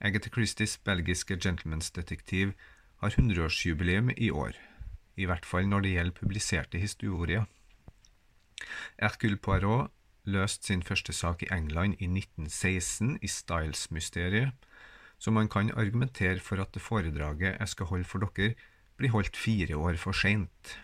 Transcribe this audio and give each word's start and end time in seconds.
Agatha 0.00 0.28
Christies 0.28 0.76
belgiske 0.78 1.38
gentlemansdetektiv 1.40 2.52
har 3.00 3.10
100-årsjubileum 3.10 4.10
i 4.16 4.30
år, 4.30 4.52
i 5.16 5.24
hvert 5.24 5.46
fall 5.46 5.68
når 5.68 5.80
det 5.80 5.92
gjelder 5.94 6.18
publiserte 6.20 6.78
historier. 6.78 7.46
Hercule 9.00 9.36
Poirot 9.36 9.92
løste 10.24 10.66
sin 10.66 10.82
første 10.82 11.12
sak 11.12 11.42
i 11.42 11.50
England 11.52 11.96
i 11.98 12.08
1916 12.10 13.18
i 13.22 13.28
Styles-mysteriet, 13.28 14.52
så 15.18 15.30
man 15.30 15.48
kan 15.48 15.72
argumentere 15.72 16.40
for 16.40 16.60
at 16.60 16.74
det 16.74 16.82
foredraget 16.82 17.56
jeg 17.58 17.68
skal 17.68 17.86
holde 17.86 18.04
for 18.04 18.18
dere, 18.18 18.54
blir 18.96 19.12
holdt 19.12 19.36
fire 19.36 19.76
år 19.76 19.96
for 19.96 20.12
seint. 20.12 20.76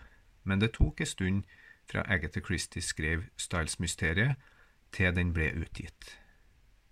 Men 0.43 0.61
det 0.61 0.73
tok 0.73 1.01
en 1.01 1.09
stund 1.09 1.43
fra 1.89 2.01
Agatha 2.05 2.41
Christie 2.41 2.81
skrev 2.81 3.23
Styles-mysteriet, 3.37 4.35
til 4.93 5.15
den 5.15 5.33
ble 5.33 5.49
utgitt. 5.57 6.22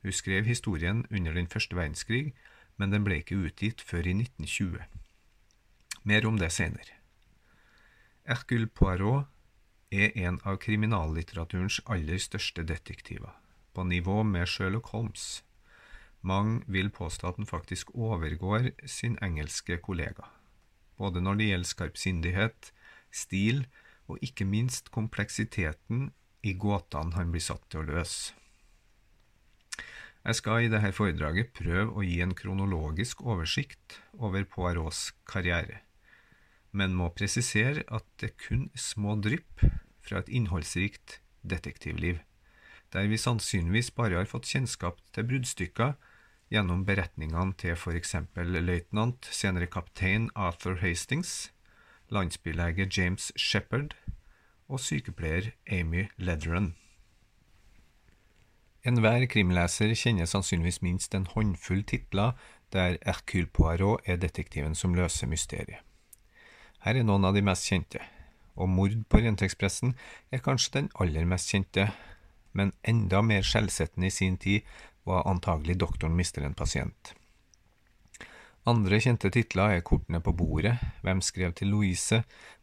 Hun 0.01 0.11
skrev 0.11 0.45
historien 0.45 1.05
under 1.11 1.33
den 1.33 1.47
første 1.47 1.75
verdenskrig, 1.75 2.33
men 2.77 2.91
den 2.91 3.05
ble 3.05 3.19
ikke 3.21 3.37
utgitt 3.37 3.81
før 3.85 4.07
i 4.09 4.15
1920. 4.17 4.81
Mer 6.03 6.25
om 6.25 6.39
det 6.41 6.49
senere. 6.51 6.97
Hercule 8.25 8.67
Poirot 8.67 9.29
er 9.91 10.15
en 10.15 10.39
av 10.47 10.57
kriminallitteraturens 10.63 11.81
aller 11.85 12.17
største 12.21 12.63
detektiver, 12.63 13.33
på 13.73 13.83
nivå 13.83 14.21
med 14.23 14.47
Sherlock 14.47 14.89
Holmes. 14.95 15.43
Mange 16.21 16.61
vil 16.67 16.89
påstå 16.89 17.27
at 17.27 17.37
den 17.37 17.49
faktisk 17.49 17.93
overgår 17.95 18.71
sin 18.85 19.17
engelske 19.21 19.77
kollega, 19.77 20.29
både 20.97 21.21
når 21.21 21.39
det 21.39 21.49
gjelder 21.49 21.73
skarpsindighet, 21.73 22.73
stil 23.11 23.65
og 24.07 24.21
ikke 24.21 24.45
minst 24.45 24.91
kompleksiteten 24.91 26.11
i 26.43 26.53
gåtene 26.53 27.17
han 27.17 27.33
blir 27.33 27.43
satt 27.43 27.65
til 27.69 27.83
å 27.83 27.89
løse. 27.89 28.40
Jeg 30.21 30.37
skal 30.37 30.67
i 30.67 30.69
dette 30.69 30.91
foredraget 30.93 31.49
prøve 31.57 31.95
å 31.97 32.03
gi 32.05 32.19
en 32.21 32.35
kronologisk 32.37 33.23
oversikt 33.25 33.97
over 34.21 34.45
Poirots 34.45 35.07
karriere, 35.25 35.79
men 36.77 36.93
må 36.93 37.07
presisere 37.09 37.81
at 37.89 38.05
det 38.21 38.35
kun 38.43 38.67
er 38.69 38.83
små 38.83 39.15
drypp 39.17 39.63
fra 40.05 40.21
et 40.21 40.29
innholdsrikt 40.29 41.17
detektivliv, 41.41 42.19
der 42.93 43.09
vi 43.09 43.17
sannsynligvis 43.17 43.89
bare 43.97 44.19
har 44.19 44.29
fått 44.29 44.51
kjennskap 44.51 45.01
til 45.15 45.25
bruddstykker 45.31 45.97
gjennom 46.53 46.85
beretningene 46.85 47.57
til 47.57 47.73
for 47.79 47.97
eksempel 47.97 48.53
løytnant, 48.61 49.25
senere 49.25 49.71
kaptein 49.73 50.29
Arthur 50.35 50.77
Hastings, 50.83 51.49
landsbylege 52.13 52.85
James 52.85 53.31
Shepherd 53.39 53.97
og 54.69 54.83
sykepleier 54.85 55.55
Amy 55.65 56.09
Ledron. 56.21 56.75
Enhver 58.81 59.27
krimleser 59.29 59.91
kjenner 59.93 60.25
sannsynligvis 60.25 60.79
minst 60.81 61.13
en 61.13 61.27
håndfull 61.29 61.83
titler 61.85 62.33
der 62.73 62.95
Hercule 63.05 63.45
Poirot 63.45 64.07
er 64.09 64.17
detektiven 64.17 64.73
som 64.75 64.95
løser 64.97 65.29
mysteriet. 65.29 65.83
Her 66.81 66.97
er 66.97 67.05
noen 67.05 67.27
av 67.29 67.35
de 67.37 67.43
mest 67.45 67.67
kjente, 67.69 68.01
og 68.57 68.71
Mord 68.73 68.95
på 69.05 69.19
Orientekspressen 69.19 69.93
er 70.33 70.41
kanskje 70.41 70.79
den 70.79 70.89
aller 70.97 71.29
mest 71.29 71.53
kjente, 71.53 71.91
men 72.57 72.73
enda 72.81 73.21
mer 73.21 73.45
skjellsettende 73.45 74.09
i 74.09 74.15
sin 74.15 74.39
tid 74.41 74.65
var 75.05 75.27
antagelig 75.29 75.77
Doktoren 75.77 76.17
mister 76.17 76.41
en 76.41 76.57
pasient. 76.57 77.13
Andre 78.69 78.99
kjente 79.01 79.31
titler 79.33 79.79
er 79.79 79.81
Kortene 79.81 80.19
på 80.21 80.35
bordet, 80.37 80.75
Hvem 81.01 81.21
skrev 81.25 81.53
til 81.57 81.71
Louise, 81.73 82.19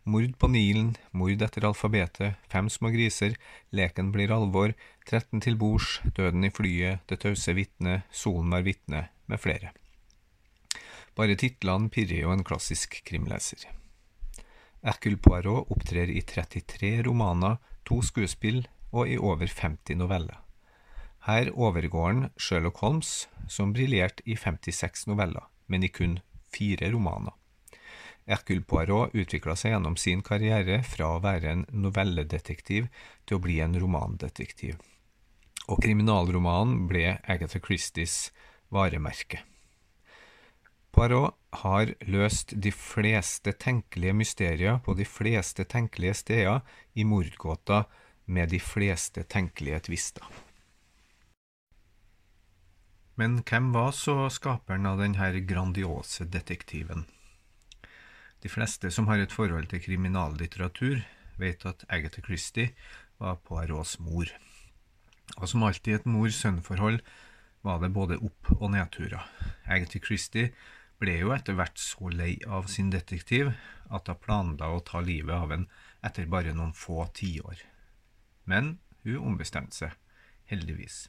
Mord 0.06 0.36
på 0.38 0.46
Nilen, 0.46 0.92
Mord 1.10 1.42
etter 1.42 1.66
alfabetet, 1.66 2.36
Fem 2.46 2.68
små 2.70 2.92
griser, 2.94 3.34
Leken 3.74 4.12
blir 4.14 4.30
alvor, 4.30 4.76
Tretten 5.10 5.42
til 5.42 5.58
bords, 5.58 5.98
Døden 6.14 6.46
i 6.46 6.52
flyet, 6.54 7.02
Det 7.10 7.18
tause 7.18 7.50
vitne, 7.52 8.04
Solen 8.12 8.54
var 8.54 8.62
vitne, 8.62 9.08
med 9.26 9.42
flere. 9.42 9.72
Bare 11.18 11.34
titlene 11.34 11.90
pirrer 11.90 12.22
jo 12.22 12.30
en 12.30 12.46
klassisk 12.46 13.02
krimleser. 13.02 13.66
Hercule 14.86 15.18
Poirot 15.18 15.66
opptrer 15.66 16.06
i 16.14 16.22
33 16.22 17.02
romaner, 17.10 17.58
to 17.82 17.98
skuespill 18.06 18.68
og 18.92 19.10
i 19.10 19.18
over 19.18 19.50
50 19.50 19.98
noveller. 19.98 20.38
Her 21.26 21.50
overgår 21.50 22.06
han 22.06 22.26
Sherlock 22.38 22.78
Holmes, 22.86 23.26
som 23.48 23.74
briljerte 23.74 24.22
i 24.24 24.38
56 24.38 25.08
noveller 25.10 25.50
men 25.68 25.84
i 25.84 25.92
kun 25.92 26.18
fire 26.52 26.90
romaner. 26.90 27.34
Hercule 28.28 28.64
Poirot 28.68 29.14
utvikla 29.16 29.54
seg 29.56 29.72
gjennom 29.72 29.96
sin 29.96 30.20
karriere 30.24 30.82
fra 30.84 31.14
å 31.14 31.20
være 31.24 31.52
en 31.52 31.66
novelledetektiv 31.72 32.88
til 33.24 33.38
å 33.38 33.42
bli 33.44 33.60
en 33.64 33.76
romandetektiv, 33.80 34.76
og 35.68 35.80
kriminalromanen 35.84 36.88
ble 36.90 37.14
Agatha 37.24 37.60
Christies 37.64 38.28
varemerke. 38.74 39.40
Poirot 40.92 41.36
har 41.62 41.94
løst 42.10 42.52
de 42.56 42.72
fleste 42.74 43.52
tenkelige 43.56 44.16
mysterier 44.16 44.80
på 44.84 44.96
de 44.98 45.06
fleste 45.08 45.64
tenkelige 45.64 46.16
steder 46.24 46.60
i 46.98 47.04
mordgåta 47.08 47.84
med 48.26 48.52
de 48.52 48.60
fleste 48.60 49.24
tenkelige 49.24 49.86
tvister. 49.88 50.24
Men 53.18 53.40
hvem 53.42 53.72
var 53.74 53.90
så 53.98 54.28
skaperen 54.30 54.86
av 54.86 55.00
denne 55.02 55.40
grandiose 55.42 56.22
detektiven? 56.30 57.08
De 58.38 58.50
fleste 58.52 58.92
som 58.94 59.08
har 59.10 59.18
et 59.18 59.34
forhold 59.34 59.66
til 59.72 59.82
kriminallitteratur, 59.82 61.00
vet 61.38 61.66
at 61.66 61.82
Agatha 61.90 62.22
Christie 62.22 62.70
var 63.18 63.40
Poirots 63.42 63.96
mor. 63.98 64.30
Og 65.34 65.50
som 65.50 65.66
alltid 65.66 65.90
i 65.90 65.96
et 65.98 66.06
mor-sønn-forhold 66.06 67.02
var 67.66 67.82
det 67.82 67.90
både 67.96 68.20
opp- 68.22 68.52
og 68.60 68.70
nedturer. 68.76 69.26
Agatha 69.66 69.98
Christie 69.98 70.52
ble 71.02 71.18
jo 71.18 71.34
etter 71.34 71.58
hvert 71.58 71.78
så 71.82 72.14
lei 72.14 72.36
av 72.46 72.70
sin 72.70 72.94
detektiv 72.94 73.50
at 73.90 74.06
hun 74.06 74.22
planla 74.22 74.70
å 74.70 74.82
ta 74.86 75.02
livet 75.02 75.34
av 75.34 75.58
en 75.58 75.66
etter 76.06 76.30
bare 76.30 76.54
noen 76.54 76.70
få 76.70 77.02
tiår. 77.18 77.66
Men 78.46 78.76
hun 79.02 79.32
ombestemte 79.34 79.74
seg, 79.74 80.02
heldigvis. 80.46 81.08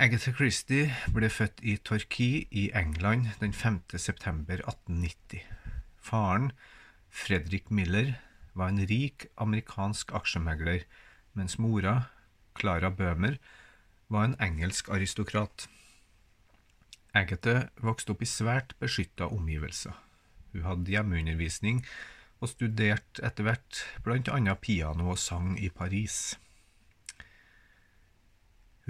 Agatha 0.00 0.32
Christie 0.32 0.86
ble 1.12 1.28
født 1.28 1.58
i 1.60 1.74
Torquay 1.84 2.46
i 2.56 2.62
England 2.72 3.26
den 3.42 3.52
5. 3.52 3.98
september 4.00 4.62
1890. 4.62 5.42
Faren, 6.00 6.46
Fredrik 7.12 7.68
Miller, 7.68 8.14
var 8.56 8.72
en 8.72 8.80
rik 8.88 9.26
amerikansk 9.36 10.14
aksjemegler, 10.16 10.86
mens 11.36 11.58
mora, 11.60 12.08
Clara 12.56 12.88
Bøhmer, 12.88 13.36
var 14.08 14.24
en 14.30 14.38
engelsk 14.40 14.88
aristokrat. 14.88 15.68
Agathe 17.12 17.68
vokste 17.84 18.16
opp 18.16 18.24
i 18.24 18.32
svært 18.32 18.78
beskytta 18.80 19.28
omgivelser. 19.28 19.92
Hun 20.54 20.64
hadde 20.64 20.96
hjemmeundervisning 20.96 21.84
og 22.40 22.54
studerte 22.56 23.20
etter 23.20 23.52
hvert 23.52 24.32
annet 24.32 24.64
piano 24.64 25.12
og 25.12 25.20
sang 25.20 25.58
i 25.60 25.68
Paris. 25.68 26.38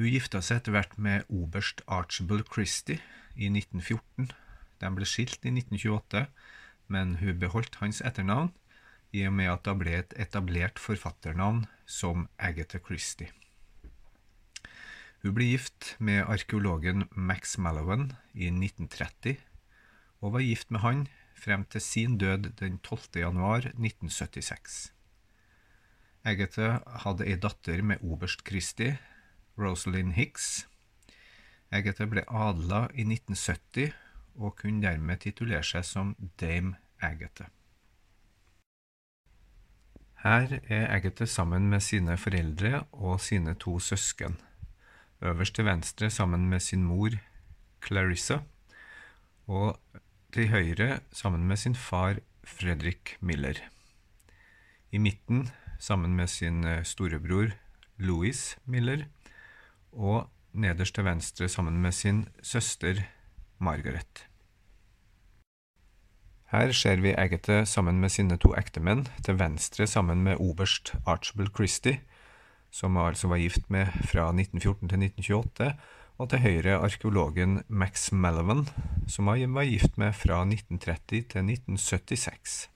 Hun 0.00 0.08
gifta 0.08 0.40
seg 0.40 0.62
etter 0.62 0.72
hvert 0.72 0.94
med 0.96 1.26
oberst 1.28 1.82
Archibald 1.84 2.46
Christie 2.48 3.02
i 3.36 3.50
1914. 3.52 4.30
De 4.80 4.88
ble 4.96 5.04
skilt 5.04 5.42
i 5.44 5.50
1928, 5.52 6.22
men 6.88 7.18
hun 7.20 7.36
beholdt 7.42 7.76
hans 7.82 8.00
etternavn 8.00 8.48
i 9.12 9.26
og 9.28 9.34
med 9.36 9.50
at 9.52 9.66
det 9.66 9.74
ble 9.82 9.98
et 9.98 10.14
etablert 10.24 10.80
forfatternavn 10.80 11.66
som 11.84 12.30
Agatha 12.40 12.80
Christie. 12.80 13.28
Hun 15.20 15.36
ble 15.36 15.50
gift 15.50 15.90
med 16.00 16.24
arkeologen 16.24 17.04
Max 17.12 17.58
Mallowan 17.60 18.14
i 18.32 18.48
1930, 18.48 19.36
og 20.24 20.32
var 20.38 20.46
gift 20.48 20.72
med 20.72 20.80
han 20.80 21.04
frem 21.36 21.68
til 21.68 21.84
sin 21.84 22.16
død 22.16 22.54
den 22.64 22.80
12. 22.80 23.20
januar 23.20 23.68
1976. 23.76 24.80
Agatha 26.24 26.78
hadde 27.04 27.28
ei 27.28 27.36
datter 27.36 27.84
med 27.84 28.00
oberst 28.00 28.48
Christie, 28.48 28.96
Rosalind 29.60 30.16
Hicks. 30.16 30.66
Agatha 31.70 32.06
ble 32.10 32.24
adla 32.26 32.86
i 32.94 33.04
1970 33.06 33.92
og 34.40 34.56
kunne 34.58 34.82
dermed 34.82 35.22
titulere 35.22 35.62
seg 35.66 35.86
som 35.86 36.14
Dame 36.40 36.78
Agatha. 37.00 37.50
Her 40.20 40.58
er 40.68 40.90
Agatha 40.92 41.24
sammen 41.24 41.70
med 41.72 41.80
sine 41.84 42.16
foreldre 42.20 42.82
og 42.92 43.20
sine 43.24 43.54
to 43.54 43.78
søsken. 43.80 44.36
Øverst 45.22 45.54
til 45.56 45.64
venstre 45.64 46.10
sammen 46.10 46.48
med 46.48 46.60
sin 46.60 46.84
mor 46.84 47.14
Clarissa, 47.84 48.40
og 49.46 49.80
til 50.32 50.48
høyre 50.48 51.00
sammen 51.12 51.46
med 51.48 51.56
sin 51.56 51.74
far 51.74 52.20
Fredrik 52.44 53.16
Miller. 53.20 53.56
I 54.92 54.98
midten 54.98 55.48
sammen 55.78 56.16
med 56.16 56.26
sin 56.26 56.64
storebror 56.84 57.52
Louis 57.96 58.58
Miller 58.64 59.04
og 59.92 60.30
nederst 60.52 60.94
til 60.94 61.04
venstre 61.04 61.48
sammen 61.48 61.78
med 61.82 61.92
sin 61.92 62.26
søster 62.42 63.02
Margaret. 63.58 64.26
Her 66.50 66.72
ser 66.72 66.98
vi 66.98 67.14
Agathe 67.14 67.66
sammen 67.66 68.00
med 68.00 68.10
sine 68.10 68.36
to 68.36 68.54
ektemenn, 68.58 69.04
til 69.22 69.38
venstre 69.38 69.86
sammen 69.86 70.24
med 70.26 70.40
oberst 70.42 70.94
Archibald 71.06 71.52
Christie, 71.54 72.00
som 72.70 72.96
altså 72.96 73.28
var 73.28 73.38
gift 73.38 73.70
med 73.70 73.86
fra 73.86 74.26
1914 74.34 74.88
til 74.88 74.98
1928, 74.98 75.74
og 76.18 76.30
til 76.30 76.42
høyre 76.42 76.80
arkeologen 76.82 77.62
Max 77.68 78.10
Mellovan, 78.12 78.66
som 79.08 79.30
han 79.30 79.54
var 79.54 79.64
gift 79.64 79.98
med 79.98 80.12
fra 80.12 80.42
1930 80.42 81.22
til 81.30 81.46
1976. 81.46 82.70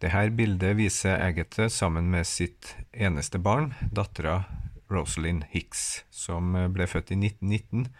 Dette 0.00 0.30
bildet 0.32 0.78
viser 0.78 1.20
Agatha 1.20 1.68
sammen 1.68 2.06
med 2.10 2.24
sitt 2.26 2.72
eneste 2.92 3.38
barn, 3.38 3.74
dattera 3.92 4.44
Rosalind 4.88 5.44
Hicks, 5.52 6.04
som 6.10 6.54
ble 6.72 6.86
født 6.88 7.12
i 7.12 7.18
1919 7.20 7.90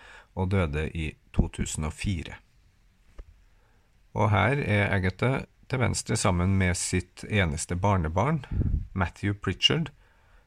og 0.40 0.48
døde 0.54 0.86
i 0.96 1.10
2004. 1.36 2.38
Og 4.16 4.30
her 4.32 4.62
er 4.64 4.88
Agatha 4.94 5.42
til 5.68 5.82
venstre 5.84 6.16
sammen 6.16 6.56
med 6.58 6.74
sitt 6.80 7.26
eneste 7.28 7.76
barnebarn, 7.76 8.46
Matthew 8.96 9.36
Pritchard, 9.36 9.92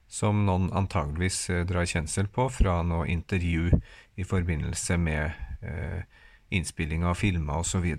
som 0.10 0.44
noen 0.48 0.72
antageligvis 0.74 1.46
drar 1.70 1.86
kjensel 1.86 2.28
på 2.34 2.50
fra 2.50 2.82
noe 2.82 3.06
intervju 3.14 3.70
i 4.18 4.26
forbindelse 4.26 4.98
med 4.98 5.38
eh, 5.62 6.02
innspilling 6.50 7.06
av 7.06 7.22
filmer 7.22 7.62
osv. 7.62 7.94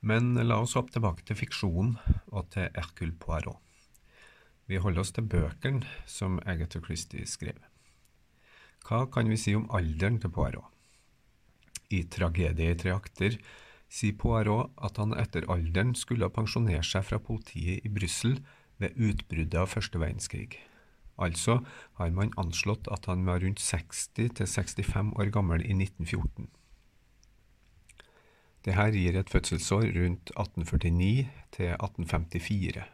Men 0.00 0.34
la 0.46 0.60
oss 0.62 0.76
hoppe 0.78 0.94
tilbake 0.94 1.24
til 1.26 1.38
fiksjonen 1.38 1.96
og 2.30 2.50
til 2.54 2.68
Hercule 2.76 3.16
Poirot. 3.18 3.58
Vi 4.68 4.78
holder 4.78 5.02
oss 5.02 5.14
til 5.16 5.26
bøkene 5.26 5.86
som 6.06 6.38
Agatha 6.46 6.80
Christie 6.84 7.26
skrev. 7.26 7.58
Hva 8.84 9.06
kan 9.10 9.28
vi 9.28 9.38
si 9.40 9.54
om 9.56 9.66
alderen 9.74 10.20
til 10.20 10.30
Poirot? 10.30 10.68
I 11.90 12.04
'Tragedie 12.04 12.70
i 12.70 12.76
tre 12.76 12.92
akter' 12.92 13.38
sier 13.88 14.16
Poirot 14.20 14.70
at 14.76 15.00
han 15.00 15.16
etter 15.16 15.48
alderen 15.48 15.94
skulle 15.96 16.28
pensjonere 16.28 16.84
seg 16.84 17.06
fra 17.08 17.18
politiet 17.18 17.84
i 17.84 17.88
Brussel 17.88 18.38
ved 18.78 18.96
utbruddet 18.96 19.56
av 19.56 19.72
første 19.72 19.98
verdenskrig. 19.98 20.60
Altså 21.18 21.58
har 21.98 22.10
man 22.14 22.34
anslått 22.36 22.86
at 22.92 23.08
han 23.10 23.24
var 23.26 23.40
rundt 23.42 23.58
60 23.58 24.36
65 24.46 25.16
år 25.18 25.32
gammel 25.34 25.64
i 25.64 25.74
1914. 25.74 26.46
Dette 28.64 28.90
gir 28.94 29.18
et 29.18 29.30
fødselsår 29.30 29.90
rundt 29.96 30.32
1849 30.34 31.28
til 31.54 31.74
1854. 31.74 32.84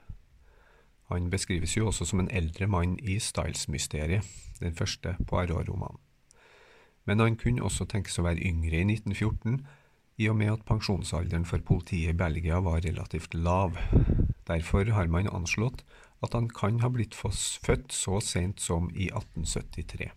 Han 1.13 1.31
beskrives 1.31 1.77
jo 1.77 1.87
også 1.87 2.05
som 2.09 2.21
en 2.21 2.31
eldre 2.31 2.67
mann 2.67 2.99
i 2.99 3.19
Styles-mysteriet, 3.19 4.25
den 4.61 4.75
første 4.75 5.17
Poirot-romanen 5.29 6.01
men 7.05 7.21
han 7.21 7.37
kunne 7.41 7.65
også 7.65 7.87
tenkes 7.89 8.19
å 8.19 8.27
være 8.27 8.45
yngre 8.49 8.81
i 8.81 8.87
1914, 8.87 9.61
i 10.23 10.29
og 10.31 10.39
med 10.39 10.53
at 10.53 10.67
pensjonsalderen 10.69 11.47
for 11.49 11.63
politiet 11.67 12.15
i 12.15 12.19
Belgia 12.19 12.61
var 12.65 12.85
relativt 12.85 13.35
lav. 13.35 13.79
Derfor 14.49 14.93
har 14.95 15.11
man 15.11 15.29
anslått 15.29 15.83
at 16.25 16.37
han 16.37 16.49
kan 16.49 16.81
ha 16.85 16.91
blitt 16.93 17.17
født 17.17 17.93
så 17.93 18.21
sent 18.23 18.63
som 18.63 18.89
i 18.95 19.11
1873. 19.11 20.13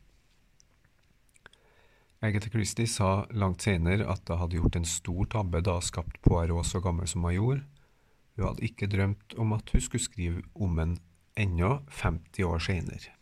Agatha 2.27 2.49
Christie 2.51 2.87
sa 2.91 3.25
langt 3.31 3.63
senere 3.63 4.03
at 4.11 4.27
hun 4.27 4.41
hadde 4.41 4.57
gjort 4.59 4.75
en 4.75 4.87
stor 4.87 5.27
tabbe 5.31 5.61
da 5.63 5.77
hun 5.77 5.85
skapte 5.85 6.19
Poirot 6.25 6.67
så 6.67 6.81
gammel 6.83 7.07
som 7.07 7.23
hun 7.23 7.35
gjorde. 7.37 7.61
Hun 8.35 8.47
hadde 8.49 8.65
ikke 8.67 8.89
drømt 8.91 9.35
om 9.39 9.53
at 9.55 9.69
hun 9.71 9.81
skulle 9.81 10.03
skrive 10.03 10.41
om 10.55 10.79
en 10.83 10.97
ennå 11.39 11.69
50 12.01 12.43
år 12.43 12.59
senere. 12.65 13.13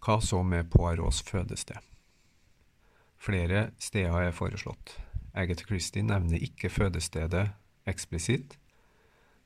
Hva 0.00 0.16
så 0.24 0.40
med 0.42 0.70
Poirots 0.72 1.20
fødested? 1.22 1.78
Flere 3.20 3.70
steder 3.78 4.30
er 4.30 4.34
foreslått. 4.34 4.96
Agatha 5.34 5.68
Christie 5.68 6.02
nevner 6.02 6.42
ikke 6.42 6.72
fødestedet 6.72 7.50
eksplisitt. 7.86 8.56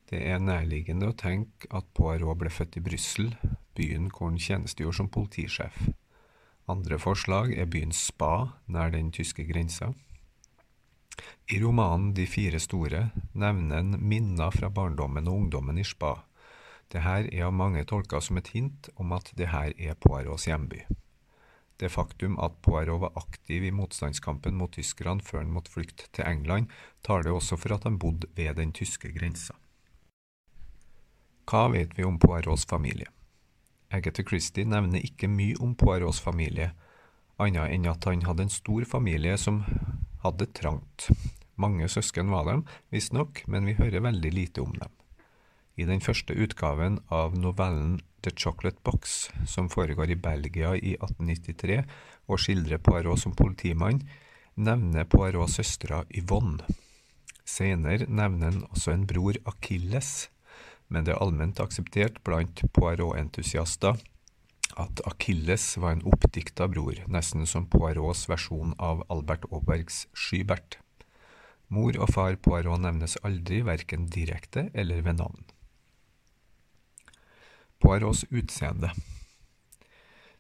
Det 0.08 0.22
er 0.24 0.40
nærliggende 0.40 1.10
å 1.10 1.18
tenke 1.18 1.68
at 1.74 1.90
Poirot 1.92 2.38
ble 2.38 2.52
født 2.54 2.78
i 2.78 2.84
Brussel, 2.86 3.34
byen 3.76 4.08
hvor 4.08 4.30
han 4.30 4.40
tjenestegjorde 4.40 5.02
som 5.02 5.12
politisjef. 5.12 5.76
Andre 6.66 6.96
forslag 6.96 7.52
er 7.52 7.69
byen 7.69 7.93
Spa, 7.93 8.56
nær 8.72 8.93
den 8.94 9.11
tyske 9.12 9.44
grensa. 9.44 9.90
I 11.52 11.58
romanen 11.61 12.14
De 12.16 12.25
fire 12.26 12.58
store 12.61 13.11
nevner 13.37 13.82
en 13.82 13.99
minner 14.00 14.50
fra 14.55 14.70
barndommen 14.72 15.28
og 15.28 15.43
ungdommen 15.43 15.78
i 15.78 15.84
Spa. 15.84 16.14
Dette 16.88 17.20
er 17.28 17.44
av 17.44 17.52
mange 17.52 17.84
tolka 17.84 18.20
som 18.20 18.40
et 18.40 18.49
hint 18.56 18.88
om 18.96 19.12
at 19.12 19.28
dette 19.37 19.75
er 19.76 19.99
Poirots 20.00 20.46
hjemby. 20.49 20.87
Det 21.76 21.90
faktum 21.93 22.38
at 22.40 22.56
Poirot 22.62 23.00
var 23.02 23.19
aktiv 23.19 23.64
i 23.64 23.72
motstandskampen 23.75 24.56
mot 24.56 24.72
tyskerne 24.72 25.20
før 25.20 25.43
han 25.43 25.52
måtte 25.52 25.75
flykte 25.75 26.08
til 26.12 26.25
England, 26.25 26.70
taler 27.02 27.34
også 27.34 27.58
for 27.60 27.75
at 27.76 27.84
han 27.84 27.99
bodde 27.99 28.31
ved 28.37 28.55
den 28.56 28.72
tyske 28.72 29.10
grensa. 29.12 29.58
Hva 31.44 31.67
vet 31.75 31.99
vi 31.99 32.06
om 32.08 32.17
Poirots 32.19 32.64
familie? 32.64 33.10
Agatha 33.94 34.25
Christie 34.26 34.67
nevner 34.67 35.05
ikke 35.06 35.29
mye 35.31 35.58
om 35.62 35.76
Poirots 35.79 36.20
familie, 36.23 36.73
annet 37.38 37.70
enn 37.75 37.87
at 37.91 38.06
han 38.08 38.25
hadde 38.26 38.49
en 38.49 38.52
stor 38.52 38.87
familie 38.91 39.37
som 39.38 39.62
hadde 40.25 40.50
trangt. 40.56 41.08
Mange 41.61 41.87
søsken 41.91 42.32
var 42.35 42.49
dem, 42.49 42.64
visstnok, 42.91 43.44
men 43.46 43.69
vi 43.69 43.76
hører 43.79 44.02
veldig 44.02 44.32
lite 44.35 44.64
om 44.64 44.75
dem. 44.75 44.91
I 45.79 45.87
den 45.87 46.02
første 46.02 46.35
utgaven 46.35 47.00
av 47.11 47.35
novellen 47.38 48.00
The 48.23 48.32
Chocolate 48.35 48.82
Box, 48.87 49.29
som 49.46 49.69
foregår 49.70 50.14
i 50.14 50.19
Belgia 50.19 50.75
i 50.75 50.94
1893 50.96 51.81
og 52.31 52.41
skildrer 52.41 52.82
Poirot 52.82 53.20
som 53.23 53.35
politimann, 53.37 54.02
nevner 54.55 55.06
Poirot 55.11 55.50
søstera 55.55 56.05
Yvonne. 56.14 56.62
Senere 57.44 58.06
nevner 58.08 58.50
han 58.50 58.62
også 58.70 58.94
en 58.94 59.06
bror 59.06 59.37
Akilles, 59.50 60.31
men 60.94 61.06
det 61.06 61.17
er 61.17 61.23
allment 61.23 61.58
akseptert 61.62 62.20
blant 62.26 62.62
Poirot-entusiaster 62.76 63.99
at 64.81 65.02
Akilles 65.06 65.67
var 65.79 65.94
en 65.94 66.05
oppdikta 66.08 66.69
bror, 66.70 66.99
nesten 67.11 67.46
som 67.46 67.67
Poirots 67.70 68.25
versjon 68.31 68.75
av 68.82 69.05
Albert 69.12 69.46
Aabergs 69.50 70.05
Skybert. 70.14 70.79
Mor 71.75 71.96
og 71.99 72.11
far 72.14 72.38
Poirot 72.43 72.82
nevnes 72.82 73.17
aldri, 73.26 73.62
verken 73.67 74.08
direkte 74.11 74.69
eller 74.75 75.02
ved 75.06 75.19
navn. 75.20 75.44
Poirots 77.82 78.25
utseende. 78.31 78.93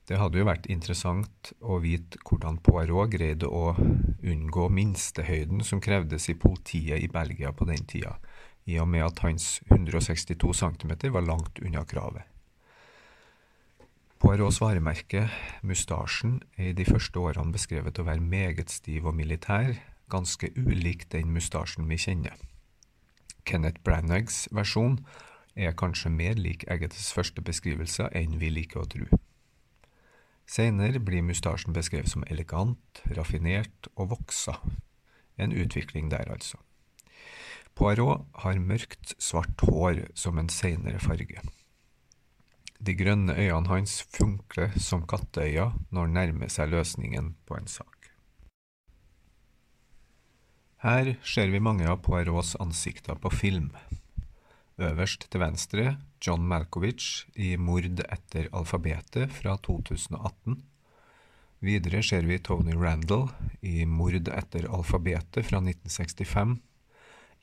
Det 0.04 0.18
hadde 0.20 0.36
jo 0.36 0.46
vært 0.46 0.66
interessant 0.72 1.54
å 1.64 1.78
vite 1.80 2.20
hvordan 2.28 2.58
Poirot 2.64 3.12
greide 3.14 3.48
å 3.48 3.72
unngå 3.74 4.68
minstehøyden 4.68 5.64
som 5.64 5.80
krevdes 5.84 6.28
i 6.28 6.36
politiet 6.36 7.00
i 7.00 7.08
Belgia 7.08 7.54
på 7.56 7.66
den 7.68 7.86
tida, 7.88 8.18
i 8.64 8.78
og 8.80 8.88
med 8.88 9.04
at 9.04 9.20
hans 9.24 9.60
162 9.70 10.54
cm 10.60 10.94
var 11.12 11.26
langt 11.26 11.60
unna 11.60 11.84
kravet. 11.84 12.24
Poirots 14.24 14.60
varemerke, 14.62 15.26
mustasjen, 15.62 16.38
er 16.56 16.70
i 16.70 16.76
de 16.76 16.86
første 16.88 17.20
årene 17.20 17.52
beskrevet 17.52 17.98
å 18.00 18.06
være 18.06 18.24
meget 18.24 18.72
stiv 18.72 19.10
og 19.10 19.18
militær, 19.18 19.74
ganske 20.08 20.48
ulik 20.56 21.04
den 21.12 21.34
mustasjen 21.34 21.90
vi 21.90 21.98
kjenner. 22.00 22.38
Kenneth 23.44 23.84
Branaghs 23.84 24.46
versjon 24.48 24.96
er 25.54 25.76
kanskje 25.76 26.08
mer 26.08 26.40
lik 26.40 26.64
Agathas 26.72 27.12
første 27.12 27.44
beskrivelser 27.44 28.08
enn 28.16 28.38
vi 28.40 28.48
liker 28.48 28.80
å 28.80 28.88
tro. 28.88 29.20
Senere 30.48 31.04
blir 31.04 31.24
mustasjen 31.24 31.76
beskrevet 31.76 32.12
som 32.12 32.24
elegant, 32.32 33.04
raffinert 33.16 33.92
og 33.94 34.14
voksa. 34.16 34.56
En 35.36 35.52
utvikling 35.52 36.08
der, 36.08 36.32
altså. 36.32 36.63
Poirot 37.74 38.26
har 38.44 38.60
mørkt, 38.62 39.16
svart 39.18 39.60
hår 39.66 40.04
som 40.14 40.38
en 40.38 40.50
senere 40.52 41.00
farge. 41.02 41.42
De 42.84 42.94
grønne 42.94 43.34
øynene 43.34 43.70
hans 43.70 44.00
funkler 44.12 44.74
som 44.78 45.06
katteøyne 45.08 45.72
når 45.90 46.06
han 46.06 46.16
nærmer 46.18 46.52
seg 46.52 46.70
løsningen 46.74 47.34
på 47.48 47.58
en 47.58 47.70
sak. 47.70 48.10
Her 50.84 51.14
ser 51.24 51.48
vi 51.48 51.62
mange 51.64 51.86
av 51.88 52.02
Poirots 52.04 52.52
ansikter 52.60 53.16
på 53.16 53.30
film. 53.32 53.70
Øverst 54.76 55.24
til 55.30 55.40
venstre 55.40 55.94
John 56.20 56.44
Malkovich 56.50 57.24
i 57.40 57.54
Mord 57.56 58.02
etter 58.04 58.50
alfabetet 58.52 59.32
fra 59.32 59.54
2018. 59.64 60.58
Videre 61.64 62.02
ser 62.04 62.28
vi 62.28 62.36
Tony 62.36 62.76
Randall 62.76 63.30
i 63.64 63.86
Mord 63.88 64.28
etter 64.28 64.68
alfabetet 64.68 65.48
fra 65.48 65.62
1965. 65.64 66.58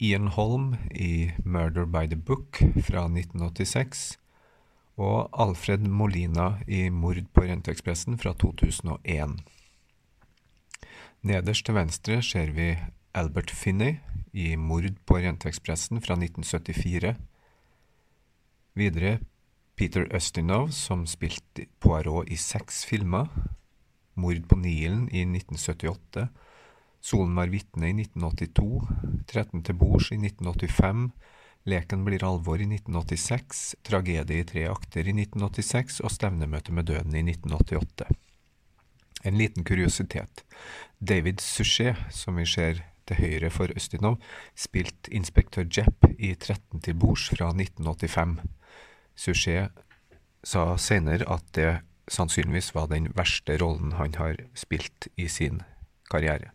Ian 0.02 0.28
Holm 0.28 0.76
i 0.92 1.32
Murder 1.46 1.86
by 1.86 2.08
the 2.08 2.16
Book 2.18 2.58
fra 2.58 3.04
1986. 3.06 4.18
Og 4.98 5.30
Alfred 5.38 5.86
Molina 5.86 6.56
i 6.68 6.90
Mord 6.90 7.28
på 7.34 7.44
Renteekspressen 7.46 8.18
fra 8.18 8.34
2001. 8.34 9.36
Nederst 11.22 11.66
til 11.68 11.78
venstre 11.78 12.18
ser 12.26 12.50
vi 12.58 12.72
Albert 13.14 13.54
Finney 13.54 14.00
i 14.34 14.56
Mord 14.56 14.90
på 15.06 15.22
Renteekspressen 15.22 16.02
fra 16.02 16.18
1974. 16.18 17.14
Videre 18.74 19.20
Peter 19.78 20.10
Ustinov, 20.16 20.72
som 20.74 21.06
spilte 21.06 21.70
Poirot 21.80 22.26
i 22.34 22.42
seks 22.42 22.88
filmer. 22.90 23.30
Mord 24.18 24.50
på 24.50 24.58
Nilen 24.58 25.12
i 25.14 25.22
1978. 25.30 26.32
Solen 27.02 27.36
var 27.36 27.50
vitne 27.50 27.90
i 27.90 27.94
1982. 27.98 28.88
13 29.28 29.64
til 29.66 29.78
bords 29.78 30.12
i 30.14 30.20
1985. 30.22 31.10
Leken 31.70 32.06
blir 32.06 32.24
alvor 32.26 32.62
i 32.62 32.66
1986, 32.66 33.76
Tragedie 33.86 34.42
i 34.42 34.46
tre 34.50 34.66
akter 34.70 35.06
i 35.06 35.14
1986 35.14 36.00
og 36.02 36.14
Stevnemøte 36.14 36.74
med 36.74 36.90
døden 36.90 37.18
i 37.18 37.22
1988. 37.26 38.08
En 39.30 39.38
liten 39.38 39.66
kuriositet. 39.66 40.42
David 40.98 41.42
Suchet, 41.42 41.98
som 42.10 42.40
vi 42.42 42.48
ser 42.50 42.82
til 43.06 43.20
høyre 43.22 43.52
for 43.54 43.74
Østinov, 43.78 44.18
spilte 44.58 45.14
inspektør 45.14 45.68
Jepp 45.70 46.08
i 46.18 46.34
13 46.34 46.82
til 46.82 46.98
bords 46.98 47.28
fra 47.30 47.52
1985. 47.54 48.40
Suchet 49.16 49.86
sa 50.44 50.66
senere 50.82 51.28
at 51.30 51.46
det 51.58 51.70
sannsynligvis 52.10 52.74
var 52.74 52.90
den 52.90 53.12
verste 53.18 53.58
rollen 53.62 53.94
han 54.00 54.18
har 54.18 54.42
spilt 54.58 55.12
i 55.18 55.30
sin 55.30 55.62
karriere. 56.10 56.50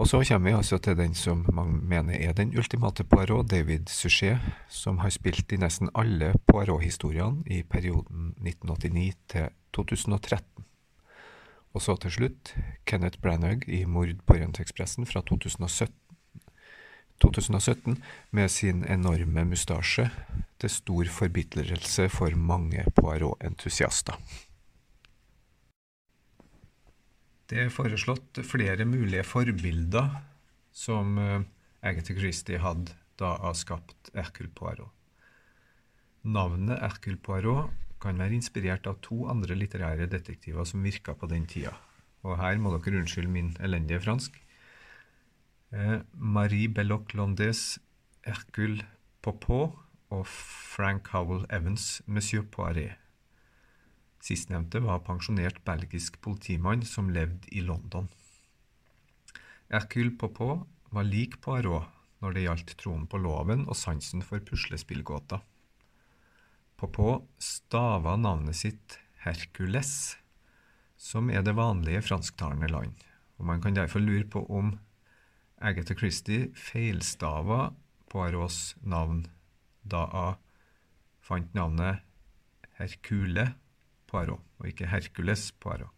Og 0.00 0.08
så 0.08 0.22
kommer 0.24 0.50
vi 0.50 0.56
altså 0.56 0.78
til 0.78 0.96
den 0.96 1.14
som 1.14 1.44
mange 1.52 1.78
mener 1.84 2.16
er 2.16 2.32
den 2.32 2.54
ultimate 2.58 3.04
Poirot, 3.04 3.50
David 3.50 3.88
Suchet, 3.92 4.38
som 4.68 4.98
har 4.98 5.12
spilt 5.12 5.52
i 5.52 5.58
nesten 5.60 5.90
alle 5.94 6.32
Poirot-historiene 6.48 7.44
i 7.46 7.62
perioden 7.62 8.32
1989 8.40 9.14
til 9.28 9.48
2013. 9.72 10.64
Og 11.72 11.82
så 11.82 11.96
til 11.96 12.12
slutt 12.12 12.54
Kenneth 12.86 13.20
Branagh 13.20 13.68
i 13.68 13.84
Mord 13.84 14.16
på 14.26 14.34
Orientekspressen 14.34 15.06
fra 15.06 15.20
2017, 15.20 15.94
2017 17.20 18.02
med 18.30 18.48
sin 18.48 18.84
enorme 18.84 19.44
mustasje, 19.44 20.10
til 20.60 20.70
stor 20.70 21.04
forbitrelse 21.10 22.08
for 22.08 22.34
mange 22.36 22.84
Poirot-entusiaster. 22.96 24.18
Det 27.52 27.66
er 27.66 27.68
foreslått 27.68 28.38
flere 28.48 28.86
mulige 28.88 29.26
forbilder 29.28 30.06
som 30.72 31.18
uh, 31.20 31.42
Agatha 31.84 32.14
Christie 32.16 32.56
hadde 32.56 32.94
da 33.20 33.34
hun 33.42 33.58
skapt 33.58 34.08
Hercule 34.16 34.48
Poirot. 34.56 34.88
Navnet 36.24 36.80
Hercule 36.80 37.20
Poirot 37.20 37.74
kan 38.00 38.16
være 38.16 38.38
inspirert 38.38 38.88
av 38.88 39.02
to 39.04 39.26
andre 39.28 39.58
litterære 39.58 40.08
detektiver 40.08 40.64
som 40.64 40.80
virka 40.80 41.12
på 41.12 41.28
den 41.28 41.44
tida. 41.44 41.74
Og 42.24 42.40
her 42.40 42.56
må 42.56 42.72
dere 42.72 43.02
unnskylde 43.02 43.34
min 43.36 43.52
elendige 43.60 44.00
fransk. 44.00 44.40
Eh, 45.76 46.00
Marie 46.16 46.72
Belloc 46.72 47.12
Londes 47.12 47.76
Hercule 48.24 48.88
Popot 49.20 49.76
og 50.08 50.24
Frank 50.24 51.12
Howell 51.12 51.44
Evans 51.52 52.00
Monsieur 52.06 52.48
Poiret. 52.48 53.01
Sistnevnte 54.22 54.78
var 54.84 55.02
pensjonert 55.02 55.64
belgisk 55.66 56.20
politimann 56.22 56.84
som 56.86 57.10
levde 57.10 57.48
i 57.50 57.62
London. 57.66 58.06
Hercule 59.72 60.14
Popot 60.18 60.68
var 60.94 61.08
lik 61.08 61.40
Poirot 61.42 61.88
når 62.22 62.36
det 62.36 62.44
gjaldt 62.44 62.74
troen 62.78 63.08
på 63.10 63.18
loven 63.18 63.64
og 63.66 63.74
sansen 63.78 64.22
for 64.22 64.44
puslespillgåter. 64.46 65.42
Popot 66.78 67.26
stava 67.42 68.14
navnet 68.18 68.58
sitt 68.58 68.98
Hercules, 69.24 70.14
som 70.94 71.30
er 71.30 71.42
det 71.42 71.56
vanlige 71.58 72.04
fransktalende 72.06 72.70
land, 72.70 72.94
og 73.38 73.48
man 73.50 73.62
kan 73.62 73.74
derfor 73.74 74.02
lure 74.02 74.28
på 74.30 74.44
om 74.46 74.76
Agatha 75.58 75.96
Christie 75.98 76.52
feilstava 76.58 77.72
Poirots 78.10 78.76
navn 78.82 79.24
da 79.82 80.06
hun 80.12 80.38
fant 81.22 81.54
navnet 81.54 82.02
Hercule 82.78 83.52
Poirot, 84.12 84.40
og 84.60 84.68
ikke 84.68 84.90
Hercules 84.92 85.48
Poirot. 85.56 85.90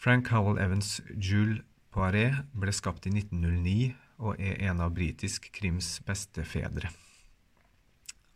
Frank 0.00 0.28
Howell 0.32 0.58
Evans 0.58 0.98
Jules 1.14 1.62
Poiret 1.94 2.44
ble 2.56 2.72
skapt 2.74 3.06
i 3.06 3.12
1909 3.12 3.92
og 4.20 4.38
er 4.38 4.60
en 4.70 4.82
av 4.84 4.92
britisk 4.96 5.48
krims 5.56 5.98
beste 6.06 6.44
fedre. 6.46 6.90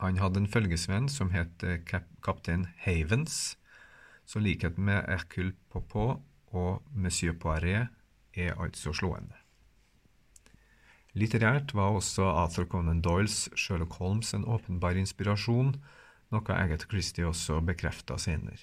Han 0.03 0.19
hadde 0.21 0.43
en 0.43 0.51
følgesvenn 0.51 1.07
som 1.13 1.31
het 1.33 1.63
kap 1.89 2.09
kaptein 2.25 2.67
Havens, 2.85 3.57
så 4.27 4.41
likheten 4.41 4.85
med 4.89 5.07
Hercule 5.09 5.55
Popot 5.73 6.21
og 6.53 6.83
Monsieur 6.93 7.37
Poiret 7.37 7.93
er 8.35 8.59
altså 8.61 8.93
slående. 8.97 9.37
Litterært 11.15 11.75
var 11.79 11.95
også 11.95 12.27
Arthur 12.27 12.67
Conan 12.67 13.03
Doyles 13.05 13.49
Sherlock 13.55 13.95
Holmes 14.01 14.35
en 14.35 14.49
åpenbar 14.51 14.99
inspirasjon, 14.99 15.77
noe 16.35 16.57
Agatha 16.59 16.89
Christie 16.91 17.27
også 17.27 17.61
bekrefta 17.65 18.19
senere. 18.21 18.59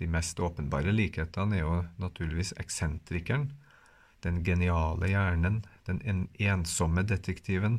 De 0.00 0.08
mest 0.08 0.40
åpenbare 0.40 0.94
likhetene 0.96 1.58
er 1.58 1.66
jo 1.66 1.80
naturligvis 2.00 2.54
eksentrikeren, 2.62 3.50
den 4.24 4.40
geniale 4.44 5.10
hjernen, 5.12 5.60
den 5.88 6.00
ensomme 6.40 7.04
detektiven, 7.08 7.78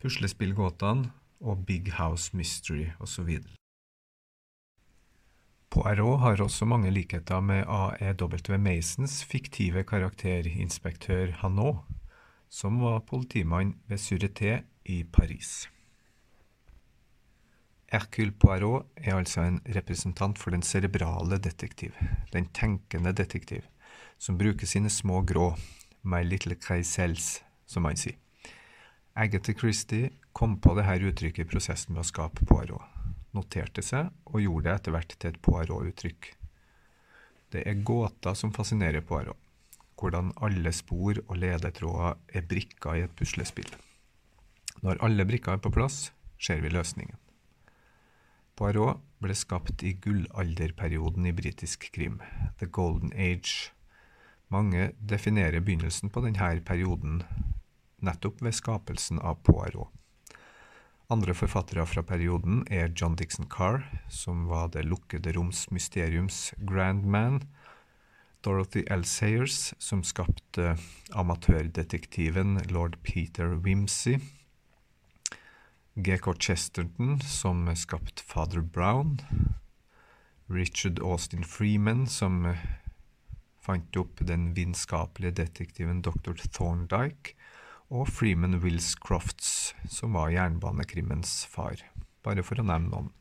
puslespillgåtene 0.00 1.12
og 1.44 1.66
Big 1.68 1.92
House 1.98 2.36
Mystery 2.36 2.88
osv. 3.00 3.38
Poirot 5.74 6.20
har 6.20 6.40
også 6.40 6.68
mange 6.70 6.92
likheter 6.94 7.40
med 7.42 7.64
AEW 7.66 8.58
Masons 8.62 9.24
fiktive 9.26 9.82
karakter 9.84 10.46
inspektør 10.46 11.32
Hanot, 11.40 11.82
som 12.48 12.78
var 12.80 13.02
politimann 13.08 13.74
ved 13.88 13.98
Sureté 13.98 14.60
i 14.84 15.02
Paris. 15.02 15.73
Hercule 17.94 18.32
Poirot 18.34 18.88
er 18.98 19.14
altså 19.14 19.44
en 19.46 19.60
representant 19.76 20.38
for 20.40 20.50
den 20.50 20.64
cerebrale 20.66 21.38
detektiv, 21.38 21.94
den 22.32 22.48
tenkende 22.50 23.12
detektiv, 23.14 23.62
som 24.18 24.38
bruker 24.40 24.66
sine 24.66 24.90
små 24.90 25.20
grå, 25.22 25.52
my 26.02 26.24
little 26.26 26.56
caisels, 26.58 27.44
som 27.70 27.86
han 27.86 28.00
sier. 28.00 28.18
Agatha 29.14 29.54
Christie 29.54 30.10
kom 30.34 30.56
på 30.58 30.74
dette 30.74 31.06
uttrykket 31.06 31.44
i 31.44 31.50
prosessen 31.52 31.94
med 31.94 32.02
å 32.02 32.08
skape 32.08 32.42
Poirot, 32.50 32.82
noterte 33.30 33.82
seg 33.86 34.10
og 34.26 34.42
gjorde 34.42 34.66
det 34.66 34.74
etter 34.74 34.96
hvert 34.96 35.14
til 35.14 35.30
et 35.30 35.42
Poirot-uttrykk. 35.46 36.32
Det 37.54 37.62
er 37.62 37.82
gåter 37.86 38.34
som 38.34 38.50
fascinerer 38.56 39.06
Poirot, 39.06 39.38
hvordan 39.94 40.34
alle 40.42 40.74
spor 40.74 41.22
og 41.28 41.36
ledetråder 41.38 42.18
er 42.34 42.48
brikker 42.50 42.98
i 42.98 43.06
et 43.06 43.14
puslespill. 43.14 43.70
Når 44.82 44.98
alle 45.06 45.30
brikker 45.30 45.54
er 45.54 45.62
på 45.62 45.70
plass, 45.70 46.08
ser 46.42 46.58
vi 46.58 46.74
løsningen. 46.74 47.14
Poirot 48.54 49.00
ble 49.18 49.34
skapt 49.34 49.82
i 49.82 49.96
gullalderperioden 49.98 51.26
i 51.26 51.32
britisk 51.34 51.88
krim, 51.94 52.20
The 52.60 52.66
Golden 52.66 53.10
Age. 53.12 53.72
Mange 54.52 54.92
definerer 55.00 55.58
begynnelsen 55.60 56.12
på 56.14 56.22
denne 56.22 56.60
perioden 56.62 57.24
nettopp 58.04 58.42
ved 58.44 58.54
skapelsen 58.54 59.18
av 59.18 59.40
Poirot. 59.42 59.90
Andre 61.12 61.34
forfattere 61.36 61.84
fra 61.86 62.02
perioden 62.06 62.62
er 62.72 62.92
John 62.96 63.16
Dixon 63.18 63.48
Carr, 63.50 63.82
som 64.08 64.46
var 64.48 64.70
Det 64.72 64.86
lukkede 64.86 65.34
roms 65.36 65.66
mysteriums 65.70 66.54
grand 66.58 67.04
man, 67.04 67.42
Dorothy 68.44 68.84
L. 68.90 69.04
Sayers, 69.04 69.74
som 69.78 70.02
skapte 70.04 70.76
amatørdetektiven 71.12 72.58
lord 72.70 72.96
Peter 73.02 73.56
Wimsey, 73.56 74.20
G.K. 75.96 76.34
Chesterton, 76.38 77.20
som 77.20 77.76
skapte 77.76 78.22
Father 78.22 78.60
Brown. 78.60 79.20
Richard 80.46 80.98
Austin 80.98 81.44
Freeman, 81.44 82.06
som 82.06 82.48
fant 83.62 83.96
opp 83.96 84.18
den 84.26 84.48
vitenskapelige 84.56 85.36
detektiven 85.38 86.00
dr. 86.02 86.34
Thorndike. 86.50 87.36
Og 87.94 88.08
Freeman 88.10 88.58
Wills 88.64 88.96
Crofts, 88.98 89.74
som 89.86 90.16
var 90.18 90.32
jernbanekrimmens 90.34 91.44
far, 91.46 91.78
bare 92.26 92.42
for 92.42 92.58
å 92.58 92.64
nevne 92.66 92.90
noen. 92.90 93.12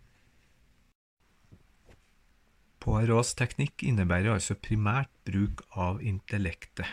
Poirots 2.81 3.35
teknikk 3.37 3.85
innebærer 3.85 4.33
altså 4.33 4.57
primært 4.57 5.11
bruk 5.29 5.61
av 5.77 6.01
intellektet. 6.01 6.89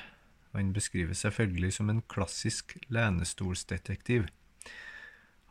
Han 0.52 0.74
beskrives 0.76 1.24
selvfølgelig 1.24 1.72
som 1.78 1.88
en 1.88 2.02
klassisk 2.10 2.76
lenestolsdetektiv. 2.92 4.28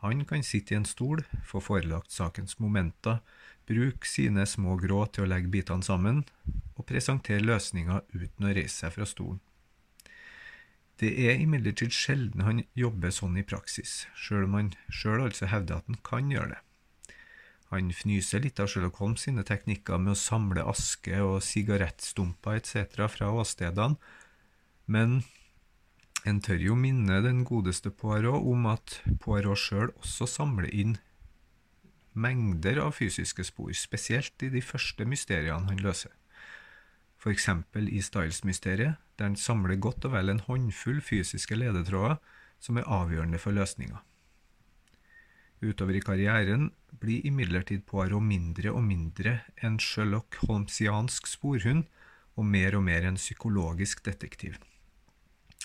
Han 0.00 0.24
kan 0.24 0.42
sitte 0.46 0.74
i 0.74 0.78
en 0.78 0.88
stol, 0.88 1.22
få 1.44 1.60
forelagt 1.60 2.12
sakens 2.14 2.56
momenter, 2.58 3.20
bruke 3.68 4.08
sine 4.08 4.46
små 4.48 4.78
grå 4.80 5.04
til 5.12 5.26
å 5.26 5.30
legge 5.30 5.52
bitene 5.52 5.84
sammen, 5.84 6.24
og 6.76 6.86
presentere 6.88 7.44
løsninger 7.44 8.02
uten 8.14 8.48
å 8.48 8.54
reise 8.56 8.86
seg 8.86 8.96
fra 8.96 9.06
stolen. 9.08 9.42
Det 11.00 11.12
er 11.28 11.40
imidlertid 11.40 11.94
sjelden 11.96 12.44
han 12.44 12.64
jobber 12.76 13.12
sånn 13.14 13.38
i 13.40 13.44
praksis, 13.46 14.04
sjøl 14.16 14.44
om 14.48 14.56
han 14.58 14.74
sjøl 14.92 15.22
altså 15.24 15.48
hevder 15.48 15.80
at 15.80 15.88
han 15.88 16.00
kan 16.04 16.32
gjøre 16.32 16.56
det. 16.56 16.60
Han 17.70 17.92
fnyser 17.94 18.42
litt 18.42 18.60
av 18.60 18.68
Sherlock 18.68 18.98
Holmes 18.98 19.24
sine 19.24 19.44
teknikker 19.46 20.00
med 20.02 20.16
å 20.16 20.18
samle 20.18 20.64
aske 20.66 21.20
og 21.22 21.38
sigarettstumper 21.46 22.58
etc. 22.58 23.04
fra 23.12 23.30
åstedene, 23.30 23.96
men 24.90 25.20
en 26.28 26.40
tør 26.44 26.60
jo 26.60 26.74
minne 26.76 27.20
den 27.24 27.44
godeste 27.48 27.90
Poirot 27.90 28.44
om 28.44 28.66
at 28.70 28.98
Poirot 29.22 29.60
sjøl 29.60 29.92
også 30.00 30.28
samler 30.28 30.68
inn 30.68 30.98
mengder 32.12 32.80
av 32.82 32.96
fysiske 32.96 33.44
spor, 33.46 33.70
spesielt 33.76 34.42
i 34.42 34.50
de 34.52 34.62
første 34.64 35.06
mysteriene 35.06 35.70
han 35.70 35.80
løser. 35.80 36.12
Eksempel 37.30 37.88
i 37.92 38.00
Styles-mysteriet, 38.00 38.96
der 39.18 39.28
han 39.28 39.36
samler 39.36 39.76
godt 39.76 40.06
og 40.08 40.14
vel 40.14 40.32
en 40.32 40.40
håndfull 40.46 41.02
fysiske 41.04 41.56
ledetråder, 41.58 42.16
som 42.60 42.80
er 42.80 42.88
avgjørende 42.88 43.40
for 43.40 43.56
løsninga. 43.56 44.00
Utover 45.60 45.98
i 45.98 46.00
karrieren 46.00 46.70
blir 47.00 47.24
imidlertid 47.28 47.84
Poirot 47.88 48.24
mindre 48.24 48.72
og 48.72 48.82
mindre 48.84 49.40
en 49.62 49.76
Sherlock 49.80 50.40
Holmesiansk 50.46 51.28
sporhund 51.28 51.84
og 52.36 52.48
mer 52.48 52.78
og 52.78 52.86
mer 52.88 53.04
en 53.04 53.20
psykologisk 53.20 54.04
detektiv. 54.08 54.56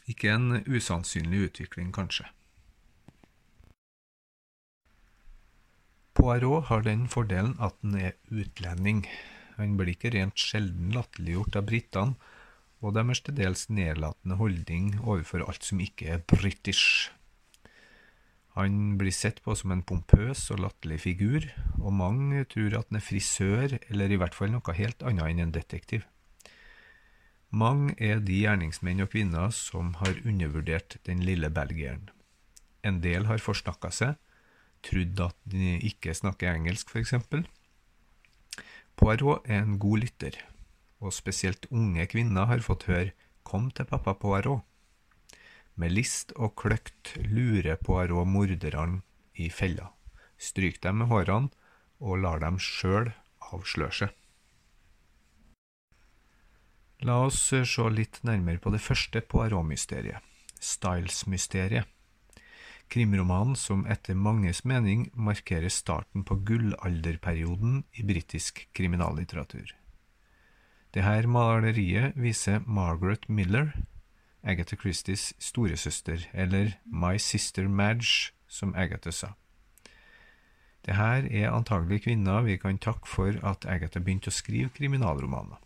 Ikke 0.09 0.33
en 0.35 0.61
usannsynlig 0.67 1.49
utvikling, 1.49 1.91
kanskje. 1.95 2.27
Poirot 6.15 6.69
har 6.69 6.85
den 6.85 7.07
fordelen 7.11 7.57
at 7.63 7.75
han 7.83 7.97
er 7.99 8.15
utlending. 8.31 9.03
Han 9.57 9.75
blir 9.79 9.95
ikke 9.95 10.13
rent 10.15 10.39
sjelden 10.39 10.93
latterliggjort 10.95 11.59
av 11.59 11.67
britene 11.67 12.33
og 12.85 12.93
deres 12.95 13.21
til 13.25 13.35
dels 13.37 13.65
nedlatende 13.73 14.37
holdning 14.39 14.95
overfor 15.01 15.45
alt 15.47 15.65
som 15.65 15.81
ikke 15.81 16.09
er 16.15 16.23
british. 16.29 17.11
Han 18.55 18.95
blir 18.99 19.11
sett 19.11 19.41
på 19.43 19.55
som 19.59 19.73
en 19.75 19.83
pompøs 19.83 20.45
og 20.55 20.61
latterlig 20.63 21.01
figur, 21.03 21.47
og 21.81 21.91
mange 21.91 22.45
tror 22.47 22.77
at 22.79 22.87
han 22.87 23.01
er 23.01 23.03
frisør, 23.03 23.77
eller 23.89 24.11
i 24.11 24.19
hvert 24.21 24.37
fall 24.37 24.53
noe 24.53 24.77
helt 24.77 25.03
annet 25.03 25.33
enn 25.33 25.41
en 25.43 25.55
detektiv. 25.57 26.05
Mange 27.55 27.93
er 28.03 28.19
de 28.19 28.35
gjerningsmenn 28.41 28.99
og 29.05 29.13
-kvinner 29.13 29.51
som 29.55 29.93
har 30.01 30.17
undervurdert 30.27 30.97
den 31.07 31.21
lille 31.23 31.49
belgieren. 31.49 32.09
En 32.83 32.99
del 32.99 33.27
har 33.29 33.39
forsnakka 33.39 33.91
seg, 33.95 34.17
trodd 34.83 35.21
at 35.23 35.37
de 35.45 35.77
ikke 35.79 36.13
snakker 36.13 36.51
engelsk, 36.51 36.91
f.eks. 36.91 37.13
Poirot 38.99 39.47
er 39.47 39.61
en 39.61 39.79
god 39.79 40.03
lytter, 40.03 40.35
og 40.99 41.13
spesielt 41.13 41.65
unge 41.71 42.05
kvinner 42.11 42.45
har 42.45 42.59
fått 42.59 42.89
høre 42.91 43.13
'Kom 43.45 43.71
til 43.71 43.85
pappa 43.85 44.13
Poirot'. 44.13 44.65
Med 45.75 45.91
list 45.91 46.33
og 46.35 46.55
kløkt 46.55 47.15
lurer 47.15 47.75
Poirot 47.75 48.27
morderne 48.27 49.01
i 49.35 49.49
fella, 49.49 49.93
stryker 50.37 50.81
dem 50.81 50.95
med 50.97 51.07
hårene 51.07 51.49
og 52.01 52.19
lar 52.19 52.39
dem 52.39 52.59
sjøl 52.59 53.13
avsløre 53.39 53.93
seg. 53.93 54.24
La 57.03 57.17
oss 57.25 57.41
se 57.51 57.89
litt 57.91 58.21
nærmere 58.23 58.61
på 58.63 58.71
det 58.71 58.79
første 58.79 59.21
Poirot-mysteriet, 59.21 60.23
Styles-mysteriet. 60.59 61.85
Krimromanen 62.87 63.55
som 63.57 63.81
etter 63.89 64.15
manges 64.15 64.61
mening 64.63 65.09
markerer 65.13 65.73
starten 65.73 66.23
på 66.23 66.37
gullalderperioden 66.47 67.83
i 67.97 68.05
britisk 68.05 68.67
kriminallitteratur. 68.77 69.73
Dette 70.93 71.27
maleriet 71.27 72.15
viser 72.15 72.61
Margaret 72.65 73.27
Miller, 73.27 73.73
Agatha 74.43 74.77
Christies 74.77 75.33
storesøster, 75.39 76.29
eller 76.31 76.77
My 76.85 77.17
Sister 77.17 77.67
Madge, 77.67 78.31
som 78.47 78.75
Agatha 78.75 79.11
sa. 79.11 79.33
Det 80.85 80.95
her 80.95 81.25
er 81.25 81.51
antagelig 81.51 82.03
kvinner 82.05 82.45
vi 82.45 82.57
kan 82.61 82.77
takke 82.77 83.09
for 83.09 83.35
at 83.43 83.65
Agatha 83.65 83.99
begynte 83.99 84.29
å 84.29 84.37
skrive 84.37 84.69
kriminalromaner. 84.77 85.57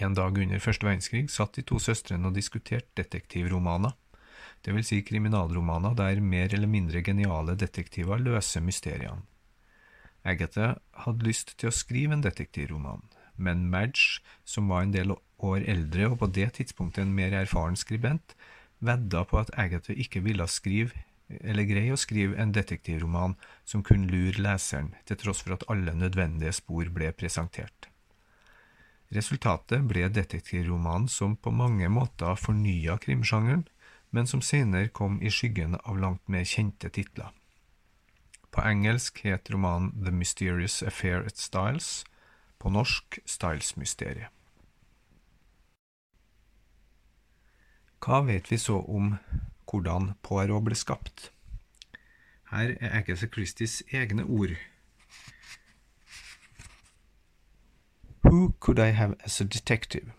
En 0.00 0.14
dag 0.16 0.38
under 0.40 0.62
første 0.64 0.86
verdenskrig 0.86 1.26
satt 1.28 1.58
de 1.58 1.64
to 1.68 1.76
søstrene 1.82 2.30
og 2.30 2.36
diskuterte 2.36 3.02
detektivromaner, 3.02 3.92
det 4.64 4.72
vil 4.72 4.84
si 4.84 5.00
kriminalromaner 5.04 5.92
der 5.96 6.22
mer 6.24 6.52
eller 6.56 6.68
mindre 6.68 7.02
geniale 7.04 7.56
detektiver 7.60 8.20
løser 8.20 8.64
mysteriene. 8.64 9.26
Agatha 10.24 10.74
hadde 11.04 11.24
lyst 11.24 11.54
til 11.60 11.70
å 11.70 11.76
skrive 11.76 12.16
en 12.16 12.24
detektivroman, 12.24 13.04
men 13.36 13.68
Madge, 13.72 14.20
som 14.44 14.68
var 14.72 14.84
en 14.84 14.96
del 14.96 15.12
år 15.12 15.68
eldre 15.74 16.10
og 16.10 16.18
på 16.20 16.30
det 16.38 16.48
tidspunktet 16.58 17.06
en 17.06 17.14
mer 17.16 17.36
erfaren 17.36 17.76
skribent, 17.76 18.34
vedda 18.80 19.24
på 19.28 19.40
at 19.40 19.52
Agatha 19.60 19.96
ikke 19.96 20.24
ville 20.24 20.48
skrive 20.48 21.04
eller 21.40 21.68
greie 21.68 21.94
å 21.94 22.00
skrive 22.00 22.40
en 22.40 22.52
detektivroman 22.56 23.36
som 23.68 23.84
kunne 23.86 24.10
lure 24.10 24.40
leseren, 24.42 24.94
til 25.06 25.20
tross 25.20 25.44
for 25.44 25.54
at 25.56 25.68
alle 25.72 25.94
nødvendige 25.94 26.56
spor 26.56 26.88
ble 26.90 27.12
presentert. 27.14 27.89
Resultatet 29.10 29.82
ble 29.90 30.06
detektivromanen 30.14 31.08
som 31.10 31.34
på 31.36 31.50
mange 31.50 31.88
måter 31.90 32.38
fornya 32.38 32.94
krimsjangeren, 33.02 33.64
men 34.10 34.26
som 34.26 34.42
senere 34.42 34.90
kom 34.94 35.18
i 35.22 35.30
skyggen 35.30 35.76
av 35.82 35.98
langt 35.98 36.28
mer 36.28 36.46
kjente 36.46 36.90
titler. 36.94 37.30
På 38.50 38.62
engelsk 38.66 39.22
het 39.26 39.50
romanen 39.50 39.92
The 40.04 40.14
Mysterious 40.14 40.82
Affair 40.82 41.26
at 41.26 41.38
Styles, 41.38 42.04
på 42.58 42.70
norsk 42.70 43.18
Styles-mysteriet. 43.26 44.30
Hva 48.00 48.22
vet 48.24 48.50
vi 48.50 48.56
så 48.58 48.78
om 48.80 49.14
hvordan 49.68 50.14
Poirot 50.24 50.64
ble 50.64 50.76
skapt? 50.78 51.30
Her 52.50 52.72
er 52.80 52.94
Agatha 52.98 53.28
Christies 53.30 53.82
egne 53.92 54.24
ord. 54.24 54.56
Who 58.22 58.54
could 58.60 58.78
I 58.78 58.90
have 58.90 59.16
as 59.24 59.40
a 59.40 59.44
detective? 59.44 60.12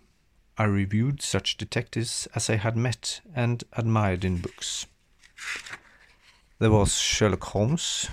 I 0.58 0.64
reviewed 0.66 1.22
such 1.22 1.58
detectives 1.58 2.28
as 2.36 2.50
I 2.50 2.56
had 2.56 2.76
met 2.76 3.22
and 3.34 3.64
admired 3.74 4.26
in 4.26 4.38
books. 4.38 4.86
There 6.60 6.72
was 6.72 7.00
Sherlock 7.00 7.44
Holmes, 7.46 8.10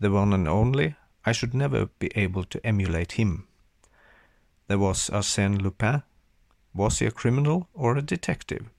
the 0.00 0.10
one 0.10 0.32
and 0.32 0.48
only. 0.48 0.96
I 1.24 1.32
should 1.32 1.54
never 1.54 1.86
be 1.86 2.10
able 2.14 2.44
to 2.44 2.66
emulate 2.66 3.12
him. 3.12 3.46
There 4.66 4.78
was 4.78 5.10
Arsène 5.10 5.60
Lupin. 5.60 6.02
Was 6.74 6.98
he 6.98 7.06
a 7.06 7.10
criminal 7.10 7.68
or 7.74 7.96
a 7.96 8.02
detective? 8.02 8.70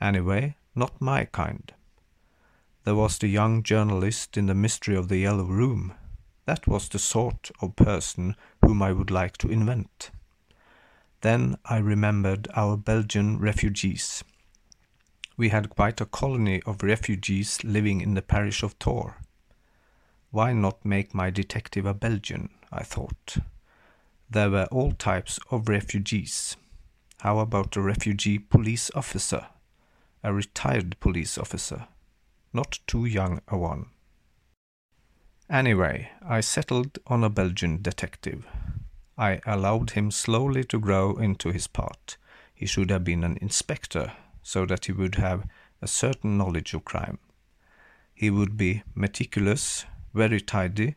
Anyway, 0.00 0.56
not 0.74 1.00
my 1.00 1.24
kind. 1.24 1.72
There 2.84 2.94
was 2.94 3.18
the 3.18 3.28
young 3.28 3.62
journalist 3.62 4.36
in 4.36 4.46
The 4.46 4.54
Mystery 4.54 4.96
of 4.96 5.08
the 5.08 5.18
Yellow 5.18 5.44
Room. 5.44 5.94
That 6.44 6.66
was 6.66 6.88
the 6.88 6.98
sort 6.98 7.50
of 7.60 7.76
person 7.76 8.36
whom 8.68 8.82
I 8.82 8.92
would 8.92 9.10
like 9.10 9.38
to 9.38 9.48
invent. 9.48 10.10
Then 11.22 11.56
I 11.64 11.78
remembered 11.78 12.48
our 12.54 12.76
Belgian 12.76 13.38
refugees. 13.38 14.22
We 15.38 15.48
had 15.48 15.70
quite 15.70 16.02
a 16.02 16.04
colony 16.04 16.60
of 16.66 16.82
refugees 16.82 17.64
living 17.64 18.02
in 18.02 18.12
the 18.12 18.20
parish 18.20 18.62
of 18.62 18.78
Tor. 18.78 19.22
Why 20.30 20.52
not 20.52 20.84
make 20.84 21.14
my 21.14 21.30
detective 21.30 21.86
a 21.86 21.94
Belgian? 21.94 22.50
I 22.70 22.82
thought. 22.82 23.38
There 24.28 24.50
were 24.50 24.66
all 24.70 24.92
types 24.92 25.38
of 25.50 25.70
refugees. 25.70 26.58
How 27.20 27.38
about 27.38 27.74
a 27.74 27.80
refugee 27.80 28.38
police 28.38 28.90
officer? 28.94 29.46
a 30.22 30.34
retired 30.34 31.00
police 31.00 31.38
officer, 31.38 31.88
not 32.52 32.80
too 32.86 33.06
young 33.06 33.40
a 33.48 33.56
one. 33.56 33.86
Anyway, 35.50 36.10
I 36.26 36.40
settled 36.40 36.98
on 37.06 37.24
a 37.24 37.30
Belgian 37.30 37.80
detective. 37.82 38.46
I 39.16 39.40
allowed 39.46 39.90
him 39.90 40.10
slowly 40.10 40.64
to 40.64 40.78
grow 40.78 41.16
into 41.16 41.50
his 41.50 41.66
part. 41.66 42.16
He 42.54 42.66
should 42.66 42.90
have 42.90 43.04
been 43.04 43.24
an 43.24 43.38
inspector, 43.40 44.12
so 44.42 44.66
that 44.66 44.86
he 44.86 44.92
would 44.92 45.14
have 45.16 45.48
a 45.80 45.86
certain 45.86 46.36
knowledge 46.36 46.74
of 46.74 46.84
crime. 46.84 47.18
He 48.14 48.30
would 48.30 48.56
be 48.56 48.82
meticulous, 48.94 49.86
very 50.12 50.40
tidy, 50.40 50.96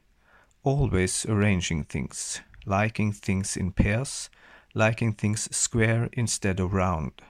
always 0.63 1.25
arranging 1.25 1.85
things, 1.85 2.41
liking 2.65 3.11
things 3.11 3.55
in 3.55 3.71
pairs, 3.71 4.29
liking 4.73 5.13
things 5.13 5.55
square 5.55 6.09
instead 6.13 6.59
of 6.59 6.73
round 6.73 7.21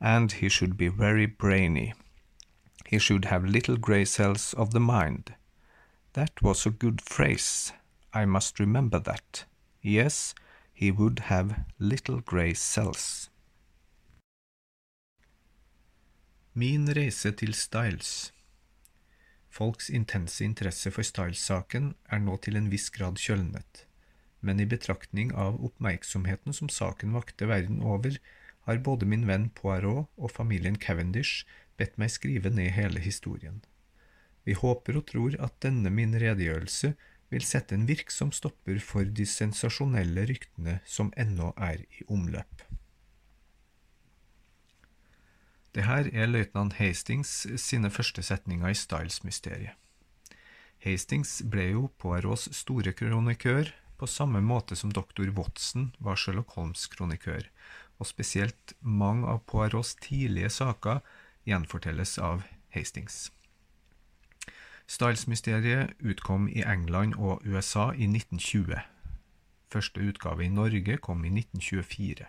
and 0.00 0.32
he 0.32 0.48
should 0.48 0.76
be 0.76 0.88
very 0.88 1.26
brainy. 1.26 1.94
He 2.86 2.98
should 2.98 3.26
have 3.26 3.44
little 3.44 3.76
grey 3.76 4.04
cells 4.04 4.54
of 4.54 4.70
the 4.70 4.80
mind. 4.80 5.34
That 6.18 6.42
was 6.42 6.66
a 6.66 6.70
good 6.70 7.00
phrase. 7.00 7.72
I 8.12 8.24
must 8.24 8.58
remember 8.58 8.98
that. 8.98 9.44
Yes, 9.80 10.34
he 10.74 10.90
would 10.90 11.20
have 11.30 11.60
little 11.78 12.18
grey 12.20 12.54
cells. 12.54 13.30
Min 16.54 16.88
reise 16.96 17.30
til 17.30 17.54
Styles 17.54 18.32
Folks 19.48 19.88
intense 19.88 20.44
interesse 20.44 20.90
for 20.90 21.06
Styles-saken 21.06 21.94
er 22.10 22.26
nå 22.26 22.34
til 22.42 22.58
en 22.58 22.66
viss 22.74 22.90
grad 22.90 23.22
kjølnet, 23.22 23.86
men 24.40 24.58
i 24.58 24.66
betraktning 24.74 25.30
av 25.46 25.62
oppmerksomheten 25.70 26.50
som 26.62 26.74
saken 26.80 27.14
vakte 27.14 27.46
verden 27.46 27.78
over, 27.94 28.18
har 28.66 28.86
både 28.90 29.06
min 29.06 29.30
venn 29.30 29.50
Poirot 29.54 30.10
og 30.16 30.34
familien 30.34 30.82
Cavendish 30.82 31.46
bedt 31.78 31.94
meg 31.94 32.10
skrive 32.10 32.50
ned 32.50 32.74
hele 32.74 33.06
historien. 33.06 33.62
Vi 34.48 34.56
håper 34.56 34.96
og 34.96 35.04
tror 35.10 35.34
at 35.44 35.58
denne 35.60 35.90
min 35.92 36.14
redegjørelse 36.16 36.94
vil 37.28 37.44
sette 37.44 37.76
en 37.76 37.84
virksom 37.88 38.30
stopper 38.32 38.78
for 38.80 39.04
de 39.04 39.26
sensasjonelle 39.28 40.24
ryktene 40.30 40.78
som 40.88 41.10
ennå 41.20 41.50
er 41.60 41.82
i 41.84 42.06
omløp. 42.08 42.64
Det 45.76 45.84
her 45.84 46.08
er 46.16 46.32
løytnant 46.32 46.78
Hastings 46.80 47.44
sine 47.60 47.92
første 47.92 48.24
setninger 48.24 48.72
i 48.72 48.78
Styles-mysteriet. 48.78 49.76
Hastings 50.80 51.42
ble 51.44 51.68
jo 51.74 51.86
Poirots 52.00 52.48
store 52.56 52.94
kronikør, 52.96 53.74
på 53.98 54.06
samme 54.06 54.40
måte 54.40 54.78
som 54.78 54.94
doktor 54.94 55.28
Watson 55.36 55.90
var 55.98 56.16
Sherlock 56.16 56.54
Holmes' 56.56 56.88
kronikør, 56.88 57.50
og 57.98 58.08
spesielt 58.08 58.76
mange 58.80 59.26
av 59.28 59.42
Poirots 59.50 59.96
tidlige 60.00 60.54
saker 60.54 61.02
gjenfortelles 61.50 62.16
av 62.22 62.46
Hastings. 62.72 63.26
Styles-mysteriet 64.88 65.90
utkom 66.00 66.46
i 66.48 66.62
England 66.64 67.18
og 67.20 67.42
USA 67.44 67.90
i 67.92 68.06
1920. 68.08 68.78
Første 69.68 70.00
utgave 70.00 70.46
i 70.46 70.48
Norge 70.48 70.96
kom 70.96 71.26
i 71.28 71.28
1924, 71.28 72.24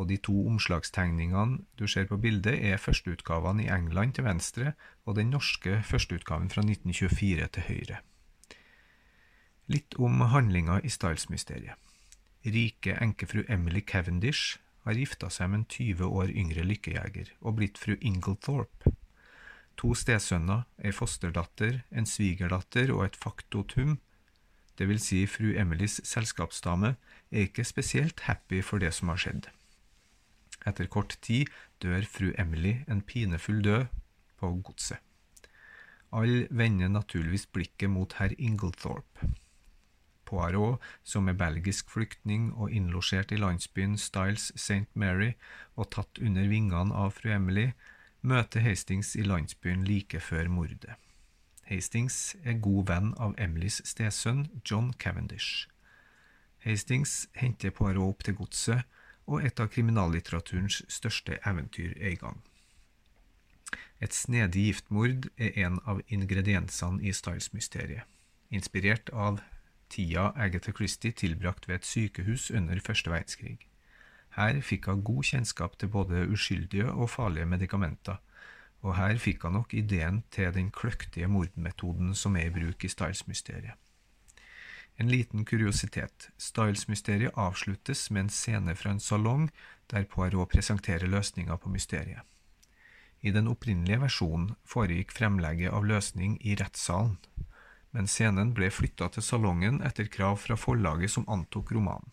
og 0.00 0.08
de 0.08 0.16
to 0.16 0.46
omslagstegningene 0.48 1.60
du 1.78 1.84
ser 1.86 2.08
på 2.08 2.16
bildet, 2.16 2.56
er 2.56 2.80
førsteutgavene 2.80 3.66
i 3.66 3.68
England 3.68 4.16
til 4.16 4.24
venstre 4.24 4.72
og 5.04 5.18
den 5.20 5.30
norske 5.36 5.82
førsteutgaven 5.84 6.48
fra 6.50 6.64
1924 6.64 7.52
til 7.52 7.68
høyre. 7.68 8.00
Litt 9.68 10.00
om 10.00 10.24
handlinga 10.32 10.80
i 10.84 10.88
Styles-mysteriet. 10.88 11.76
Rike 12.44 12.96
enkefru 13.00 13.44
Emily 13.48 13.84
Cavendish 13.84 14.58
har 14.84 14.96
gifta 14.96 15.28
seg 15.32 15.52
med 15.52 15.62
en 15.62 15.70
20 15.76 16.08
år 16.08 16.32
yngre 16.32 16.64
lykkejeger 16.64 17.36
og 17.40 17.60
blitt 17.60 17.80
fru 17.80 17.96
Inglethorpe. 18.00 18.96
To 19.80 19.94
stesønner, 19.98 20.64
ei 20.78 20.92
fosterdatter, 20.94 21.82
en 21.90 22.06
svigerdatter 22.06 22.92
og 22.94 23.04
et 23.08 23.16
faktotum, 23.18 23.98
det 24.78 24.88
vil 24.90 24.98
si 24.98 25.22
fru 25.30 25.52
Emilys 25.54 26.00
selskapsdame, 26.06 26.94
er 27.30 27.46
ikke 27.46 27.64
spesielt 27.66 28.26
happy 28.26 28.62
for 28.62 28.82
det 28.82 28.92
som 28.94 29.10
har 29.12 29.20
skjedd. 29.22 29.48
Etter 30.66 30.88
kort 30.90 31.18
tid 31.22 31.50
dør 31.82 32.06
fru 32.08 32.32
Emily 32.38 32.80
en 32.90 33.02
pinefull 33.02 33.62
død 33.62 33.86
på 34.40 34.50
godset. 34.66 34.98
Alle 36.14 36.46
vender 36.50 36.88
naturligvis 36.88 37.46
blikket 37.46 37.90
mot 37.90 38.12
herr 38.18 38.34
Inglethorpe. 38.38 39.30
Poirot, 40.24 40.80
som 41.02 41.28
er 41.28 41.36
belgisk 41.38 41.90
flyktning 41.90 42.52
og 42.54 42.70
innlosjert 42.72 43.32
i 43.34 43.38
landsbyen 43.38 43.98
Styles 43.98 44.52
St. 44.56 44.88
Mary 44.94 45.34
og 45.76 45.90
tatt 45.90 46.18
under 46.22 46.48
vingene 46.48 46.94
av 46.94 47.12
fru 47.18 47.30
Emily, 47.34 47.72
møter 48.24 48.64
Hastings 48.64 49.12
i 49.16 49.22
landsbyen 49.22 49.84
like 49.84 50.20
før 50.20 50.48
mordet. 50.48 50.96
Hastings 51.68 52.36
er 52.44 52.60
god 52.64 52.88
venn 52.88 53.12
av 53.20 53.36
Emilys 53.40 53.82
stesønn 53.84 54.46
John 54.64 54.92
Cavendish. 54.98 55.68
Hastings 56.64 57.26
henter 57.36 57.72
Poirot 57.76 58.14
opp 58.14 58.24
til 58.24 58.36
godset, 58.38 58.84
og 59.28 59.44
et 59.44 59.60
av 59.60 59.70
kriminallitteraturens 59.72 60.82
største 60.88 61.38
eventyr 61.48 61.92
er 61.96 62.12
i 62.12 62.20
gang. 62.20 62.40
Et 64.00 64.12
snedig 64.12 64.66
giftmord 64.68 65.28
er 65.36 65.56
en 65.64 65.78
av 65.88 66.00
ingrediensene 66.12 67.04
i 67.04 67.12
Styles-mysteriet, 67.16 68.04
inspirert 68.52 69.12
av 69.12 69.40
tida 69.92 70.30
Agatha 70.36 70.72
Christie 70.76 71.12
tilbrakt 71.12 71.68
ved 71.68 71.80
et 71.80 71.88
sykehus 71.88 72.50
under 72.50 72.80
første 72.84 73.12
verdenskrig. 73.12 73.64
Her 74.34 74.58
fikk 74.66 74.88
hun 74.90 75.04
god 75.06 75.22
kjennskap 75.30 75.78
til 75.78 75.90
både 75.94 76.24
uskyldige 76.34 76.90
og 76.90 77.10
farlige 77.10 77.46
medikamenter, 77.46 78.18
og 78.82 78.96
her 78.98 79.16
fikk 79.22 79.46
hun 79.46 79.54
nok 79.60 79.74
ideen 79.78 80.22
til 80.34 80.50
den 80.54 80.70
kløktige 80.74 81.30
mordmetoden 81.30 82.14
som 82.18 82.36
er 82.36 82.50
i 82.50 82.54
bruk 82.54 82.84
i 82.84 82.90
Styles-mysteriet. 82.90 83.78
En 84.98 85.10
liten 85.10 85.44
kuriositet. 85.44 86.28
Styles-mysteriet 86.38 87.34
avsluttes 87.34 88.10
med 88.10 88.26
en 88.26 88.30
scene 88.30 88.74
fra 88.78 88.92
en 88.94 89.00
salong 89.00 89.48
der 89.90 90.06
Poirot 90.10 90.52
presenterer 90.52 91.10
løsninga 91.10 91.56
på 91.56 91.70
mysteriet. 91.70 92.22
I 93.24 93.32
den 93.32 93.48
opprinnelige 93.48 94.02
versjonen 94.02 94.52
foregikk 94.68 95.14
fremlegget 95.16 95.72
av 95.72 95.86
løsning 95.88 96.36
i 96.44 96.54
rettssalen, 96.60 97.16
men 97.94 98.10
scenen 98.10 98.52
ble 98.54 98.68
flytta 98.70 99.08
til 99.14 99.24
salongen 99.24 99.80
etter 99.86 100.10
krav 100.10 100.36
fra 100.42 100.58
forlaget 100.60 101.14
som 101.14 101.26
antok 101.30 101.72
romanen. 101.72 102.10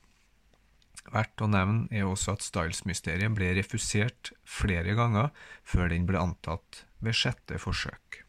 Verdt 1.09 1.41
å 1.41 1.47
nevne 1.49 1.89
er 1.89 2.05
også 2.05 2.35
at 2.35 2.45
Styles-mysteriet 2.45 3.33
ble 3.33 3.49
refusert 3.57 4.31
flere 4.45 4.93
ganger 4.95 5.31
før 5.63 5.89
den 5.91 6.05
ble 6.09 6.21
antatt 6.21 6.83
ved 7.01 7.17
sjette 7.17 7.57
forsøk. 7.59 8.21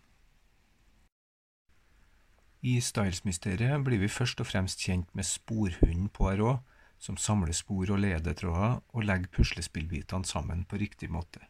I 2.62 2.78
Styles-mysteriet 2.80 3.82
blir 3.84 3.98
vi 3.98 4.08
først 4.08 4.40
og 4.40 4.48
fremst 4.48 4.84
kjent 4.86 5.08
med 5.18 5.26
sporhunden 5.26 6.08
Poirot, 6.14 6.62
som 7.02 7.18
samler 7.18 7.50
spor 7.58 7.90
og 7.90 7.98
ledetråder 7.98 8.76
og 8.78 9.06
legger 9.06 9.32
puslespillbitene 9.34 10.28
sammen 10.28 10.62
på 10.70 10.78
riktig 10.78 11.10
måte. 11.10 11.42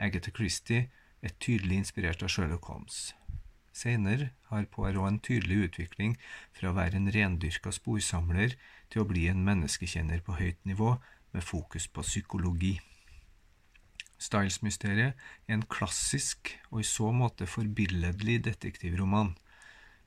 Agatha 0.00 0.32
Christie 0.32 0.88
er 1.20 1.34
tydelig 1.36 1.82
inspirert 1.82 2.24
av 2.24 2.32
Sherlock 2.32 2.64
Holmes. 2.72 3.10
Senere 3.72 4.32
har 4.48 4.64
Poirot 4.72 5.08
en 5.08 5.20
tydelig 5.20 5.66
utvikling 5.68 6.16
fra 6.56 6.70
å 6.70 6.76
være 6.76 6.98
en 6.98 7.12
rendyrka 7.12 7.72
sporsamler 7.72 8.56
til 8.92 9.02
å 9.02 9.08
bli 9.08 9.26
en 9.30 9.44
menneskekjenner 9.46 10.20
på 10.24 10.36
høyt 10.36 10.60
nivå 10.68 10.94
med 11.32 11.44
fokus 11.44 11.88
på 11.88 12.04
psykologi. 12.04 12.74
Styles-mysteriet 14.22 15.16
er 15.16 15.56
en 15.56 15.64
klassisk 15.66 16.52
og 16.70 16.82
i 16.82 16.86
så 16.86 17.08
måte 17.16 17.48
forbilledlig 17.48 18.42
detektivroman, 18.46 19.32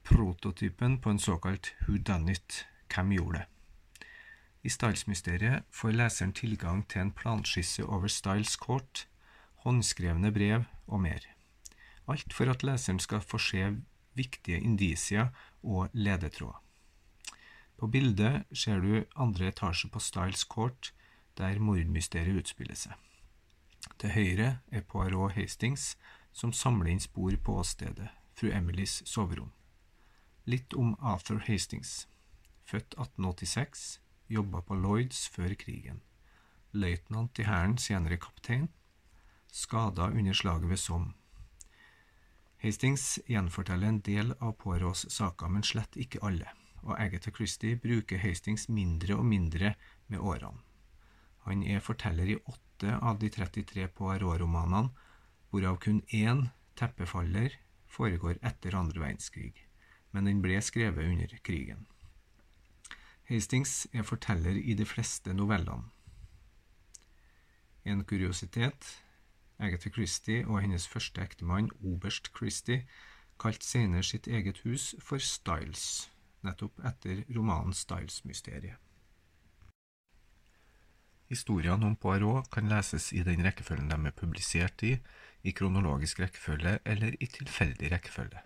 prototypen 0.06 1.00
på 1.02 1.12
en 1.12 1.19
såkalt 1.19 1.74
who 1.84 1.98
done 1.98 2.32
it, 2.32 2.63
hvem 2.93 3.12
gjorde 3.17 3.41
det? 3.41 3.48
I 4.65 4.71
Styles-mysteriet 4.74 5.65
får 5.74 5.93
leseren 5.93 6.34
tilgang 6.34 6.86
til 6.89 7.04
en 7.04 7.12
planskisse 7.13 7.86
over 7.86 8.10
Styles 8.10 8.56
Court, 8.58 9.06
håndskrevne 9.65 10.32
brev 10.34 10.65
og 10.88 11.02
mer. 11.06 11.26
Alt 12.10 12.34
for 12.34 12.50
at 12.50 12.65
leseren 12.65 13.02
skal 13.02 13.21
få 13.21 13.41
se 13.41 13.65
viktige 14.17 14.62
indisier 14.62 15.34
og 15.62 15.89
ledetråder. 15.93 16.64
På 17.77 17.88
bildet 17.88 18.45
ser 18.55 18.79
du 18.79 19.03
andre 19.15 19.49
etasje 19.51 19.89
på 19.91 19.99
Styles 19.99 20.45
Court, 20.47 20.93
der 21.38 21.59
mordmysteriet 21.59 22.39
utspiller 22.39 22.77
seg. 22.79 22.95
Til 23.99 24.13
høyre 24.15 24.47
er 24.71 24.85
Poirot 24.88 25.35
Hastings, 25.35 25.95
som 26.31 26.53
samler 26.53 26.93
inn 26.93 27.03
spor 27.03 27.35
på 27.43 27.59
åstedet, 27.59 28.09
fru 28.35 28.49
Emilys 28.51 29.01
soverom. 29.07 29.51
Litt 30.45 30.73
om 30.73 30.95
Arthur 30.99 31.43
Hastings. 31.47 32.07
Født 32.65 32.95
1886, 32.97 33.99
jobba 34.27 34.61
på 34.65 34.75
Lloyds 34.79 35.27
før 35.29 35.53
krigen. 35.59 36.01
Løytnant 36.71 37.39
i 37.39 37.45
hæren, 37.47 37.77
senere 37.77 38.17
kaptein. 38.17 38.69
Skada 39.51 40.09
under 40.11 40.33
slaget 40.33 40.69
ved 40.69 40.81
Somme. 40.81 41.13
Hastings 42.63 43.19
gjenforteller 43.29 43.88
en 43.88 44.01
del 44.03 44.33
av 44.39 44.55
Poirots 44.59 45.05
saker, 45.13 45.51
men 45.51 45.63
slett 45.63 45.95
ikke 46.01 46.23
alle, 46.25 46.49
og 46.86 47.00
Agatha 47.02 47.32
Christie 47.34 47.78
bruker 47.82 48.21
Hastings 48.21 48.69
mindre 48.69 49.17
og 49.17 49.26
mindre 49.26 49.74
med 50.08 50.19
årene. 50.19 50.62
Han 51.45 51.63
er 51.63 51.84
forteller 51.84 52.30
i 52.30 52.38
åtte 52.50 52.95
av 53.02 53.19
de 53.21 53.30
33 53.30 53.88
Poirot-romanene, 53.98 54.89
hvorav 55.50 55.78
kun 55.82 56.02
én, 56.13 56.48
Teppefaller, 56.76 57.54
foregår 57.88 58.39
etter 58.43 58.76
andre 58.76 59.00
verdenskrig, 59.00 59.54
men 60.12 60.26
den 60.28 60.41
ble 60.43 60.58
skrevet 60.62 61.06
under 61.06 61.38
krigen. 61.45 61.86
Hastings 63.30 63.88
er 63.93 64.04
forteller 64.04 64.58
i 64.58 64.74
de 64.78 64.86
fleste 64.86 65.34
novellene. 65.34 65.89
En 67.86 68.04
kuriositet 68.04 68.95
Agatha 69.60 69.89
Christie 69.89 70.48
og 70.48 70.60
hennes 70.62 70.88
første 70.88 71.21
ektemann, 71.21 71.69
oberst 71.84 72.32
Christie, 72.38 72.84
kalte 73.39 73.65
senere 73.65 74.04
sitt 74.04 74.28
eget 74.28 74.60
hus 74.65 74.95
for 75.00 75.21
Styles, 75.21 76.10
nettopp 76.45 76.81
etter 76.86 77.23
romanen 77.36 77.75
Styles-mysteriet. 77.75 78.81
Historiene 81.25 81.88
om 81.88 81.95
Poirot 81.97 82.51
kan 82.53 82.69
leses 82.69 83.10
i 83.13 83.23
den 83.25 83.41
rekkefølgen 83.41 83.89
de 83.89 83.97
er 84.10 84.13
publisert 84.13 84.84
i, 84.86 84.93
i 85.41 85.53
kronologisk 85.58 86.21
rekkefølge 86.21 86.77
eller 86.86 87.17
i 87.17 87.29
tilfeldig 87.29 87.89
rekkefølge. 87.95 88.43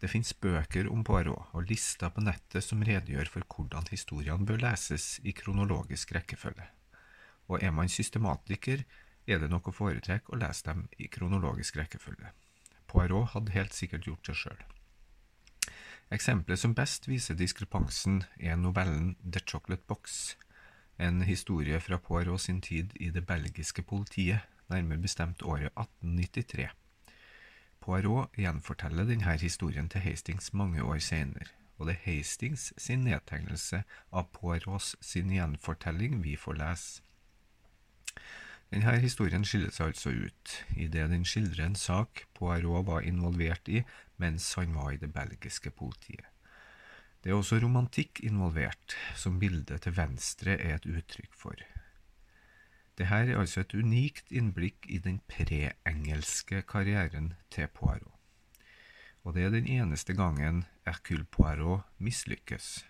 Det 0.00 0.10
finnes 0.12 0.34
bøker 0.42 0.90
om 0.92 1.04
Poirot 1.06 1.54
og 1.56 1.70
lister 1.70 2.10
på 2.12 2.24
nettet 2.26 2.64
som 2.66 2.82
redegjør 2.84 3.30
for 3.32 3.46
hvordan 3.48 3.86
historiene 3.88 4.44
bør 4.48 4.60
leses 4.66 5.16
i 5.24 5.32
kronologisk 5.32 6.12
rekkefølge. 6.18 6.66
Og 7.48 7.62
er 7.62 7.72
man 7.72 7.88
systematiker, 7.88 8.82
er 9.26 9.40
det 9.42 9.50
nok 9.50 9.70
å 9.70 9.74
foretrekke 9.74 10.34
å 10.34 10.40
lese 10.42 10.66
dem 10.66 10.84
i 10.98 11.08
kronologisk 11.10 11.78
rekkefølge. 11.78 12.34
Poirot 12.90 13.32
hadde 13.32 13.54
helt 13.54 13.74
sikkert 13.74 14.06
gjort 14.06 14.26
det 14.26 14.36
sjøl. 14.38 14.58
Eksempelet 16.14 16.60
som 16.60 16.74
best 16.74 17.08
viser 17.10 17.34
diskrepansen, 17.34 18.20
er 18.38 18.54
novellen 18.56 19.16
The 19.24 19.40
Chocolate 19.42 19.82
Box, 19.88 20.36
en 21.02 21.22
historie 21.26 21.80
fra 21.82 21.98
Poirot 21.98 22.40
sin 22.40 22.60
tid 22.62 22.94
i 22.94 23.10
det 23.10 23.24
belgiske 23.26 23.82
politiet, 23.82 24.38
nærmere 24.70 25.02
bestemt 25.02 25.42
året 25.42 25.72
1893. 25.74 26.68
Poirot 27.82 28.38
gjenforteller 28.38 29.04
denne 29.10 29.34
historien 29.38 29.88
til 29.88 30.00
Hastings 30.00 30.52
mange 30.54 30.82
år 30.82 31.02
senere, 31.02 31.50
og 31.76 31.90
det 31.90 31.96
er 31.96 32.04
Hastings 32.06 32.72
sin 32.78 33.02
nedtegnelse 33.04 33.82
av 34.12 34.30
Poirots 34.32 34.94
sin 35.00 35.34
gjenfortelling 35.34 36.22
vi 36.22 36.36
får 36.38 36.62
lese. 36.62 37.02
Denne 38.70 38.96
historien 38.98 39.44
skiller 39.46 39.70
seg 39.70 39.92
altså 39.92 40.10
ut, 40.10 40.54
idet 40.74 41.10
den 41.10 41.26
skildrer 41.26 41.66
en 41.66 41.78
sak 41.78 42.24
Poirot 42.34 42.86
var 42.86 43.06
involvert 43.06 43.68
i 43.70 43.84
mens 44.22 44.48
han 44.58 44.74
var 44.74 44.92
i 44.92 45.00
det 45.00 45.12
belgiske 45.14 45.70
politiet. 45.70 46.26
Det 47.22 47.32
er 47.32 47.38
også 47.40 47.58
romantikk 47.58 48.20
involvert, 48.22 48.94
som 49.18 49.40
bildet 49.42 49.82
til 49.82 49.96
venstre 49.96 50.54
er 50.62 50.76
et 50.76 50.86
uttrykk 50.86 51.32
for. 51.34 51.58
Dette 52.96 53.12
er 53.12 53.36
altså 53.36 53.60
et 53.60 53.74
unikt 53.74 54.30
innblikk 54.32 54.86
i 54.88 54.98
den 55.02 55.18
pre-engelske 55.28 56.62
karrieren 56.70 57.34
til 57.50 57.68
Poirot. 57.68 58.14
Og 59.26 59.34
det 59.34 59.42
er 59.42 59.50
den 59.50 59.66
eneste 59.66 60.14
gangen 60.14 60.62
Hercule 60.86 61.24
Poirot 61.24 61.82
mislykkes. 61.98 62.86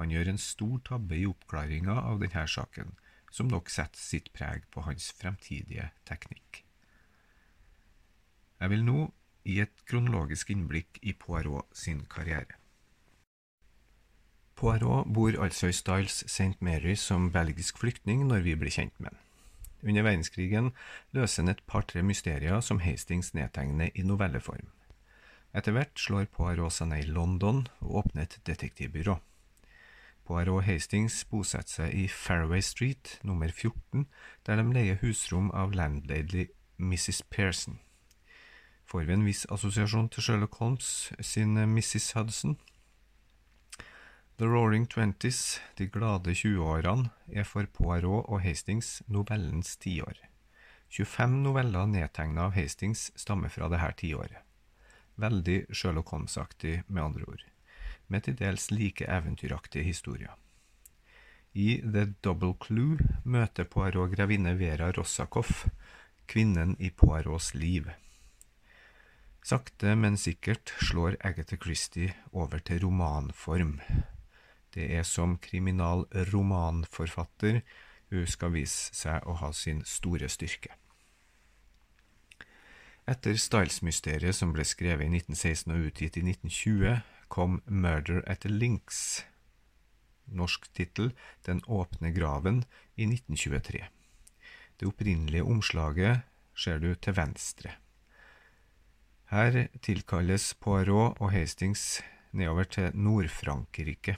Han 0.00 0.10
gjør 0.10 0.32
en 0.32 0.40
stor 0.40 0.80
tabbe 0.88 1.18
i 1.18 1.26
oppklaringa 1.28 1.92
av 2.08 2.22
denne 2.22 2.46
saken, 2.48 2.96
som 3.30 3.50
nok 3.52 3.68
setter 3.70 4.00
sitt 4.00 4.32
preg 4.32 4.64
på 4.72 4.86
hans 4.88 5.10
fremtidige 5.20 5.90
teknikk. 6.08 6.64
Jeg 8.58 8.72
vil 8.72 8.84
nå 8.86 9.10
gi 9.48 9.60
et 9.64 9.84
kronologisk 9.88 10.50
innblikk 10.52 11.00
i 11.02 11.14
Poirot 11.16 11.68
sin 11.72 12.04
karriere. 12.12 12.58
Poirot 14.58 15.06
bor 15.14 15.36
altså 15.38 15.70
i 15.70 15.76
Styles 15.76 16.24
St. 16.26 16.58
Mary 16.60 16.96
som 16.98 17.30
belgisk 17.32 17.78
flyktning 17.78 18.26
når 18.26 18.44
vi 18.44 18.56
blir 18.58 18.74
kjent 18.74 18.96
med 18.98 19.12
han. 19.12 19.24
Under 19.86 20.02
verdenskrigen 20.02 20.72
løser 21.14 21.44
han 21.44 21.52
et 21.52 21.62
par-tre 21.70 22.02
mysterier 22.02 22.60
som 22.60 22.82
Hastings 22.82 23.30
nedtegner 23.38 23.94
i 23.94 24.02
novelleform. 24.02 24.66
Etter 25.54 25.72
hvert 25.72 25.94
slår 25.96 26.26
Poirot 26.34 26.74
seg 26.74 26.90
ned 26.90 27.06
i 27.06 27.12
London 27.14 27.62
og 27.80 28.02
åpner 28.02 28.26
et 28.26 28.40
detektivbyrå. 28.50 29.16
Poirot 30.28 30.66
Hastings 30.66 31.22
bosetter 31.30 31.78
seg 31.78 31.94
i 31.94 32.08
Faraway 32.12 32.60
Street 32.60 33.14
nummer 33.24 33.48
14, 33.48 34.04
der 34.44 34.60
de 34.60 34.66
leier 34.74 34.98
husrom 35.00 35.52
av 35.56 35.72
landlady 35.72 36.50
Mrs. 36.76 37.22
Pearson. 37.30 37.78
Får 38.88 39.02
vi 39.04 39.12
en 39.12 39.24
viss 39.26 39.42
assosiasjon 39.52 40.06
til 40.08 40.24
Sherlock 40.24 40.54
Holmes 40.62 41.10
sin 41.20 41.58
Mrs. 41.60 42.14
Hudson? 42.16 42.54
The 44.40 44.46
Roaring 44.48 44.86
Twenties, 44.88 45.60
De 45.76 45.90
glade 45.92 46.32
20-årene, 46.32 47.10
er 47.28 47.44
for 47.44 47.68
Poirot 47.68 48.24
og 48.32 48.40
Hastings 48.40 49.02
novellens 49.06 49.76
tiår. 49.76 50.22
25 50.88 51.36
noveller 51.44 51.84
nedtegna 51.92 52.46
av 52.48 52.56
Hastings 52.56 53.10
stammer 53.12 53.52
fra 53.52 53.68
dette 53.68 53.92
tiåret. 54.00 54.40
Veldig 55.20 55.58
Sherlock 55.68 56.16
Holmes-aktig, 56.16 56.80
med 56.86 57.04
andre 57.10 57.28
ord, 57.28 57.44
med 58.08 58.24
til 58.24 58.40
dels 58.40 58.70
like 58.72 59.04
eventyraktige 59.04 59.84
historier. 59.84 60.32
I 61.52 61.82
The 61.84 62.14
Double 62.24 62.56
Clue 62.56 62.96
møter 63.24 63.68
Poirot 63.68 64.16
grevinne 64.16 64.56
Vera 64.56 64.94
Rossakoff, 64.96 65.66
kvinnen 66.24 66.78
i 66.80 66.88
Poirots 66.88 67.52
liv. 67.52 67.92
Sakte, 69.48 69.94
men 69.96 70.18
sikkert 70.20 70.68
slår 70.84 71.14
Agatha 71.24 71.56
Christie 71.56 72.12
over 72.36 72.60
til 72.60 72.82
romanform. 72.82 73.78
Det 74.74 74.90
er 74.92 75.02
som 75.08 75.38
kriminalromanforfatter 75.40 77.62
hun 78.10 78.26
skal 78.28 78.52
vise 78.52 78.92
seg 78.98 79.24
å 79.24 79.32
ha 79.40 79.52
sin 79.56 79.80
store 79.88 80.28
styrke. 80.28 80.68
Etter 83.08 83.40
Styles-mysteriet 83.40 84.36
som 84.36 84.52
ble 84.52 84.68
skrevet 84.68 85.08
i 85.08 85.10
1916 85.16 85.72
og 85.72 85.80
utgitt 85.88 86.20
i 86.20 86.28
1920, 86.28 87.00
kom 87.32 87.64
Murder 87.64 88.20
at 88.28 88.44
the 88.44 88.52
Links, 88.52 89.24
norsk 90.28 90.68
tittel 90.76 91.16
Den 91.48 91.64
åpne 91.64 92.12
graven, 92.12 92.68
i 93.00 93.08
1923. 93.08 93.88
Det 94.76 94.84
opprinnelige 94.92 95.44
omslaget 95.44 96.20
ser 96.52 96.78
du 96.84 96.92
til 96.94 97.16
venstre. 97.16 97.87
Her 99.28 99.66
tilkalles 99.84 100.54
Poirot 100.56 101.18
og 101.20 101.34
Hastings 101.34 101.98
nedover 102.32 102.64
til 102.64 102.94
Nord-Frankrike. 102.96 104.14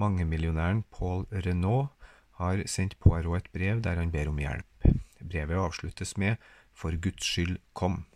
Mangemillionæren 0.00 0.80
Paul 0.88 1.26
Renault 1.28 1.90
har 2.38 2.62
sendt 2.64 2.96
Poirot 3.04 3.42
et 3.42 3.50
brev 3.52 3.82
der 3.84 4.00
han 4.00 4.12
ber 4.14 4.30
om 4.30 4.38
hjelp. 4.40 4.86
Brevet 5.20 5.60
avsluttes 5.60 6.16
med 6.16 6.36
For 6.72 6.96
Guds 6.96 7.24
skyld, 7.24 7.58
kom. 7.74 8.06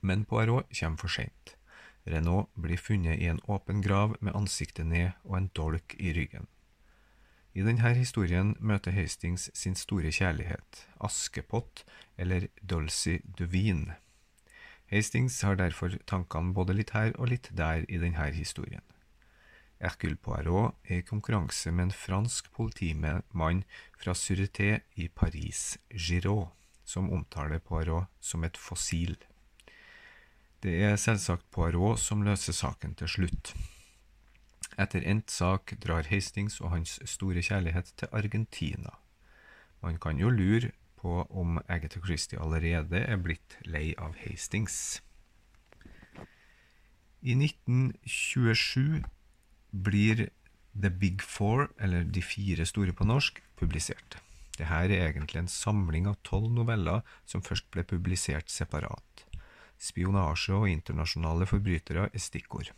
Men 0.00 0.24
Poirot 0.24 0.70
kommer 0.78 1.02
for 1.02 1.10
seint. 1.10 1.56
Renault 2.06 2.54
blir 2.54 2.78
funnet 2.78 3.18
i 3.18 3.26
en 3.26 3.42
åpen 3.48 3.82
grav 3.82 4.14
med 4.20 4.36
ansiktet 4.36 4.86
ned 4.86 5.10
og 5.24 5.40
en 5.40 5.50
dolk 5.56 5.98
i 5.98 6.14
ryggen. 6.14 6.46
I 7.54 7.66
denne 7.66 7.94
historien 7.98 8.54
møter 8.60 8.94
Hastings 8.94 9.50
sin 9.54 9.74
store 9.74 10.14
kjærlighet, 10.14 10.86
Askepott 11.02 11.82
eller 12.16 12.46
Dolcy 12.62 13.18
Duvine. 13.38 13.98
Hastings 14.94 15.40
har 15.42 15.56
derfor 15.58 15.96
tankene 16.06 16.54
både 16.54 16.76
litt 16.78 16.92
her 16.94 17.16
og 17.18 17.32
litt 17.32 17.48
der 17.58 17.82
i 17.90 17.98
denne 17.98 18.28
historien. 18.30 18.84
Hercule 19.82 20.14
Poirot 20.22 20.76
er 20.86 21.00
i 21.00 21.06
konkurranse 21.06 21.72
med 21.74 21.88
en 21.88 21.96
fransk 21.98 22.52
politimann 22.54 23.64
fra 23.98 24.14
Sûreté 24.14 24.84
i 24.94 25.08
Paris, 25.08 25.80
Giraud, 25.90 26.52
som 26.84 27.10
omtaler 27.10 27.58
Poirot 27.58 28.06
som 28.20 28.46
et 28.46 28.56
fossil. 28.56 29.16
Det 30.62 30.76
er 30.86 30.94
selvsagt 30.96 31.50
Poirot 31.50 31.98
som 31.98 32.22
løser 32.22 32.54
saken 32.54 32.94
til 32.94 33.10
slutt. 33.10 33.50
Etter 34.78 35.02
endt 35.02 35.34
sak 35.34 35.74
drar 35.82 36.06
Hastings 36.06 36.60
og 36.62 36.70
hans 36.70 37.00
store 37.10 37.42
kjærlighet 37.42 37.92
til 37.98 38.14
Argentina. 38.14 38.94
Man 39.82 39.98
kan 39.98 40.22
jo 40.22 40.30
lure 40.30 40.70
på 41.04 41.20
om 41.30 41.58
Agatha 41.68 42.00
Christie 42.00 42.40
allerede 42.40 43.04
er 43.04 43.20
blitt 43.20 43.58
lei 43.68 43.92
av 44.00 44.16
Hastings. 44.24 45.02
I 47.24 47.36
1927 47.36 49.04
blir 49.84 50.28
The 50.74 50.90
Big 50.90 51.22
Four, 51.22 51.68
eller 51.78 52.04
De 52.04 52.22
fire 52.22 52.66
store 52.66 52.92
på 52.92 53.06
norsk, 53.08 53.40
publisert. 53.60 54.18
Dette 54.54 54.70
er 54.70 54.92
egentlig 55.08 55.40
en 55.42 55.50
samling 55.50 56.06
av 56.10 56.18
tolv 56.26 56.50
noveller 56.52 57.02
som 57.26 57.42
først 57.42 57.70
ble 57.74 57.84
publisert 57.90 58.52
separat. 58.52 59.24
Spionasje 59.80 60.54
og 60.54 60.68
internasjonale 60.70 61.48
forbrytere 61.50 62.08
er 62.10 62.22
stikkord. 62.22 62.70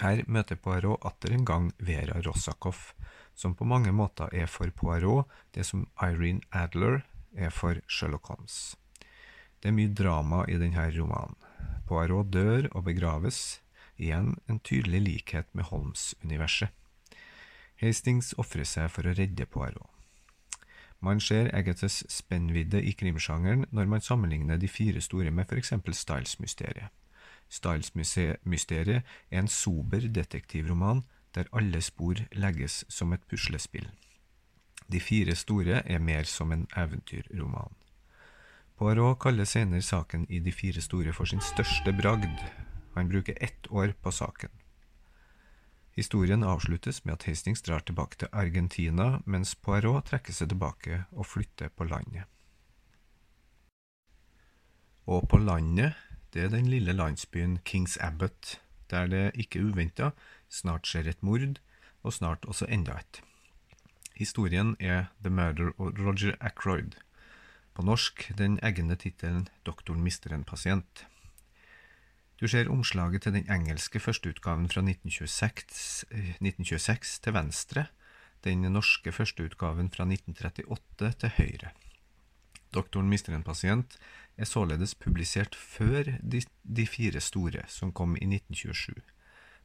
Her 0.00 0.22
møter 0.26 0.58
Poirot 0.58 1.04
atter 1.06 1.34
en 1.34 1.44
gang 1.46 1.70
Vera 1.78 2.20
Rossakoff, 2.24 2.94
som 3.34 3.54
på 3.54 3.66
mange 3.68 3.92
måter 3.92 4.32
er 4.34 4.50
for 4.50 4.70
Poirot 4.74 5.30
det 5.54 5.66
som 5.66 5.86
Irene 6.02 6.46
Adler 6.50 7.02
er 7.36 7.52
for 7.54 7.80
Sherlock 7.88 8.26
Holmes. 8.32 8.76
Det 9.60 9.70
er 9.70 9.76
mye 9.76 9.92
drama 9.92 10.44
i 10.48 10.58
denne 10.60 10.86
romanen. 10.96 11.36
Poirot 11.88 12.30
dør 12.32 12.68
og 12.70 12.84
begraves, 12.86 13.60
igjen 13.98 14.36
en 14.48 14.60
tydelig 14.64 15.00
likhet 15.04 15.48
med 15.52 15.68
Holmes-universet. 15.68 16.70
Hastings 17.80 18.34
ofrer 18.38 18.68
seg 18.68 18.90
for 18.92 19.08
å 19.08 19.14
redde 19.16 19.46
Poirot. 19.48 19.88
Man 21.00 21.20
ser 21.20 21.48
Agathas 21.56 22.02
spennvidde 22.12 22.82
i 22.84 22.92
krimsjangeren 22.92 23.64
når 23.72 23.88
man 23.88 24.04
sammenligner 24.04 24.60
de 24.60 24.68
fire 24.68 25.00
store 25.00 25.32
med 25.32 25.48
f.eks. 25.48 25.72
Styles-mysteriet. 25.96 26.92
Styles-mysteriet 27.48 29.00
er 29.00 29.40
en 29.40 29.48
sober 29.48 30.04
detektivroman 30.12 31.02
der 31.34 31.48
alle 31.56 31.80
spor 31.80 32.20
legges 32.36 32.84
som 32.88 33.14
et 33.16 33.24
puslespill. 33.30 33.88
De 34.90 35.00
fire 35.00 35.36
store 35.38 35.82
er 35.86 36.02
mer 36.02 36.26
som 36.26 36.52
en 36.52 36.66
eventyrroman. 36.76 37.76
Poirot 38.80 39.20
kaller 39.22 39.46
senere 39.46 39.84
saken 39.86 40.24
i 40.28 40.40
De 40.40 40.52
fire 40.52 40.82
store 40.82 41.12
for 41.12 41.28
sin 41.30 41.42
største 41.44 41.92
bragd, 41.92 42.40
han 42.94 43.08
bruker 43.08 43.36
ett 43.40 43.70
år 43.70 43.92
på 44.02 44.10
saken. 44.10 44.50
Historien 45.94 46.42
avsluttes 46.42 47.04
med 47.04 47.14
at 47.14 47.26
Hastings 47.28 47.62
drar 47.62 47.84
tilbake 47.84 48.16
til 48.16 48.28
Argentina, 48.32 49.20
mens 49.26 49.54
Poirot 49.54 50.08
trekker 50.10 50.34
seg 50.34 50.50
tilbake 50.50 51.04
og 51.12 51.26
flytter 51.26 51.68
på 51.68 51.84
landet. 51.84 52.24
Og 55.06 55.28
på 55.28 55.38
landet, 55.38 55.94
det 56.32 56.44
er 56.44 56.52
den 56.54 56.70
lille 56.70 56.92
landsbyen 56.92 57.58
Kings 57.64 57.98
Abbott, 58.00 58.60
der 58.90 59.06
det 59.06 59.24
ikke 59.34 59.62
uventa 59.62 60.10
snart 60.48 60.86
skjer 60.86 61.10
et 61.10 61.22
mord, 61.22 61.58
og 62.02 62.14
snart 62.14 62.46
også 62.46 62.66
enda 62.66 62.96
et. 62.98 63.20
Historien 64.20 64.74
er 64.78 65.06
The 65.24 65.30
Murder 65.32 65.70
of 65.80 65.96
Roger 65.96 66.34
Ackroyd. 66.44 66.98
På 67.72 67.80
norsk 67.88 68.26
den 68.36 68.58
egne 68.60 68.92
tittelen 69.00 69.46
Doktoren 69.64 70.02
mister 70.04 70.34
en 70.36 70.44
pasient. 70.44 71.06
Du 72.36 72.44
ser 72.44 72.68
omslaget 72.68 73.24
til 73.24 73.32
den 73.38 73.48
engelske 73.48 73.96
førsteutgaven 73.96 74.68
fra 74.68 74.82
1926, 74.84 76.04
1926 76.36 76.92
eh, 76.92 77.22
til 77.24 77.36
venstre, 77.38 77.86
den 78.44 78.68
norske 78.68 79.08
førsteutgaven 79.08 79.88
fra 79.88 80.04
1938 80.04 81.12
til 81.24 81.32
høyre. 81.38 81.72
Doktoren 82.76 83.08
mister 83.08 83.32
en 83.32 83.46
pasient 83.46 83.96
er 84.36 84.44
således 84.44 84.92
publisert 84.94 85.56
før 85.56 86.12
de, 86.20 86.44
de 86.62 86.86
fire 86.86 87.24
store, 87.24 87.64
som 87.72 87.88
kom 87.92 88.20
i 88.20 88.28
1927, 88.28 89.00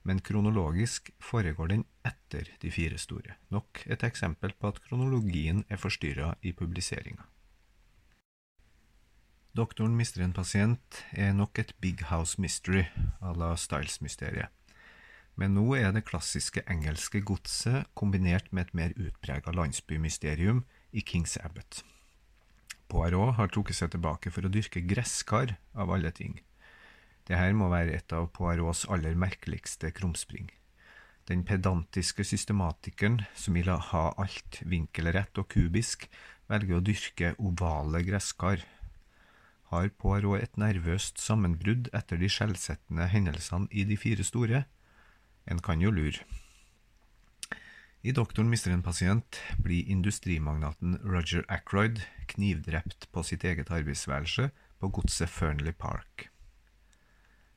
men 0.06 0.22
kronologisk 0.22 1.10
foregår 1.20 1.72
den 1.74 1.86
etter 2.06 2.50
de 2.62 2.72
fire 2.72 3.00
store, 3.02 3.40
nok 3.50 3.82
et 3.90 4.06
eksempel 4.06 4.54
på 4.54 4.70
at 4.70 4.82
kronologien 4.86 5.64
er 5.70 5.82
forstyrra 5.82 6.36
i 6.46 6.54
publiseringa. 6.54 7.26
Doktoren 9.56 9.96
mister 9.96 10.22
en 10.22 10.36
pasient 10.36 11.02
er 11.16 11.32
nok 11.34 11.58
et 11.60 11.72
big 11.82 12.04
house 12.12 12.42
mystery 12.42 12.84
à 13.24 13.32
la 13.40 13.54
Styles-mysteriet. 13.56 14.52
Men 15.40 15.56
nå 15.56 15.64
er 15.80 15.94
det 15.96 16.06
klassiske 16.08 16.64
engelske 16.72 17.22
godset 17.24 17.88
kombinert 17.96 18.52
med 18.52 18.68
et 18.68 18.74
mer 18.76 18.96
utprega 19.00 19.52
landsbymysterium 19.56 20.66
i 20.92 21.04
Kings 21.04 21.38
Abbot. 21.40 21.82
Poirot 22.92 23.36
har 23.40 23.50
trukket 23.52 23.80
seg 23.80 23.96
tilbake 23.96 24.32
for 24.32 24.46
å 24.46 24.52
dyrke 24.52 24.84
gresskar, 24.84 25.56
av 25.74 25.92
alle 25.92 26.12
ting. 26.16 26.38
Dette 27.26 27.54
må 27.58 27.72
være 27.72 27.98
et 27.98 28.14
av 28.14 28.28
Poirots 28.36 28.84
aller 28.92 29.18
merkeligste 29.18 29.90
krumspring. 29.96 30.52
Den 31.26 31.42
pedantiske 31.42 32.22
systematikeren, 32.22 33.24
som 33.34 33.58
vil 33.58 33.72
ha 33.72 34.04
alt 34.22 34.60
vinkelrett 34.62 35.40
og 35.42 35.50
kubisk, 35.50 36.06
velger 36.52 36.78
å 36.78 36.86
dyrke 36.86 37.32
ovale 37.42 38.04
gresskar. 38.06 38.62
Har 39.72 39.90
Poirot 39.98 40.44
et 40.44 40.60
nervøst 40.62 41.18
sammenbrudd 41.18 41.90
etter 41.98 42.22
de 42.22 42.30
skjellsettende 42.30 43.10
hendelsene 43.10 43.72
i 43.74 43.88
De 43.90 43.98
fire 43.98 44.24
store? 44.24 44.66
En 45.50 45.62
kan 45.66 45.82
jo 45.82 45.90
lure. 45.90 46.22
I 48.06 48.14
Doktoren 48.14 48.52
mister 48.54 48.70
en 48.70 48.86
pasient 48.86 49.42
blir 49.66 49.90
industrimagnaten 49.90 51.00
Roger 51.02 51.42
Ackroyd 51.50 52.04
knivdrept 52.30 53.10
på 53.10 53.26
sitt 53.26 53.44
eget 53.50 53.74
arbeidsværelse 53.74 54.52
på 54.78 54.94
godset 54.94 55.34
Fernley 55.34 55.74
Park. 55.74 56.30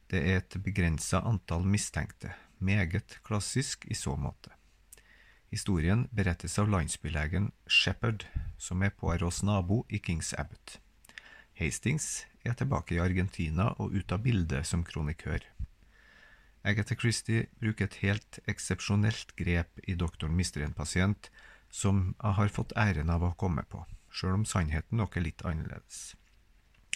Det 0.09 0.21
er 0.25 0.39
et 0.41 0.55
begrensa 0.65 1.21
antall 1.29 1.67
mistenkte, 1.69 2.31
meget 2.65 3.19
klassisk 3.27 3.85
i 3.93 3.95
så 3.95 4.15
måte. 4.17 4.55
Historien 5.53 6.07
berettes 6.17 6.55
av 6.61 6.71
landsbylegen 6.73 7.51
Shepherd, 7.69 8.25
som 8.57 8.83
er 8.85 8.95
Poirots 8.97 9.43
nabo 9.45 9.83
i 9.89 10.01
Kings 10.01 10.33
Abbot. 10.33 10.79
Hastings 11.61 12.25
er 12.45 12.57
tilbake 12.57 12.97
i 12.97 13.03
Argentina 13.05 13.71
og 13.77 13.93
ut 13.93 14.13
av 14.13 14.23
bildet 14.25 14.69
som 14.69 14.85
kronikør. 14.85 15.45
Agatha 16.65 16.97
Christie 16.97 17.47
bruker 17.61 17.89
et 17.89 17.99
helt 18.01 18.41
eksepsjonelt 18.49 19.35
grep 19.37 19.83
i 19.85 19.97
Doktoren 19.97 20.37
mister 20.37 20.65
en 20.65 20.77
pasient, 20.77 21.29
som 21.69 22.15
jeg 22.15 22.39
har 22.41 22.53
fått 22.53 22.73
æren 22.81 23.13
av 23.13 23.25
å 23.29 23.35
komme 23.37 23.65
på, 23.69 23.85
sjøl 24.09 24.41
om 24.41 24.49
sannheten 24.49 25.01
nok 25.01 25.21
er 25.21 25.27
litt 25.29 25.45
annerledes. 25.45 26.17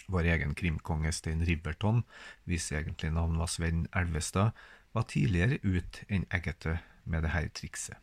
Vår 0.07 0.27
egen 0.33 0.55
krimkonge 0.55 1.11
Stein 1.11 1.45
Riberton, 1.45 2.03
hvis 2.43 2.71
egentlig 2.71 3.11
navn 3.15 3.37
var 3.39 3.51
Sven 3.51 3.85
Elvestad, 3.95 4.51
var 4.93 5.07
tidligere 5.09 5.59
ut 5.63 6.03
enn 6.09 6.25
Agatha 6.31 6.77
med 7.05 7.25
dette 7.25 7.49
trikset. 7.59 7.97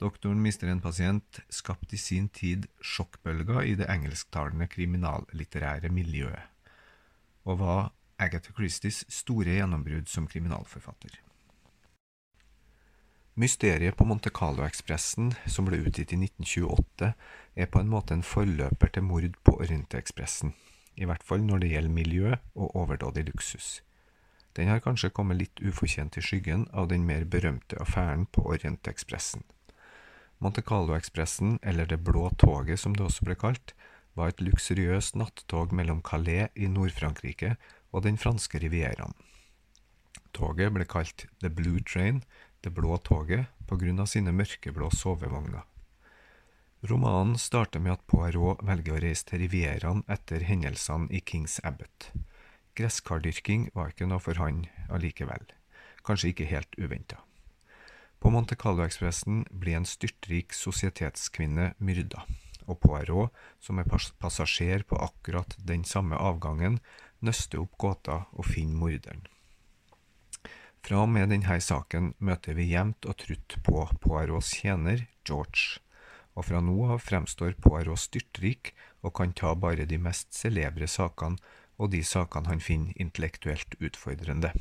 Doktoren 0.00 0.40
mister 0.42 0.68
en 0.68 0.82
pasient 0.82 1.38
skapte 1.54 1.94
i 1.94 2.00
sin 2.00 2.26
tid 2.28 2.66
sjokkbølger 2.82 3.62
i 3.62 3.76
det 3.78 3.86
engelsktalende 3.92 4.66
kriminallitterære 4.68 5.92
miljøet, 5.94 6.42
og 7.44 7.60
var 7.60 7.92
Agatha 8.18 8.52
Christies 8.56 9.04
store 9.08 9.54
gjennombrudd 9.54 10.10
som 10.10 10.26
kriminalforfatter. 10.26 11.20
Mysteriet 13.34 13.96
på 13.98 14.04
Monte 14.06 14.30
Carlo-ekspressen, 14.30 15.32
som 15.50 15.66
ble 15.66 15.80
utgitt 15.82 16.12
i 16.14 16.18
1928, 16.20 17.08
er 17.56 17.66
på 17.70 17.80
en 17.82 17.90
måte 17.90 18.14
en 18.14 18.22
forløper 18.22 18.92
til 18.94 19.02
mord 19.02 19.26
på 19.42 19.56
Orientekspressen, 19.58 20.52
i 20.96 21.08
hvert 21.08 21.24
fall 21.26 21.42
når 21.44 21.64
det 21.64 21.72
gjelder 21.72 21.96
miljø 21.96 22.36
og 22.54 22.76
overdådig 22.76 23.26
luksus. 23.30 23.80
Den 24.54 24.70
har 24.70 24.82
kanskje 24.84 25.10
kommet 25.10 25.40
litt 25.40 25.62
ufortjent 25.66 26.16
i 26.18 26.22
skyggen 26.22 26.68
av 26.72 26.88
den 26.92 27.06
mer 27.06 27.24
berømte 27.26 27.78
affæren 27.82 28.28
på 28.30 28.44
Orientekspressen. 28.54 29.42
Monte 30.38 30.62
Carlo-ekspressen, 30.62 31.58
eller 31.62 31.86
Det 31.86 31.98
blå 32.04 32.30
toget 32.38 32.80
som 32.80 32.94
det 32.94 33.04
også 33.04 33.24
ble 33.24 33.34
kalt, 33.34 33.74
var 34.14 34.30
et 34.30 34.40
luksuriøst 34.40 35.16
nattog 35.18 35.72
mellom 35.74 36.02
Calais 36.02 36.54
i 36.54 36.68
Nord-Frankrike 36.70 37.56
og 37.92 38.04
den 38.06 38.18
franske 38.18 38.58
rivieraen. 38.62 39.14
Toget 40.34 40.72
ble 40.74 40.86
kalt 40.86 41.26
The 41.40 41.50
Blue 41.50 41.80
Train, 41.80 42.22
Det 42.62 42.74
blå 42.74 42.96
toget, 42.96 43.46
på 43.66 43.76
grunn 43.76 44.00
av 44.00 44.06
sine 44.06 44.32
mørkeblå 44.32 44.90
sovevogner. 44.94 45.64
Romanen 46.84 47.38
starter 47.38 47.80
med 47.80 47.94
at 47.96 48.02
Poirot 48.04 48.60
velger 48.60 48.92
å 48.92 48.98
reise 49.00 49.24
til 49.24 49.40
rivieraen 49.40 50.02
etter 50.10 50.42
hendelsene 50.44 51.08
i 51.16 51.22
Kings 51.24 51.56
Abbot. 51.64 52.10
Gresskardyrking 52.76 53.70
var 53.72 53.94
ikke 53.94 54.08
noe 54.10 54.20
for 54.20 54.36
han 54.36 54.66
allikevel, 54.92 55.46
kanskje 56.04 56.34
ikke 56.34 56.48
helt 56.50 56.76
uventa. 56.76 57.22
På 58.20 58.28
Monte 58.34 58.58
Carlo-ekspressen 58.60 59.46
blir 59.48 59.78
en 59.78 59.88
styrtrik 59.88 60.52
sosietetskvinne 60.52 61.70
myrda, 61.80 62.26
og 62.68 62.82
Poirot, 62.84 63.32
som 63.64 63.80
er 63.80 63.88
passasjer 64.20 64.84
på 64.84 65.00
akkurat 65.00 65.56
den 65.56 65.86
samme 65.88 66.20
avgangen, 66.20 66.82
nøster 67.24 67.62
opp 67.64 67.78
gåta 67.80 68.26
og 68.36 68.50
finner 68.50 68.76
morderen. 68.82 69.24
Fra 70.84 71.00
og 71.06 71.08
med 71.08 71.32
denne 71.32 71.56
saken 71.64 72.12
møter 72.20 72.60
vi 72.60 72.68
jevnt 72.74 73.08
og 73.08 73.16
trutt 73.24 73.56
på 73.64 73.86
Poirots 74.04 74.52
tjener, 74.60 75.06
George, 75.24 75.80
og 76.34 76.48
fra 76.48 76.60
nå 76.64 76.76
av 76.90 77.02
fremstår 77.02 77.56
Poirot 77.62 78.00
styrtrik 78.00 78.72
og 79.02 79.14
kan 79.18 79.32
ta 79.32 79.54
bare 79.54 79.86
de 79.86 79.98
mest 80.02 80.34
celebre 80.34 80.88
sakene 80.90 81.38
og 81.78 81.90
de 81.94 82.02
sakene 82.06 82.50
han 82.50 82.62
finner 82.62 82.94
intellektuelt 83.00 83.76
utfordrende. 83.80 84.52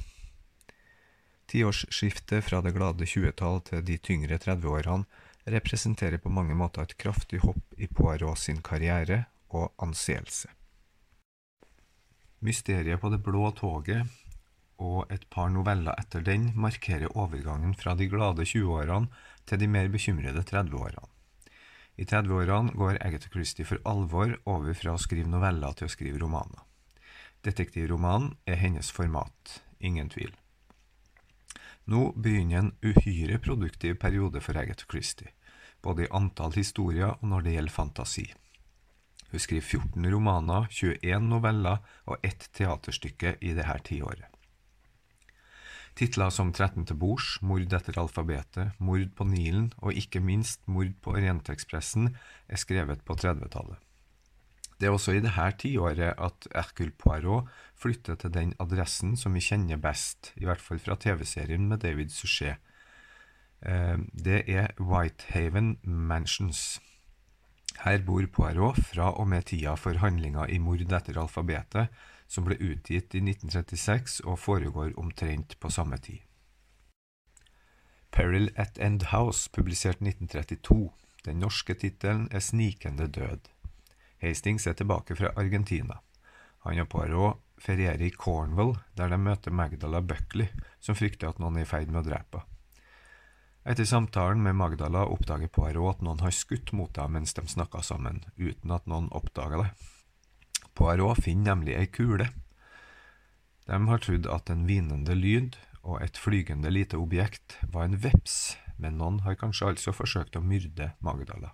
Tiårsskiftet 1.49 2.45
fra 2.45 2.62
det 2.65 2.73
glade 2.73 3.05
20-tall 3.05 3.62
til 3.67 3.86
de 3.86 3.99
tyngre 4.01 4.39
30-årene 4.41 5.05
representerer 5.53 6.21
på 6.23 6.31
mange 6.31 6.55
måter 6.55 6.86
et 6.86 6.97
kraftig 6.97 7.43
hopp 7.43 7.77
i 7.77 7.89
Poirot 7.91 8.39
sin 8.39 8.62
karriere 8.63 9.25
og 9.53 9.73
anseelse. 9.83 10.49
Mysteriet 12.43 12.99
på 12.99 13.12
det 13.12 13.21
blå 13.23 13.51
toget 13.55 14.07
og 14.83 15.12
et 15.13 15.23
par 15.31 15.51
noveller 15.53 15.95
etter 15.99 16.23
den 16.25 16.49
markerer 16.59 17.12
overgangen 17.15 17.75
fra 17.77 17.93
de 17.95 18.09
glade 18.12 18.47
20-årene 18.47 19.12
til 19.47 19.62
de 19.62 19.69
mer 19.69 19.91
bekymrede 19.91 20.43
30-årene. 20.43 21.12
I 21.95 22.06
30-årene 22.10 22.73
går 22.73 22.97
Agatha 23.06 23.29
Christie 23.29 23.65
for 23.65 23.82
alvor 23.86 24.34
over 24.49 24.73
fra 24.73 24.95
å 24.95 25.01
skrive 25.01 25.29
noveller 25.29 25.75
til 25.77 25.86
å 25.86 25.93
skrive 25.93 26.21
romaner. 26.21 26.63
Detektivromanen 27.45 28.34
er 28.47 28.58
hennes 28.62 28.89
format, 28.91 29.60
ingen 29.79 30.10
tvil. 30.10 30.32
Nå 31.86 32.13
begynner 32.15 32.62
en 32.62 32.71
uhyre 32.82 33.38
produktiv 33.43 33.99
periode 33.99 34.41
for 34.41 34.58
Agatha 34.58 34.88
Christie, 34.89 35.34
både 35.84 36.06
i 36.06 36.12
antall 36.15 36.56
historier 36.56 37.17
og 37.19 37.27
når 37.29 37.45
det 37.45 37.56
gjelder 37.58 37.75
fantasi. 37.75 38.25
Hun 39.34 39.41
skriver 39.41 39.65
14 39.65 40.12
romaner, 40.13 40.69
21 40.71 41.27
noveller 41.29 41.84
og 42.06 42.25
ett 42.25 42.47
teaterstykke 42.56 43.36
i 43.41 43.53
dette 43.58 43.79
tiåret. 43.89 44.29
Titler 45.93 46.32
som 46.34 46.49
13 46.49 46.88
til 46.89 46.97
bords, 46.97 47.36
Mord 47.45 47.73
etter 47.73 47.97
alfabetet, 48.01 48.73
Mord 48.82 49.12
på 49.13 49.27
Nilen 49.29 49.69
og 49.77 49.93
ikke 49.93 50.23
minst 50.25 50.63
Mord 50.65 50.95
på 51.06 51.13
Orientekspressen 51.13 52.15
er 52.49 52.62
skrevet 52.62 53.03
på 53.06 53.13
30-tallet. 53.13 53.77
Det 54.79 54.89
er 54.89 54.95
også 54.95 55.13
i 55.13 55.21
dette 55.21 55.49
tiåret 55.62 56.17
at 56.17 56.47
Hercule 56.51 56.91
Poirot 56.97 57.49
flytter 57.79 58.17
til 58.19 58.34
den 58.34 58.56
adressen 58.60 59.13
som 59.19 59.38
vi 59.38 59.43
kjenner 59.45 59.77
best, 59.77 60.34
i 60.36 60.47
hvert 60.49 60.62
fall 60.62 60.82
fra 60.82 60.97
TV-serien 60.99 61.69
med 61.69 61.86
David 61.86 62.10
Suchet. 62.12 62.58
Eh, 63.62 64.01
det 64.12 64.43
er 64.49 64.73
Whitehaven 64.82 65.77
Mansions. 65.84 66.82
Her 67.86 68.01
bor 68.06 68.25
Poirot 68.34 68.82
fra 68.89 69.13
og 69.13 69.29
med 69.29 69.45
tida 69.53 69.77
for 69.79 69.97
handlinga 70.01 70.49
i 70.49 70.58
Mord 70.58 70.82
etter 70.84 71.21
alfabetet, 71.21 71.88
som 72.33 72.47
ble 72.47 72.57
utgitt 72.57 73.13
i 73.13 73.21
1936 73.21 74.21
og 74.25 74.39
foregår 74.41 74.95
omtrent 74.97 75.59
på 75.61 75.69
samme 75.69 75.99
tid. 76.01 76.23
Peril 78.13 78.49
at 78.57 78.77
End 78.81 79.05
House, 79.09 79.49
publisert 79.53 80.01
1932. 80.01 80.89
Den 81.25 81.39
norske 81.41 81.73
tittelen 81.73 82.27
er 82.31 82.41
Snikende 82.45 83.07
død. 83.07 83.49
Hastings 84.21 84.67
er 84.67 84.73
tilbake 84.77 85.15
fra 85.15 85.31
Argentina. 85.37 85.99
Han 86.65 86.79
og 86.79 86.89
Poirot 86.89 87.39
ferierer 87.61 88.01
i 88.05 88.09
Cornwall, 88.09 88.75
der 88.97 89.09
de 89.09 89.17
møter 89.17 89.51
Magdala 89.51 90.01
Buckley, 90.01 90.49
som 90.79 90.95
frykter 90.95 91.29
at 91.29 91.39
noen 91.41 91.57
er 91.57 91.67
i 91.67 91.69
ferd 91.69 91.89
med 91.91 92.03
å 92.03 92.09
drepe 92.09 92.41
henne. 92.41 92.49
Etter 93.63 93.87
samtalen 93.87 94.41
med 94.43 94.57
Magdala 94.59 95.05
oppdager 95.07 95.47
Poirot 95.47 95.95
at 95.95 96.01
noen 96.03 96.19
har 96.19 96.33
skutt 96.35 96.73
mot 96.75 96.97
henne 96.99 97.15
mens 97.15 97.31
de 97.37 97.45
snakka 97.47 97.79
sammen, 97.79 98.19
uten 98.35 98.73
at 98.75 98.89
noen 98.91 99.07
oppdaga 99.15 99.61
det. 99.61 99.69
Poirot 100.73 101.21
finner 101.23 101.53
nemlig 101.53 101.76
ei 101.78 101.88
kule. 101.88 102.30
De 103.67 103.80
har 103.88 104.01
trodd 104.03 104.28
at 104.28 104.49
en 104.51 104.65
hvinende 104.67 105.15
lyd 105.15 105.57
og 105.84 105.99
et 106.03 106.17
flygende 106.19 106.71
lite 106.71 106.99
objekt 106.99 107.57
var 107.74 107.88
en 107.88 107.99
veps, 108.03 108.55
men 108.80 108.97
noen 108.99 109.21
har 109.28 109.38
kanskje 109.39 109.74
altså 109.74 109.93
forsøkt 109.95 110.39
å 110.39 110.43
myrde 110.43 110.93
Magdala. 111.03 111.53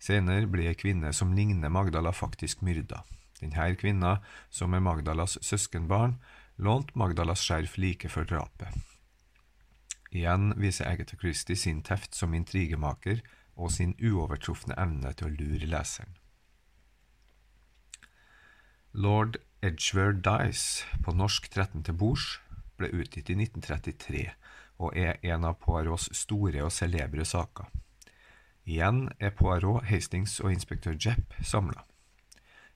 Senere 0.00 0.48
blir 0.48 0.70
ei 0.70 0.78
kvinne 0.78 1.12
som 1.12 1.34
ligner 1.36 1.72
Magdala, 1.72 2.12
faktisk 2.16 2.62
myrda. 2.64 3.02
Denne 3.40 3.74
kvinna, 3.76 4.20
som 4.50 4.74
er 4.76 4.84
Magdalas 4.84 5.38
søskenbarn, 5.44 6.18
lånte 6.56 6.96
Magdalas 6.96 7.42
skjerf 7.44 7.76
like 7.80 8.08
før 8.12 8.28
drapet. 8.28 8.76
Igjen 10.10 10.54
viser 10.60 10.88
Agatha 10.90 11.16
Christie 11.16 11.56
sin 11.56 11.82
teft 11.86 12.16
som 12.16 12.34
intrigemaker 12.34 13.20
og 13.56 13.72
sin 13.72 13.94
uovertrufne 14.00 14.76
evne 14.80 15.12
til 15.16 15.28
å 15.28 15.36
lure 15.36 15.68
leseren. 15.70 16.19
Lord 18.92 19.36
Edgware 19.62 20.12
Dice, 20.12 20.84
på 21.04 21.12
norsk 21.14 21.44
13 21.46 21.84
til 21.86 21.94
bords, 21.94 22.40
ble 22.74 22.88
utgitt 22.90 23.28
i 23.30 23.36
1933 23.38 24.24
og 24.82 24.96
er 24.98 25.20
en 25.30 25.46
av 25.46 25.60
Poirots 25.62 26.08
store 26.16 26.64
og 26.66 26.72
celebre 26.74 27.22
saker. 27.22 27.68
Igjen 28.66 29.04
er 29.22 29.30
Poirot, 29.30 29.86
Hastings 29.86 30.40
og 30.42 30.50
inspektør 30.50 30.98
Jepp 30.98 31.38
samla. 31.38 31.84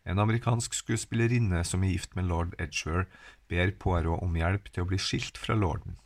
En 0.06 0.22
amerikansk 0.22 0.76
skuespillerinne 0.78 1.64
som 1.66 1.82
er 1.82 1.96
gift 1.96 2.14
med 2.14 2.30
lord 2.30 2.54
Edgeworth, 2.62 3.10
ber 3.50 3.74
Poirot 3.74 4.22
om 4.22 4.38
hjelp 4.38 4.70
til 4.70 4.84
å 4.84 4.90
bli 4.92 5.02
skilt 5.02 5.40
fra 5.40 5.58
lorden. 5.58 5.98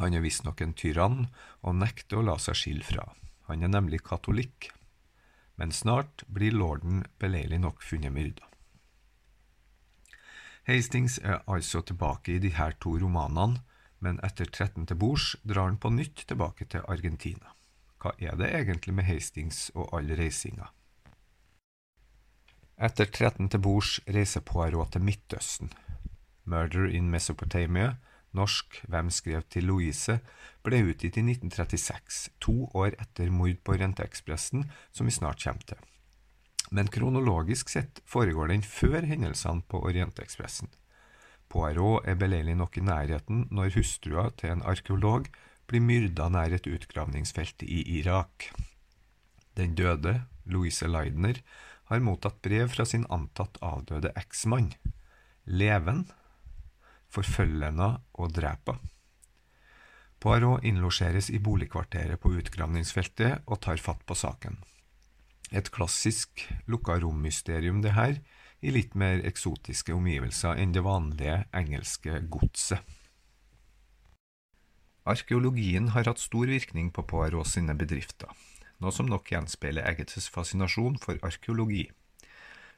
Han 0.00 0.16
er 0.16 0.24
visstnok 0.24 0.62
en 0.64 0.72
tyrann 0.72 1.26
og 1.60 1.76
nekter 1.76 2.22
å 2.22 2.24
la 2.24 2.38
seg 2.40 2.56
skille 2.56 2.88
fra. 2.88 3.10
Han 3.52 3.60
er 3.60 3.74
nemlig 3.74 4.00
katolikk. 4.06 4.70
Men 5.60 5.76
snart 5.76 6.24
blir 6.24 6.56
lorden 6.56 7.04
beleilig 7.20 7.60
nok 7.60 7.84
funnet 7.84 8.16
myrda. 8.16 8.49
Hastings 10.70 11.16
er 11.18 11.40
altså 11.50 11.80
tilbake 11.82 12.36
i 12.36 12.38
de 12.38 12.52
her 12.54 12.76
to 12.78 12.92
romanene, 13.02 13.58
men 13.98 14.20
etter 14.22 14.46
13 14.46 14.84
til 14.86 14.98
bords 15.02 15.32
drar 15.42 15.66
han 15.66 15.78
på 15.82 15.90
nytt 15.90 16.22
tilbake 16.30 16.68
til 16.70 16.84
Argentina. 16.86 17.50
Hva 17.98 18.12
er 18.22 18.36
det 18.38 18.52
egentlig 18.54 18.94
med 18.94 19.08
Hastings 19.08 19.72
og 19.74 19.90
all 19.98 20.12
reisinga? 20.14 20.70
Etter 22.78 23.10
13 23.10 23.50
til 23.50 23.64
bords 23.66 23.98
reiser 24.06 24.46
Poirot 24.46 24.94
til 24.94 25.02
Midtøsten. 25.04 25.74
Murder 26.46 26.86
in 26.86 27.10
Mesopotamia, 27.10 27.96
norsk 28.32 28.80
Hvem 28.88 29.10
skrev 29.10 29.42
til 29.50 29.66
Louise, 29.66 30.20
ble 30.62 30.84
utgitt 30.86 31.18
i 31.18 31.26
1936, 31.26 32.30
to 32.40 32.70
år 32.78 32.94
etter 32.94 33.34
mord 33.34 33.58
på 33.66 33.74
Renteekspressen, 33.74 34.70
som 34.94 35.10
vi 35.10 35.18
snart 35.18 35.42
kommer 35.42 35.66
til. 35.74 35.89
Men 36.70 36.90
kronologisk 36.90 37.72
sett 37.72 38.00
foregår 38.06 38.52
den 38.52 38.62
før 38.62 39.02
hendelsene 39.06 39.64
på 39.66 39.82
Orientekspressen. 39.88 40.70
Poirot 41.50 42.06
er 42.06 42.18
beleilig 42.18 42.54
nok 42.58 42.78
i 42.78 42.84
nærheten 42.86 43.48
når 43.50 43.74
hustrua 43.74 44.28
til 44.38 44.54
en 44.54 44.62
arkeolog 44.62 45.26
blir 45.70 45.82
myrda 45.82 46.28
nær 46.30 46.54
et 46.54 46.68
utgravningsfelt 46.70 47.64
i 47.66 47.82
Irak. 47.98 48.52
Den 49.58 49.74
døde, 49.74 50.20
Louise 50.46 50.86
Leidner, 50.86 51.42
har 51.90 52.06
mottatt 52.06 52.38
brev 52.42 52.70
fra 52.70 52.86
sin 52.86 53.06
antatt 53.10 53.58
avdøde 53.66 54.14
eksmann. 54.18 54.70
Leven 55.50 56.06
forfølger 57.10 57.72
henne 57.72 57.92
og 58.14 58.30
dreper 58.36 58.78
Poirot 60.20 60.64
innlosjeres 60.68 61.30
i 61.32 61.38
boligkvarteret 61.40 62.20
på 62.20 62.34
utgravningsfeltet 62.36 63.46
og 63.48 63.62
tar 63.64 63.80
fatt 63.80 64.02
på 64.04 64.14
saken. 64.14 64.58
Et 65.50 65.66
klassisk 65.74 66.44
lukka 66.70 67.00
rom-mysterium, 67.02 67.80
det 67.82 67.96
her, 67.96 68.20
i 68.62 68.70
litt 68.70 68.94
mer 68.94 69.22
eksotiske 69.26 69.94
omgivelser 69.96 70.60
enn 70.60 70.74
det 70.76 70.84
vanlige 70.86 71.40
engelske 71.56 72.20
godset. 72.30 72.84
Arkeologien 75.10 75.88
har 75.96 76.06
hatt 76.06 76.20
stor 76.22 76.46
virkning 76.46 76.92
på 76.94 77.02
Poirot 77.08 77.48
sine 77.48 77.74
bedrifter, 77.74 78.28
noe 78.78 78.92
som 78.94 79.08
nok 79.10 79.32
gjenspeiler 79.32 79.88
Agathas 79.88 80.28
fascinasjon 80.30 81.00
for 81.02 81.18
arkeologi. 81.26 81.88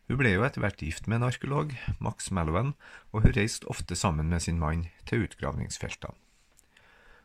Hun 0.09 0.19
ble 0.23 0.33
jo 0.33 0.47
etter 0.47 0.63
hvert 0.63 0.81
gift 0.81 1.09
med 1.11 1.21
en 1.21 1.29
arkeolog, 1.29 1.75
Max 2.01 2.31
Mallowan, 2.33 2.73
og 3.13 3.27
hun 3.27 3.37
reiste 3.37 3.69
ofte 3.71 3.99
sammen 3.99 4.31
med 4.33 4.43
sin 4.47 4.59
mann 4.63 4.87
til 5.09 5.27
utgravningsfeltene. 5.27 6.17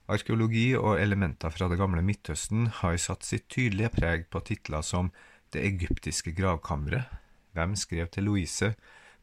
Arkeologi 0.08 0.72
og 0.80 1.02
elementer 1.02 1.52
fra 1.52 1.68
det 1.68 1.78
gamle 1.82 2.00
Midtøsten 2.06 2.70
har 2.80 2.96
satt 3.02 3.28
sitt 3.28 3.50
tydelige 3.52 3.92
preg 3.92 4.30
på 4.32 4.40
titler 4.48 4.86
som 4.86 5.10
Det 5.58 5.66
egyptiske 5.66 6.36
gravkammeret, 6.38 7.10
Hvem 7.58 7.74
skrev 7.76 8.08
til 8.14 8.28
Louise, 8.30 8.76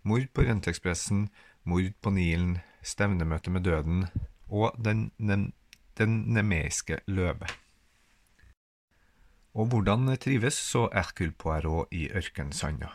Mord 0.03 0.27
på 0.35 0.43
Renteekspressen, 0.43 1.29
Mord 1.63 1.93
på 2.03 2.11
Nilen, 2.11 2.57
Stevnemøte 2.83 3.51
med 3.55 3.63
døden 3.63 4.09
og 4.51 4.75
Den 4.83 5.13
den 5.95 6.17
nemeiske 6.35 6.99
løve. 7.07 7.47
Og 9.55 9.71
hvordan 9.71 10.11
trives 10.19 10.59
så 10.59 10.89
Hercule 10.91 11.37
Poirot 11.39 11.95
i 11.95 12.09
ørkensanda? 12.11 12.91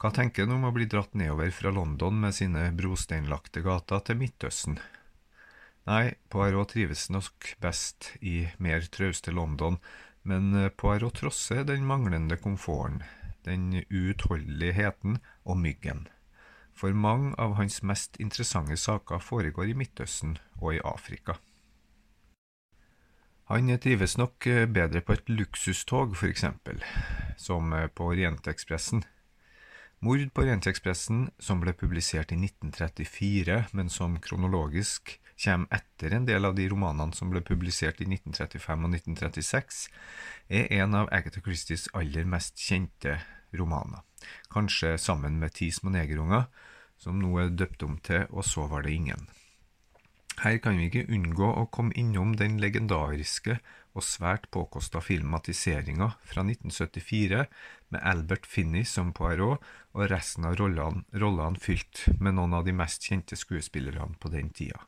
Hva 0.00 0.10
tenker 0.10 0.46
han 0.46 0.56
om 0.56 0.64
å 0.64 0.72
bli 0.72 0.88
dratt 0.88 1.12
nedover 1.12 1.52
fra 1.52 1.70
London 1.70 2.16
med 2.24 2.32
sine 2.32 2.70
brosteinlagte 2.72 3.60
gater 3.60 4.00
til 4.08 4.16
Midtøsten? 4.24 4.80
Nei, 5.84 6.14
Poirot 6.32 6.72
trives 6.72 7.10
nok 7.12 7.52
best 7.60 8.14
i 8.24 8.46
mer 8.56 8.88
trauste 8.88 9.36
London, 9.36 9.76
men 10.22 10.70
Poirot 10.78 11.20
trosser 11.20 11.64
den 11.66 11.86
manglende 11.86 12.36
komforten, 12.36 13.02
den 13.44 13.84
uutholdeligheten 13.90 15.18
og 15.44 15.58
myggen. 15.58 16.06
For 16.74 16.94
mange 16.94 17.34
av 17.38 17.56
hans 17.58 17.82
mest 17.82 18.16
interessante 18.20 18.76
saker 18.76 19.20
foregår 19.22 19.72
i 19.72 19.78
Midtøsten 19.78 20.38
og 20.60 20.76
i 20.76 20.84
Afrika. 20.84 21.36
Han 23.52 23.68
trives 23.78 24.16
nok 24.16 24.46
eh, 24.46 24.66
bedre 24.66 25.02
på 25.04 25.12
et 25.12 25.28
luksustog, 25.28 26.14
for 26.16 26.30
eksempel, 26.30 26.78
som 27.36 27.72
eh, 27.76 27.88
på 27.88 28.06
Orientekspressen. 28.14 29.02
Mord 30.00 30.22
på 30.32 30.42
Orientekspressen, 30.46 31.26
som 31.38 31.60
ble 31.60 31.74
publisert 31.76 32.32
i 32.32 32.38
1934, 32.38 33.58
men 33.76 33.90
som 33.92 34.16
kronologisk 34.24 35.18
kommer 35.42 35.74
etter 35.74 36.14
en 36.14 36.26
del 36.28 36.44
av 36.46 36.54
de 36.54 36.68
romanene 36.70 37.16
som 37.16 37.30
ble 37.32 37.42
publisert 37.44 38.00
i 38.00 38.06
1935 38.08 38.86
og 38.86 38.94
1936, 38.94 39.82
er 40.48 40.72
en 40.80 40.96
av 41.02 41.10
Agatha 41.14 41.42
Christies 41.42 41.88
aller 41.98 42.28
mest 42.28 42.60
kjente 42.62 43.18
romaner, 43.58 44.02
kanskje 44.52 44.96
sammen 44.98 45.38
med 45.42 45.54
Ti 45.58 45.70
små 45.74 45.92
negerunger, 45.94 46.48
som 47.02 47.18
nå 47.18 47.34
er 47.42 47.54
døpt 47.54 47.82
om 47.82 47.96
til 47.98 48.28
Og 48.30 48.44
så 48.46 48.68
var 48.70 48.84
det 48.86 48.92
ingen. 48.94 49.26
Her 50.40 50.56
kan 50.62 50.78
vi 50.78 50.86
ikke 50.88 51.10
unngå 51.12 51.48
å 51.60 51.66
komme 51.74 51.94
innom 51.98 52.36
den 52.38 52.56
legendariske 52.62 53.58
og 53.92 54.06
svært 54.06 54.48
påkosta 54.54 55.02
filmatiseringa 55.04 56.08
fra 56.24 56.44
1974 56.46 57.44
med 57.92 58.00
Albert 58.00 58.48
Finney 58.48 58.86
som 58.88 59.12
Poirot 59.12 59.60
og 59.92 60.08
resten 60.10 60.48
av 60.48 60.56
rollene, 60.56 61.04
rollene 61.12 61.60
fylt 61.60 62.06
med 62.18 62.38
noen 62.38 62.56
av 62.56 62.64
de 62.64 62.72
mest 62.72 63.04
kjente 63.04 63.36
skuespillerne 63.36 64.16
på 64.18 64.32
den 64.32 64.48
tida. 64.56 64.80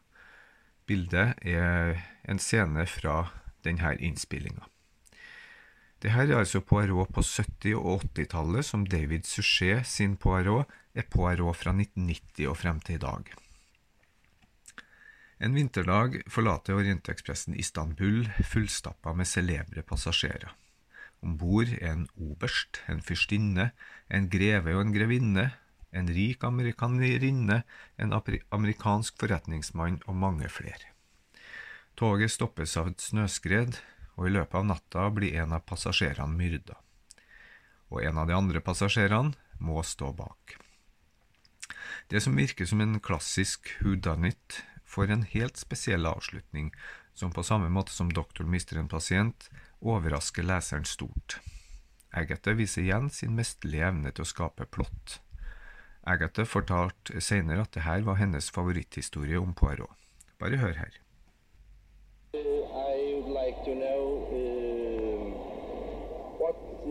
Bildet 0.86 1.38
er 1.40 2.00
en 2.28 2.40
scene 2.42 2.84
fra 2.90 3.30
denne 3.64 3.94
innspillinga. 3.96 4.66
Det 6.04 6.12
her 6.12 6.28
er 6.28 6.42
altså 6.42 6.60
Poirot 6.60 7.08
på 7.16 7.22
70- 7.24 7.78
og 7.80 8.02
80-tallet, 8.10 8.66
som 8.68 8.84
David 8.84 9.24
Suchet 9.24 9.86
sin 9.88 10.18
Poirot 10.20 10.68
er 10.92 11.06
Poirot 11.08 11.56
fra 11.56 11.72
1990 11.72 12.50
og 12.50 12.58
frem 12.60 12.82
til 12.84 12.98
i 12.98 13.04
dag. 13.06 13.32
En 15.40 15.56
vinterdag 15.56 16.20
forlater 16.28 16.76
Orientekspressen 16.76 17.56
Istanbul 17.56 18.28
fullstappa 18.44 19.14
med 19.16 19.26
celebre 19.26 19.82
passasjerer. 19.82 20.52
Om 21.24 21.38
bord 21.40 21.72
er 21.80 21.94
en 21.94 22.06
oberst, 22.20 22.82
en 22.88 23.00
fyrstinne, 23.00 23.70
en 24.12 24.28
greve 24.28 24.76
og 24.76 24.84
en 24.84 24.92
grevinne, 24.92 25.48
en 25.94 26.10
rik 26.10 26.44
amerikanerinne, 26.44 27.62
en 27.96 28.14
amerikansk 28.14 29.18
forretningsmann 29.20 30.00
og 30.06 30.18
mange 30.18 30.50
flere. 30.50 30.92
Toget 31.94 32.34
stoppes 32.34 32.74
av 32.80 32.90
et 32.90 33.02
snøskred, 33.02 33.78
og 34.18 34.28
i 34.28 34.34
løpet 34.34 34.58
av 34.58 34.66
natta 34.66 35.06
blir 35.14 35.38
en 35.42 35.54
av 35.54 35.64
passasjerene 35.66 36.34
myrda. 36.34 36.76
Og 37.90 38.02
en 38.02 38.18
av 38.18 38.28
de 38.30 38.34
andre 38.34 38.62
passasjerene 38.64 39.34
må 39.62 39.82
stå 39.86 40.10
bak. 40.16 40.56
Det 42.10 42.20
som 42.22 42.36
virker 42.36 42.66
som 42.66 42.82
en 42.82 42.98
klassisk 43.00 43.70
whodunit, 43.80 44.62
får 44.84 45.10
en 45.10 45.24
helt 45.30 45.58
spesiell 45.58 46.06
avslutning, 46.06 46.72
som 47.14 47.32
på 47.32 47.42
samme 47.46 47.70
måte 47.70 47.94
som 47.94 48.10
doktoren 48.12 48.50
mister 48.50 48.78
en 48.78 48.90
pasient, 48.90 49.48
overrasker 49.80 50.46
leseren 50.46 50.86
stort. 50.86 51.38
Agatha 52.14 52.54
viser 52.54 52.84
igjen 52.84 53.10
sin 53.10 53.34
mesterlige 53.38 53.88
evne 53.90 54.12
til 54.14 54.26
å 54.26 54.30
skape 54.30 54.66
plott. 54.70 55.18
Agatha 56.06 56.44
fortalte 56.44 57.20
senere 57.20 57.60
at 57.60 57.74
det 57.74 57.82
her 57.82 58.02
var 58.02 58.14
hennes 58.14 58.50
favoritthistorie 58.50 59.38
om 59.38 59.54
Poirot. 59.54 59.90
Bare 60.38 60.56
hør 60.56 60.72
her. 60.72 61.00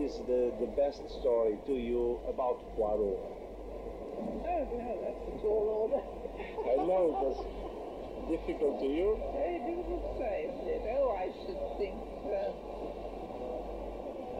is 0.04 0.18
the, 0.26 0.52
the 0.58 0.66
best 0.76 1.00
story 1.20 1.56
to 1.66 1.72
you 1.72 2.20
about 2.28 2.58
Poirot? 2.74 3.14
Oh, 3.14 4.66
no, 4.74 4.90
that's 5.00 5.44
all 5.46 5.66
order. 5.70 6.02
I 6.66 6.76
know 6.82 7.14
was 7.14 7.38
difficult 8.26 8.80
to 8.82 8.88
you? 8.90 9.16
Very 9.38 9.58
difficult 9.62 10.02
to 10.02 10.12
say, 10.18 10.50
it? 10.50 10.82
Oh, 10.98 11.14
I 11.14 11.30
should 11.30 11.62
think. 11.78 11.94
Uh, 12.26 12.52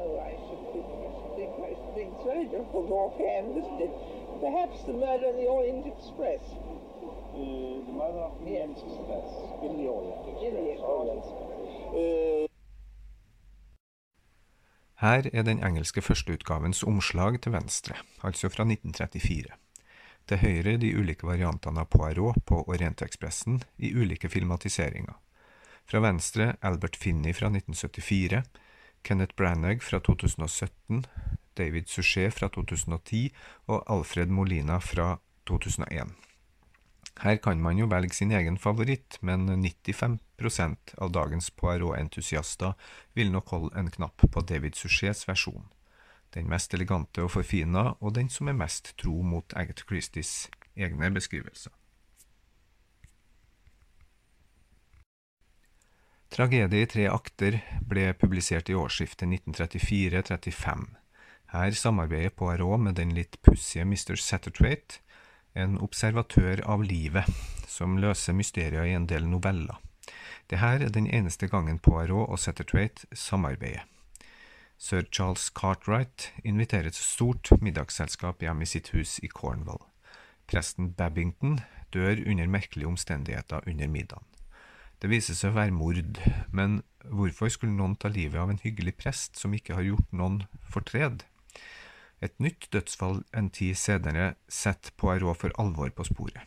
oh, 0.05 0.15
I 0.21 0.35
should 0.43 0.63
think. 0.75 0.87
I 0.91 1.11
should 1.17 1.33
think. 1.39 1.51
I 1.55 1.73
should 1.79 1.95
think. 1.95 2.09
It's 2.19 2.27
very 2.27 2.47
difficult 2.51 2.91
offhand, 2.91 3.55
isn't 3.55 3.81
it? 3.81 3.95
Perhaps 4.41 4.85
the 4.87 4.93
murder 4.93 5.27
of 5.33 5.37
the 5.37 5.49
Orient 5.49 5.87
Express. 5.87 6.43
Uh, 6.43 7.81
the 7.87 7.93
murder 7.93 8.23
of 8.29 8.39
the 8.45 8.51
Orient 8.51 8.77
yes. 8.77 8.87
Express 8.87 9.29
in 9.63 9.73
the 9.79 9.87
Orient 9.89 10.23
Express. 10.29 10.45
In 10.47 10.55
the 10.55 10.83
Orient. 10.83 11.25
Uh, 11.95 12.49
Her 15.05 15.29
er 15.33 15.43
den 15.43 15.65
engelske 15.65 16.03
førsteutgavens 16.03 16.83
omslag 16.83 17.41
til 17.41 17.53
venstre, 17.53 17.95
altså 18.23 18.49
fra 18.49 18.65
1934. 18.65 19.45
Til 20.29 20.39
høyre 20.39 20.77
de 20.81 20.93
ulike 20.97 21.27
variantene 21.27 21.83
av 21.83 21.91
Poirot 21.93 22.39
på 22.47 22.63
Orientekspressen 22.63 23.59
i 23.77 23.91
ulike 23.93 24.31
filmatiseringer. 24.33 25.19
Fra 25.85 26.01
venstre 26.01 26.55
Albert 26.63 26.97
Finney 26.97 27.35
fra 27.35 27.51
1974, 27.53 28.43
Kenneth 29.05 29.37
Branagh 29.37 29.83
fra 29.85 29.99
2017, 29.99 31.05
David 31.59 31.89
Suchet 31.89 32.35
fra 32.35 32.49
2010 32.49 33.29
og 33.67 33.83
Alfred 33.91 34.33
Molina 34.33 34.79
fra 34.83 35.19
2001. 35.47 36.15
Her 37.23 37.37
kan 37.39 37.61
man 37.63 37.79
jo 37.79 37.87
velge 37.87 38.15
sin 38.15 38.33
egen 38.35 38.57
favoritt, 38.59 39.21
men 39.23 39.47
95% 39.47 40.97
av 40.99 41.13
dagens 41.15 41.51
Poirot-entusiaster 41.55 42.75
vil 43.15 43.31
nok 43.31 43.55
holde 43.55 43.79
en 43.79 43.91
knapp 43.91 44.27
på 44.33 44.43
David 44.43 44.75
Suchets 44.75 45.29
versjon. 45.29 45.69
Den 46.35 46.51
mest 46.51 46.75
elegante 46.75 47.23
og 47.23 47.31
forfina, 47.31 47.95
og 48.01 48.17
den 48.17 48.29
som 48.29 48.51
er 48.51 48.59
mest 48.59 48.97
tro 48.99 49.23
mot 49.23 49.55
Agatha 49.55 49.87
Christies 49.87 50.49
egne 50.75 51.13
beskrivelser. 51.15 51.71
Tragedie 56.35 56.83
i 56.83 56.91
tre 56.91 57.07
akter 57.07 57.61
ble 57.87 58.09
publisert 58.19 58.67
i 58.67 58.75
årsskiftet 58.75 59.29
1934-35. 59.47 61.04
Her 61.55 61.71
samarbeider 61.71 62.33
Poirot 62.35 62.81
med 62.83 62.97
den 62.99 63.13
litt 63.15 63.37
pussige 63.47 63.85
Mr. 63.87 64.17
Satterthwaite, 64.19 64.99
en 65.55 65.77
observatør 65.79 66.65
av 66.67 66.83
livet, 66.83 67.29
som 67.71 67.95
løser 68.03 68.35
mysterier 68.35 68.83
i 68.83 68.95
en 68.97 69.07
del 69.07 69.29
noveller. 69.31 69.77
Dette 70.51 70.67
er 70.67 70.91
den 70.91 71.07
eneste 71.07 71.47
gangen 71.47 71.79
Poirot 71.79 72.27
og 72.27 72.41
Satterthwaite 72.43 73.07
samarbeider. 73.15 73.85
Sir 74.83 75.07
Charles 75.15 75.47
Cartwright 75.55 76.33
inviterer 76.43 76.91
et 76.91 76.99
stort 76.99 77.53
middagsselskap 77.63 78.43
hjem 78.43 78.65
i 78.65 78.69
sitt 78.69 78.91
hus 78.97 79.21
i 79.23 79.31
Cornwall. 79.31 79.79
Presten 80.51 80.91
Babington 80.99 81.61
dør 81.95 82.19
under 82.27 82.51
merkelige 82.51 82.91
omstendigheter 82.91 83.63
under 83.71 83.93
middagen. 83.95 84.27
Det 84.99 85.13
viser 85.13 85.39
seg 85.39 85.55
å 85.55 85.61
være 85.61 85.77
mord, 85.77 86.19
men 86.51 86.81
hvorfor 87.07 87.55
skulle 87.55 87.79
noen 87.79 87.95
ta 87.95 88.11
livet 88.11 88.43
av 88.43 88.51
en 88.51 88.61
hyggelig 88.65 88.97
prest 88.99 89.39
som 89.39 89.55
ikke 89.55 89.79
har 89.79 89.87
gjort 89.87 90.11
noen 90.11 90.43
fortred? 90.75 91.23
Et 92.25 92.33
nytt 92.41 92.71
dødsfall 92.73 93.21
en 93.37 93.51
tid 93.53 93.77
senere 93.77 94.35
setter 94.49 94.95
Poirot 94.97 95.37
for 95.43 95.53
alvor 95.61 95.91
på 95.93 96.07
sporet. 96.09 96.41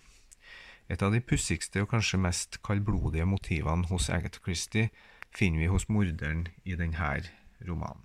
Et 0.90 1.02
av 1.04 1.12
de 1.14 1.22
pussigste 1.22 1.84
og 1.84 1.92
kanskje 1.92 2.20
mest 2.24 2.58
kaldblodige 2.66 3.28
motivene 3.30 3.86
hos 3.92 4.10
Agatha 4.10 4.42
Christie 4.42 4.90
finner 5.36 5.62
vi 5.62 5.70
hos 5.70 5.86
morderen 5.92 6.48
i 6.66 6.78
denne 6.80 7.12
romanen. 7.68 8.04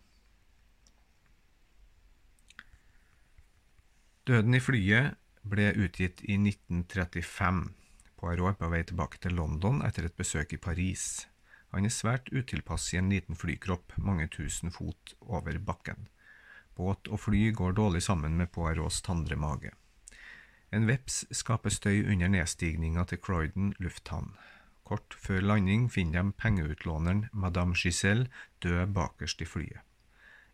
Døden 4.27 4.55
i 4.55 4.63
flyet 4.63 5.17
ble 5.43 5.73
utgitt 5.75 6.21
i 6.23 6.37
1935. 6.39 7.63
Poirot 8.21 8.53
er 8.53 8.59
på 8.61 8.69
vei 8.71 8.83
tilbake 8.87 9.19
til 9.23 9.35
London 9.39 9.81
etter 9.87 10.07
et 10.07 10.19
besøk 10.19 10.53
i 10.55 10.61
Paris. 10.63 11.27
Han 11.73 11.89
er 11.89 11.95
svært 11.95 12.29
utilpass 12.31 12.93
i 12.93 13.01
en 13.01 13.09
liten 13.11 13.39
flykropp 13.39 13.97
mange 13.97 14.29
tusen 14.31 14.71
fot 14.71 15.17
over 15.25 15.59
bakken. 15.59 16.07
Båt 16.77 17.09
og 17.09 17.21
fly 17.27 17.51
går 17.53 17.77
dårlig 17.77 18.03
sammen 18.03 18.37
med 18.37 18.53
Poirots 18.53 19.03
tandre 19.05 19.37
mage. 19.37 19.73
En 20.73 20.87
veps 20.89 21.25
skaper 21.37 21.73
støy 21.73 22.01
under 22.09 22.33
nedstigninga 22.33 23.05
til 23.11 23.21
Croydon 23.21 23.75
lufthavn. 23.79 24.33
Kort 24.89 25.15
før 25.21 25.45
landing 25.45 25.91
finner 25.93 26.23
de 26.23 26.33
pengeutlåneren 26.33 27.27
Madame 27.33 27.77
Giselle 27.77 28.31
død 28.65 28.95
bakerst 28.97 29.45
i 29.45 29.49
flyet. 29.49 29.83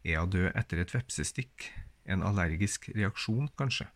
Er 0.05 0.21
hun 0.21 0.31
død 0.35 0.51
etter 0.59 0.83
et 0.83 0.95
vepsestikk? 0.95 1.71
En 2.09 2.23
allergisk 2.23 2.89
reaksjon, 2.97 3.51
kanskje? 3.59 3.87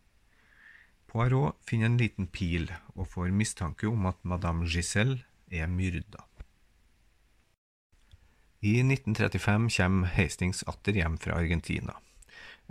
Poirot 1.10 1.58
finner 1.68 1.90
en 1.90 1.98
liten 2.00 2.26
pil 2.26 2.70
og 2.94 3.08
får 3.12 3.34
mistanke 3.34 3.88
om 3.88 4.06
at 4.06 4.22
madame 4.24 4.68
Giselle 4.68 5.24
er 5.50 5.66
myrda. 5.66 6.24
I 8.62 8.78
1935 8.78 9.68
kommer 9.76 10.06
Hastings 10.14 10.62
atter 10.70 10.94
hjem 10.94 11.18
fra 11.18 11.34
Argentina. 11.34 11.96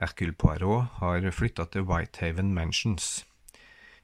Hercule 0.02 0.34
Poirot 0.34 0.98
har 1.00 1.28
flytta 1.32 1.68
til 1.72 1.86
Whitehaven 1.88 2.54
Mansions. 2.56 3.24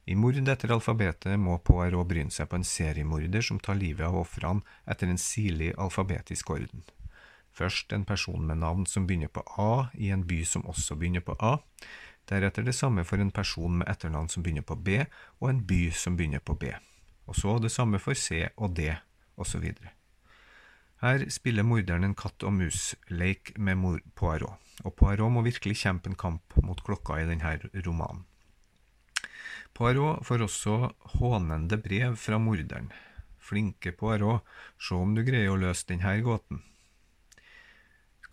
I 0.07 0.15
mord 0.15 0.37
etter 0.39 0.71
alfabetet 0.71 1.35
må 1.41 1.57
Poirot 1.59 2.07
bryne 2.07 2.31
seg 2.31 2.47
på 2.47 2.59
en 2.59 2.67
seriemorder 2.67 3.43
som 3.43 3.59
tar 3.59 3.79
livet 3.79 4.05
av 4.07 4.15
ofrene 4.21 4.63
etter 4.87 5.09
en 5.09 5.19
sirlig 5.19 5.73
alfabetisk 5.75 6.53
orden. 6.55 6.85
Først 7.51 7.91
en 7.91 8.05
person 8.05 8.45
med 8.45 8.61
navn 8.61 8.85
som 8.85 9.07
begynner 9.09 9.33
på 9.33 9.41
A 9.57 9.89
i 9.97 10.13
en 10.13 10.27
by 10.29 10.43
som 10.45 10.67
også 10.69 10.95
begynner 10.95 11.25
på 11.25 11.35
A, 11.41 11.57
Deretter 12.27 12.63
det 12.63 12.75
samme 12.75 13.05
for 13.07 13.21
en 13.23 13.31
person 13.31 13.77
med 13.79 13.87
etternavn 13.87 14.27
som 14.29 14.43
begynner 14.43 14.65
på 14.67 14.75
B, 14.75 14.99
og 15.39 15.49
en 15.49 15.61
by 15.67 15.91
som 15.95 16.17
begynner 16.19 16.43
på 16.43 16.57
B. 16.59 16.73
Og 17.27 17.35
så 17.35 17.55
det 17.63 17.71
samme 17.71 17.99
for 18.03 18.13
C 18.13 18.49
og 18.57 18.75
D, 18.75 18.91
osv. 19.37 19.71
Her 20.97 21.27
spiller 21.29 21.61
morderen 21.61 22.07
en 22.07 22.15
katt 22.17 22.41
og 22.47 22.55
mus-leik 22.57 23.51
med 23.61 24.01
Poirot, 24.17 24.57
og 24.81 24.95
Poirot 24.97 25.29
må 25.29 25.43
virkelig 25.45 25.83
kjempe 25.83 26.09
en 26.09 26.17
kamp 26.17 26.55
mot 26.65 26.81
klokka 26.81 27.19
i 27.21 27.27
denne 27.29 27.51
romanen. 27.85 28.23
Poirot 29.77 30.25
får 30.25 30.41
også 30.47 30.77
hånende 31.19 31.77
brev 31.77 32.15
fra 32.17 32.39
morderen. 32.41 32.89
Flinke 33.37 33.93
Poirot, 33.93 34.41
se 34.81 34.97
om 34.97 35.13
du 35.13 35.21
greier 35.21 35.53
å 35.53 35.59
løse 35.61 35.85
denne 35.91 36.15
gåten. 36.25 36.63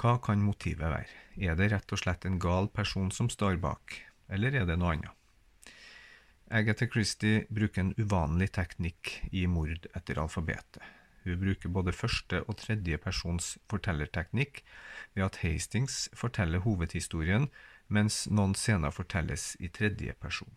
Hva 0.01 0.17
kan 0.25 0.41
motivet 0.41 0.89
være? 0.89 1.13
Er 1.37 1.61
det 1.61 1.69
rett 1.75 1.93
og 1.93 2.01
slett 2.01 2.25
en 2.25 2.41
gal 2.41 2.73
person 2.73 3.13
som 3.13 3.29
står 3.29 3.61
bak, 3.61 4.01
eller 4.33 4.57
er 4.57 4.65
det 4.65 4.81
noe 4.81 4.97
annet? 4.97 5.13
Agatha 6.49 6.89
Christie 6.89 7.45
bruker 7.53 7.85
en 7.85 7.95
uvanlig 8.01 8.55
teknikk 8.57 9.19
i 9.33 9.45
mord 9.51 9.89
etter 9.93 10.21
alfabetet. 10.25 10.81
Hun 11.25 11.41
bruker 11.41 11.73
både 11.73 11.95
første 11.97 12.43
og 12.45 12.59
tredje 12.61 12.99
persons 13.01 13.55
fortellerteknikk 13.71 14.61
ved 15.15 15.25
at 15.25 15.41
Hastings 15.45 16.09
forteller 16.13 16.65
hovedhistorien, 16.65 17.49
mens 17.89 18.25
noen 18.31 18.55
scener 18.59 18.93
fortelles 18.93 19.55
i 19.61 19.69
tredje 19.73 20.13
person. 20.21 20.53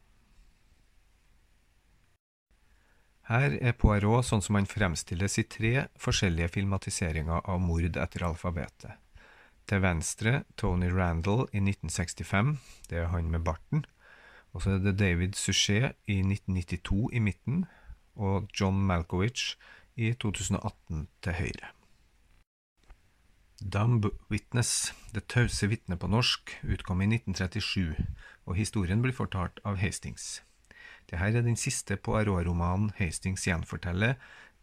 Her 3.27 3.57
er 3.59 3.75
Poirot 3.75 4.23
sånn 4.23 4.43
som 4.43 4.55
han 4.55 4.69
fremstilles 4.69 5.33
i 5.41 5.43
tre 5.51 5.71
forskjellige 5.99 6.53
filmatiseringer 6.55 7.43
av 7.43 7.59
mord 7.59 7.99
etter 7.99 8.23
alfabetet. 8.23 8.95
Til 9.67 9.81
venstre 9.83 10.45
Tony 10.55 10.87
Randall 10.87 11.43
i 11.51 11.59
1965, 11.59 12.53
det 12.87 13.01
er 13.01 13.09
han 13.11 13.27
med 13.31 13.43
barten. 13.43 13.83
Og 14.55 14.63
så 14.63 14.77
er 14.77 14.85
det 14.85 14.95
David 15.01 15.35
Suchet 15.35 15.97
i 16.07 16.21
1992 16.23 17.09
i 17.11 17.19
midten, 17.19 17.65
og 18.15 18.47
John 18.55 18.79
Malkowicz 18.87 19.57
i 19.97 20.13
2018 20.13 21.07
til 21.25 21.37
høyre. 21.41 21.73
Dumb 23.57 24.05
Witness, 24.29 24.93
Det 25.13 25.25
tause 25.27 25.67
vitne 25.67 25.97
på 25.97 26.07
norsk, 26.07 26.51
utkom 26.61 27.01
i 27.01 27.07
1937, 27.09 28.05
og 28.45 28.55
historien 28.55 29.01
blir 29.01 29.15
fortalt 29.17 29.57
av 29.65 29.79
Hastings. 29.81 30.43
Dette 31.09 31.25
er 31.25 31.41
den 31.41 31.57
siste 31.57 31.97
Poirot-romanen 31.97 32.91
Hastings 32.99 33.47
gjenforteller, 33.47 34.13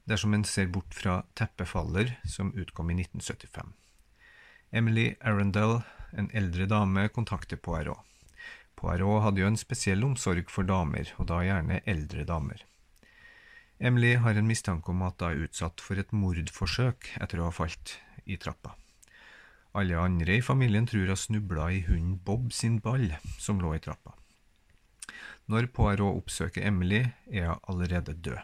dersom 0.07 0.35
en 0.35 0.45
ser 0.45 0.69
bort 0.71 0.95
fra 0.95 1.25
Teppefaller, 1.35 2.15
som 2.25 2.53
utkom 2.55 2.93
i 2.93 3.01
1975. 3.01 3.73
Emily 4.71 5.15
Arendal, 5.21 5.83
en 6.13 6.31
eldre 6.33 6.67
dame, 6.71 7.09
kontakter 7.09 7.57
Poirot. 7.57 8.05
Poirot 8.77 9.25
hadde 9.25 9.43
jo 9.43 9.51
en 9.51 9.59
spesiell 9.59 10.05
omsorg 10.07 10.51
for 10.51 10.63
damer, 10.69 11.11
og 11.19 11.27
da 11.33 11.41
gjerne 11.43 11.81
eldre 11.91 12.27
damer. 12.29 12.63
Emily 13.79 14.15
har 14.15 14.39
en 14.39 14.47
mistanke 14.47 14.93
om 14.93 15.03
at 15.03 15.21
hun 15.23 15.33
er 15.33 15.47
utsatt 15.49 15.83
for 15.83 15.99
et 15.99 16.13
mordforsøk 16.15 17.11
etter 17.21 17.41
å 17.41 17.49
ha 17.49 17.55
falt 17.55 17.97
i 18.25 18.39
trappa. 18.39 18.77
Alle 19.75 19.99
andre 19.99 20.37
i 20.39 20.45
familien 20.45 20.87
tror 20.87 21.11
hun 21.11 21.19
snubla 21.19 21.71
i 21.75 21.81
hunden 21.89 22.21
Bob 22.23 22.53
sin 22.55 22.79
ball, 22.79 23.09
som 23.43 23.59
lå 23.59 23.75
i 23.75 23.83
trappa. 23.83 24.15
Når 25.51 25.67
Poirot 25.75 26.21
oppsøker 26.23 26.63
Emily, 26.65 27.03
er 27.27 27.51
hun 27.51 27.67
allerede 27.69 28.15
død. 28.15 28.39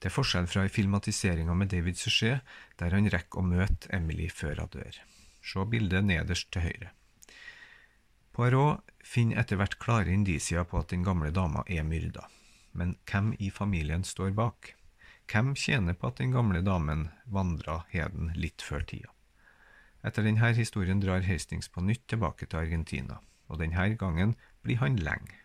Det 0.00 0.08
er 0.08 0.16
forskjell 0.16 0.48
fra 0.48 0.64
i 0.64 0.72
filmatiseringa 0.72 1.54
med 1.54 1.68
David 1.74 2.00
Suchet, 2.00 2.40
der 2.80 2.96
han 2.96 3.10
rekker 3.12 3.42
å 3.42 3.46
møte 3.46 3.92
Emily 3.92 4.30
før 4.32 4.64
hun 4.64 4.72
dør. 4.72 4.96
Se 5.44 5.68
bildet 5.68 6.08
nederst 6.08 6.48
til 6.50 6.64
høyre. 6.64 6.90
Poirot 8.32 8.80
finner 9.04 9.42
etter 9.42 9.60
hvert 9.60 9.76
klare 9.82 10.16
indisier 10.16 10.64
på 10.64 10.80
at 10.80 10.90
den 10.94 11.04
gamle 11.04 11.30
dama 11.36 11.66
er 11.68 11.84
myrda. 11.84 12.24
Men 12.72 12.96
hvem 13.10 13.32
i 13.38 13.50
familien 13.50 14.04
står 14.04 14.34
bak? 14.36 14.74
Hvem 15.30 15.54
tjener 15.54 15.94
på 15.94 16.10
at 16.10 16.18
den 16.18 16.32
gamle 16.34 16.62
damen 16.66 17.08
vandra 17.26 17.84
heden 17.90 18.32
litt 18.34 18.62
før 18.62 18.82
tida? 18.86 19.10
Etter 20.02 20.24
denne 20.24 20.52
historien 20.56 21.02
drar 21.02 21.26
Hastings 21.26 21.68
på 21.68 21.82
nytt 21.84 22.06
tilbake 22.08 22.46
til 22.46 22.62
Argentina, 22.62 23.20
og 23.48 23.60
denne 23.60 23.90
gangen 24.00 24.34
blir 24.64 24.80
han 24.80 24.96
lenge. 24.96 25.36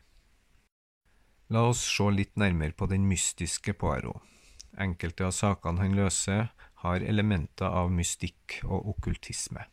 La 1.53 1.67
oss 1.69 1.83
se 1.85 2.07
litt 2.09 2.33
nærmere 2.39 2.73
på 2.73 2.87
den 2.89 3.05
mystiske 3.05 3.75
Poirot. 3.77 4.23
Enkelte 4.81 5.27
av 5.27 5.35
sakene 5.35 5.83
han 5.83 5.93
løser, 5.95 6.49
har 6.81 7.05
elementer 7.05 7.69
av 7.69 7.91
mystikk 7.93 8.59
og 8.65 8.89
okkultisme. 8.95 9.63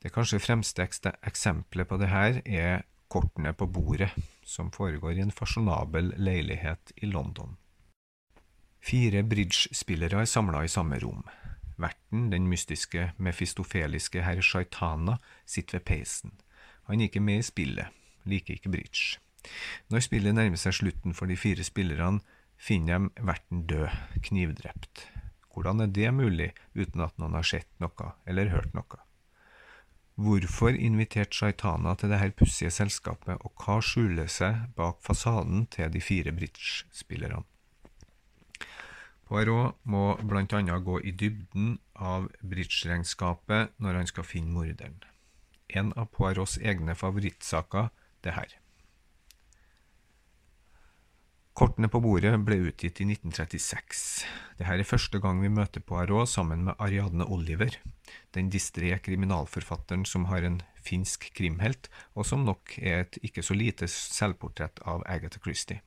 Det 0.00 0.12
kanskje 0.12 0.40
fremste 0.40 0.84
eksempelet 0.84 1.88
på 1.88 1.98
dette 2.00 2.42
er 2.44 2.84
Kortene 3.10 3.52
på 3.52 3.66
bordet, 3.66 4.12
som 4.46 4.70
foregår 4.70 5.18
i 5.18 5.24
en 5.24 5.34
fasjonabel 5.34 6.12
leilighet 6.16 6.92
i 7.02 7.10
London. 7.10 7.56
Fire 8.80 9.24
bridgespillere 9.26 10.22
er 10.22 10.30
samla 10.30 10.62
i 10.64 10.70
samme 10.70 10.98
rom. 11.02 11.24
Verten, 11.80 12.28
den 12.30 12.46
mystiske 12.48 13.10
mefistofeliske 13.18 14.22
herr 14.22 14.40
Shaitana, 14.44 15.18
sitter 15.46 15.78
ved 15.78 15.86
peisen. 15.90 16.36
Han 16.86 17.00
er 17.00 17.10
ikke 17.10 17.24
med 17.24 17.42
i 17.42 17.48
spillet, 17.50 17.90
liker 18.24 18.56
ikke 18.56 18.72
bridge. 18.72 19.18
Når 19.90 20.06
spillet 20.06 20.36
nærmer 20.36 20.60
seg 20.60 20.76
slutten 20.76 21.16
for 21.16 21.26
de 21.26 21.36
fire 21.40 21.64
spillerne, 21.66 22.22
finner 22.60 22.98
de 23.08 23.26
verten 23.26 23.66
død, 23.66 23.88
knivdrept. 24.22 25.06
Hvordan 25.50 25.80
er 25.82 25.90
det 25.90 26.10
mulig 26.14 26.52
uten 26.76 27.02
at 27.02 27.16
noen 27.18 27.34
har 27.34 27.46
sett 27.46 27.70
noe 27.82 28.12
eller 28.28 28.52
hørt 28.54 28.76
noe? 28.76 29.00
Hvorfor 30.20 30.76
inviterte 30.76 31.32
Shaitana 31.32 31.94
til 31.96 32.10
dette 32.12 32.34
pussige 32.36 32.68
selskapet, 32.74 33.40
og 33.40 33.54
hva 33.56 33.78
skjuler 33.80 34.28
seg 34.28 34.66
bak 34.76 34.98
fasaden 35.00 35.64
til 35.72 35.88
de 35.94 36.02
fire 36.04 36.34
bridge-spillerne? 36.36 37.40
Poirot 39.30 39.78
må 39.88 40.18
bl.a. 40.20 40.76
gå 40.90 40.98
i 41.00 41.14
dybden 41.16 41.78
av 41.94 42.28
bridge-regnskapet 42.44 43.72
når 43.80 44.00
han 44.02 44.10
skal 44.12 44.28
finne 44.28 44.52
morderen. 44.52 45.00
En 45.72 45.94
av 45.96 46.10
Poirots 46.12 46.58
egne 46.58 46.98
favorittsaker, 46.98 47.88
det 48.20 48.36
her. 48.36 48.59
Kortene 51.58 51.90
på 51.90 51.98
bordet 52.00 52.32
ble 52.46 52.60
utgitt 52.70 53.00
i 53.02 53.06
1936. 53.10 54.02
Dette 54.60 54.76
er 54.76 54.86
første 54.86 55.18
gang 55.20 55.40
vi 55.42 55.50
møter 55.52 55.82
Poirot 55.82 56.30
sammen 56.30 56.62
med 56.68 56.78
Ariadne 56.78 57.26
Oliver, 57.26 57.74
den 58.36 58.52
distré 58.54 58.92
kriminalforfatteren 59.02 60.06
som 60.06 60.28
har 60.30 60.46
en 60.46 60.60
finsk 60.80 61.26
krimhelt, 61.36 61.90
og 62.14 62.26
som 62.28 62.46
nok 62.46 62.76
er 62.78 63.02
et 63.02 63.18
ikke 63.26 63.44
så 63.44 63.56
lite 63.58 63.90
selvportrett 63.90 64.80
av 64.88 65.02
Agatha 65.10 65.42
Christie. 65.42 65.82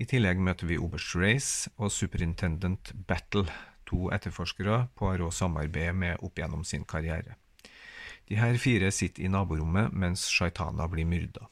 I 0.00 0.08
tillegg 0.08 0.40
møter 0.42 0.66
vi 0.66 0.80
oberst 0.80 1.14
Race 1.14 1.70
og 1.76 1.92
superintendent 1.92 2.92
Battle, 3.06 3.46
to 3.86 4.10
etterforskere 4.14 4.88
Poirot 4.98 5.34
samarbeider 5.36 5.96
med 5.96 6.26
opp 6.26 6.38
gjennom 6.38 6.66
sin 6.66 6.84
karriere. 6.88 7.38
De 8.30 8.38
her 8.38 8.58
fire 8.62 8.90
sitter 8.94 9.26
i 9.26 9.30
naborommet 9.32 9.94
mens 9.94 10.26
Shaitana 10.30 10.86
blir 10.90 11.08
myrda. 11.08 11.48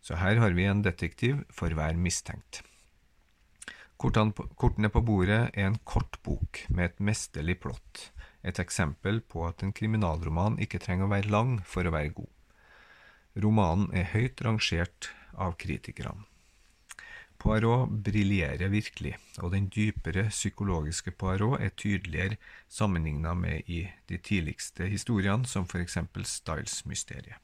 Så 0.00 0.16
her 0.16 0.40
har 0.40 0.56
vi 0.56 0.64
en 0.64 0.82
detektiv 0.82 1.44
for 1.52 1.72
hver 1.76 1.96
mistenkt. 1.96 2.62
Kortene 4.00 4.88
på 4.88 5.02
bordet 5.04 5.42
er 5.52 5.66
en 5.66 5.76
kort 5.84 6.16
bok 6.24 6.62
med 6.72 6.86
et 6.86 7.02
mesterlig 7.04 7.58
plott, 7.60 8.06
et 8.40 8.56
eksempel 8.62 9.20
på 9.20 9.44
at 9.44 9.60
en 9.60 9.74
kriminalroman 9.76 10.56
ikke 10.64 10.80
trenger 10.80 11.04
å 11.04 11.12
være 11.12 11.28
lang 11.28 11.58
for 11.68 11.84
å 11.84 11.92
være 11.92 12.14
god. 12.16 12.30
Romanen 13.44 13.90
er 13.92 14.08
høyt 14.14 14.40
rangert 14.42 15.10
av 15.36 15.58
kritikerne. 15.60 16.24
Poirot 17.40 17.92
briljerer 18.04 18.68
virkelig, 18.72 19.14
og 19.40 19.52
den 19.54 19.70
dypere 19.72 20.26
psykologiske 20.28 21.14
Poirot 21.16 21.60
er 21.60 21.72
tydeligere 21.72 22.36
sammenlignet 22.68 23.36
med 23.36 23.70
i 23.70 23.86
de 24.08 24.18
tidligste 24.20 24.88
historiene, 24.92 25.48
som 25.48 25.64
for 25.68 25.80
eksempel 25.80 26.26
Styles-mysteriet. 26.28 27.40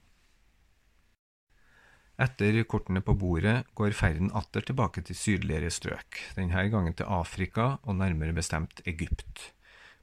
Etter 2.16 2.62
kortene 2.64 3.02
på 3.04 3.12
bordet 3.20 3.66
går 3.76 3.92
ferden 3.92 4.30
atter 4.32 4.64
tilbake 4.64 5.02
til 5.04 5.18
sydligere 5.20 5.68
strøk, 5.68 6.16
denne 6.38 6.62
gangen 6.72 6.94
til 6.96 7.10
Afrika 7.12 7.74
og 7.84 7.98
nærmere 7.98 8.32
bestemt 8.32 8.80
Egypt. 8.88 9.50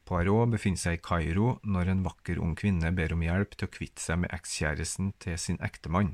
Poirot 0.06 0.52
befinner 0.52 0.78
seg 0.78 1.00
i 1.00 1.02
Kairo 1.02 1.56
når 1.64 1.90
en 1.90 2.04
vakker 2.06 2.42
ung 2.44 2.54
kvinne 2.60 2.92
ber 2.94 3.16
om 3.16 3.24
hjelp 3.26 3.56
til 3.58 3.66
å 3.66 3.74
kvitte 3.74 4.04
seg 4.04 4.20
med 4.22 4.34
ekskjæresten 4.36 5.14
til 5.24 5.40
sin 5.42 5.58
ektemann. 5.66 6.12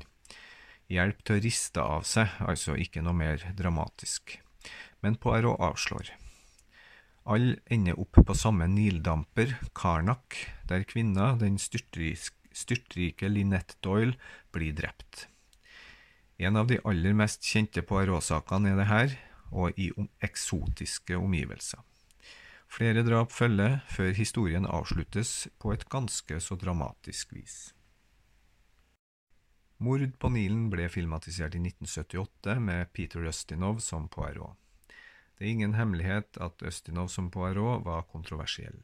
Hjelp 0.88 1.20
til 1.20 1.36
å 1.36 1.42
riste 1.44 1.84
av 1.84 2.06
seg, 2.08 2.32
altså 2.40 2.78
ikke 2.80 3.02
noe 3.04 3.18
mer 3.18 3.44
dramatisk. 3.58 4.38
Men 5.04 5.18
Poirot 5.20 5.60
avslår. 5.68 6.14
Alle 7.30 7.58
ender 7.68 7.98
opp 8.00 8.22
på 8.24 8.34
samme 8.38 8.70
nildamper, 8.72 9.52
Karnak, 9.76 10.38
der 10.70 10.86
kvinna, 10.88 11.34
den 11.36 11.60
styrtrike 11.60 13.28
Linette 13.28 13.76
Doyle, 13.84 14.16
blir 14.54 14.72
drept. 14.74 15.28
En 16.40 16.56
av 16.56 16.70
de 16.70 16.78
aller 16.88 17.12
mest 17.12 17.44
kjente 17.44 17.82
Poirot-sakene 17.84 18.70
er 18.72 18.78
det 18.80 18.86
her, 18.88 19.16
og 19.52 19.76
i 19.76 19.90
eksotiske 20.24 21.18
omgivelser. 21.20 21.82
Flere 22.70 23.02
drap 23.04 23.34
følger 23.34 23.80
før 23.92 24.14
historien 24.16 24.64
avsluttes 24.64 25.50
på 25.60 25.74
et 25.74 25.84
ganske 25.92 26.38
så 26.40 26.56
dramatisk 26.56 27.34
vis. 27.36 27.58
Mord 29.84 30.06
på 30.22 30.30
Nilen 30.32 30.70
ble 30.72 30.86
filmatisert 30.92 31.58
i 31.58 31.60
1978 31.60 32.56
med 32.64 32.88
Peter 32.96 33.28
Ustinov 33.28 33.84
som 33.84 34.08
Poirot. 34.08 34.56
Det 35.36 35.44
er 35.44 35.52
ingen 35.52 35.76
hemmelighet 35.76 36.40
at 36.40 36.64
Ustinov 36.64 37.12
som 37.12 37.28
Poirot 37.32 37.84
var 37.84 38.08
kontroversiell. 38.08 38.80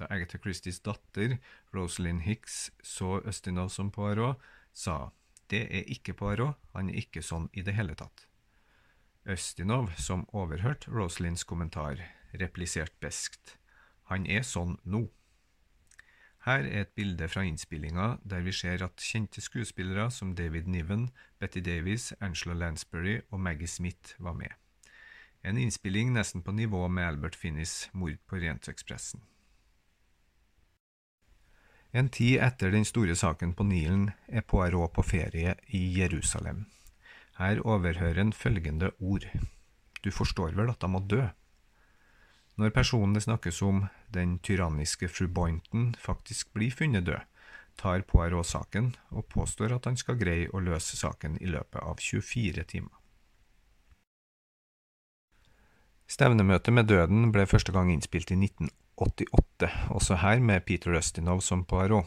Da 0.00 0.08
Agatha 0.08 0.40
Christies 0.40 0.80
datter, 0.80 1.36
Rosalind 1.74 2.24
Hicks, 2.24 2.70
så 2.80 3.18
Ustinov 3.28 3.68
som 3.76 3.92
Poirot, 3.92 4.40
sa 4.72 5.10
det 5.52 5.64
er 5.72 5.88
ikke 5.92 6.14
Poirot, 6.14 6.58
han 6.74 6.90
er 6.90 7.00
ikke 7.02 7.22
sånn 7.24 7.48
i 7.52 7.64
det 7.64 7.74
hele 7.76 7.96
tatt. 7.98 8.26
Østinov, 9.28 9.92
som 10.00 10.26
overhørte 10.32 10.90
Rosalinds 10.92 11.44
kommentar, 11.44 12.00
repliserte 12.32 12.96
beskt. 13.00 13.56
Han 14.08 14.26
er 14.26 14.44
sånn 14.46 14.78
nå. 14.84 15.08
Her 16.46 16.64
er 16.64 16.86
et 16.86 16.94
bilde 16.96 17.26
fra 17.28 17.42
innspillinga 17.44 18.06
der 18.24 18.44
vi 18.46 18.54
ser 18.56 18.84
at 18.86 19.04
kjente 19.04 19.42
skuespillere 19.44 20.06
som 20.14 20.32
David 20.38 20.68
Niven, 20.70 21.10
Betty 21.40 21.60
Davies, 21.60 22.12
Angela 22.20 22.54
Lansbury 22.54 23.18
og 23.28 23.42
Maggie 23.44 23.68
Smith 23.68 24.14
var 24.18 24.38
med. 24.38 24.54
En 25.44 25.58
innspilling 25.58 26.14
nesten 26.14 26.42
på 26.42 26.52
nivå 26.52 26.86
med 26.88 27.04
Albert 27.04 27.36
Finnis 27.36 27.90
mord 27.92 28.16
på 28.26 28.38
Orientekspressen. 28.40 29.20
En 31.92 32.08
tid 32.12 32.42
etter 32.44 32.70
den 32.70 32.84
store 32.84 33.14
saken 33.16 33.54
på 33.56 33.64
Nilen 33.64 34.10
er 34.28 34.44
Poirot 34.44 34.92
på 34.92 35.02
ferie 35.02 35.54
i 35.72 35.80
Jerusalem. 35.96 36.66
Her 37.38 37.62
overhører 37.64 38.20
en 38.20 38.32
følgende 38.32 38.90
ord. 38.98 39.24
Du 40.04 40.10
forstår 40.12 40.52
vel 40.58 40.68
at 40.68 40.84
han 40.84 40.92
må 40.92 41.00
dø? 41.00 41.22
Når 42.58 42.74
personen 42.74 43.14
det 43.14 43.22
snakkes 43.24 43.62
om, 43.62 43.86
den 44.10 44.38
tyranniske 44.42 45.08
fru 45.08 45.28
Boynton, 45.28 45.94
faktisk 45.98 46.52
blir 46.52 46.74
funnet 46.74 47.06
død, 47.06 47.24
tar 47.78 48.02
Poirot 48.02 48.46
saken 48.46 48.96
og 49.14 49.28
påstår 49.30 49.72
at 49.76 49.86
han 49.86 49.96
skal 49.96 50.18
greie 50.18 50.50
å 50.50 50.60
løse 50.60 50.98
saken 50.98 51.38
i 51.40 51.46
løpet 51.48 51.80
av 51.80 52.02
24 52.02 52.64
timer. 52.68 52.96
Stevnemøtet 56.08 56.74
med 56.74 56.88
døden 56.88 57.30
ble 57.32 57.46
første 57.46 57.72
gang 57.72 57.92
innspilt 57.92 58.32
i 58.32 58.36
1980. 58.36 58.87
88, 58.98 59.68
også 59.94 60.16
her 60.18 60.40
med 60.42 60.64
Peter 60.66 60.90
Rustinov 60.96 61.40
som 61.46 61.62
Poirot. 61.64 62.06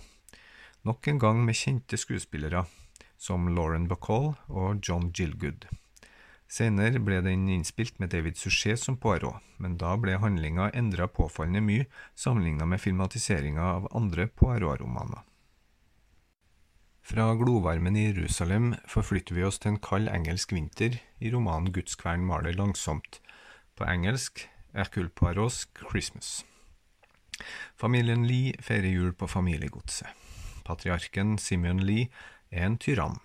Nok 0.83 1.07
en 1.07 1.19
gang 1.21 1.43
med 1.45 1.55
kjente 1.55 1.97
skuespillere, 1.97 2.65
som 3.17 3.47
Lauren 3.55 3.87
Bacall 3.87 4.33
og 4.49 4.81
John 4.83 5.11
Gilgood. 5.15 5.69
Senere 6.51 6.99
ble 6.99 7.21
den 7.23 7.45
innspilt 7.47 8.01
med 8.03 8.11
David 8.11 8.35
Suchet 8.35 8.81
som 8.81 8.97
Poirot, 8.99 9.39
men 9.61 9.77
da 9.79 9.93
ble 9.95 10.17
handlinga 10.19 10.67
endra 10.75 11.07
påfallende 11.07 11.63
mye 11.63 11.87
sammenligna 12.11 12.67
med 12.67 12.83
filmatiseringa 12.83 13.69
av 13.77 13.87
andre 13.95 14.27
Poirot-romaner. 14.27 15.23
Fra 17.07 17.31
glovarmen 17.39 17.95
i 17.95 18.09
Jerusalem 18.09 18.73
forflytter 18.87 19.39
vi 19.39 19.47
oss 19.47 19.63
til 19.63 19.73
en 19.73 19.81
kald 19.81 20.11
engelsk 20.11 20.51
vinter 20.53 20.99
i 21.19 21.31
romanen 21.31 21.71
Gudskvern 21.71 22.27
maler 22.27 22.57
langsomt, 22.59 23.21
på 23.79 23.87
engelsk 23.87 24.45
Hercule 24.75 25.09
Poirots 25.09 25.65
Christmas. 25.87 26.41
Familien 27.79 28.27
Lie 28.27 28.55
feirer 28.61 28.91
jul 28.91 29.13
på 29.13 29.27
familiegodset. 29.27 30.07
Patriarken 30.65 31.37
Simeon 31.41 31.81
Lie 31.83 32.09
er 32.51 32.65
en 32.67 32.77
tyrann. 32.77 33.19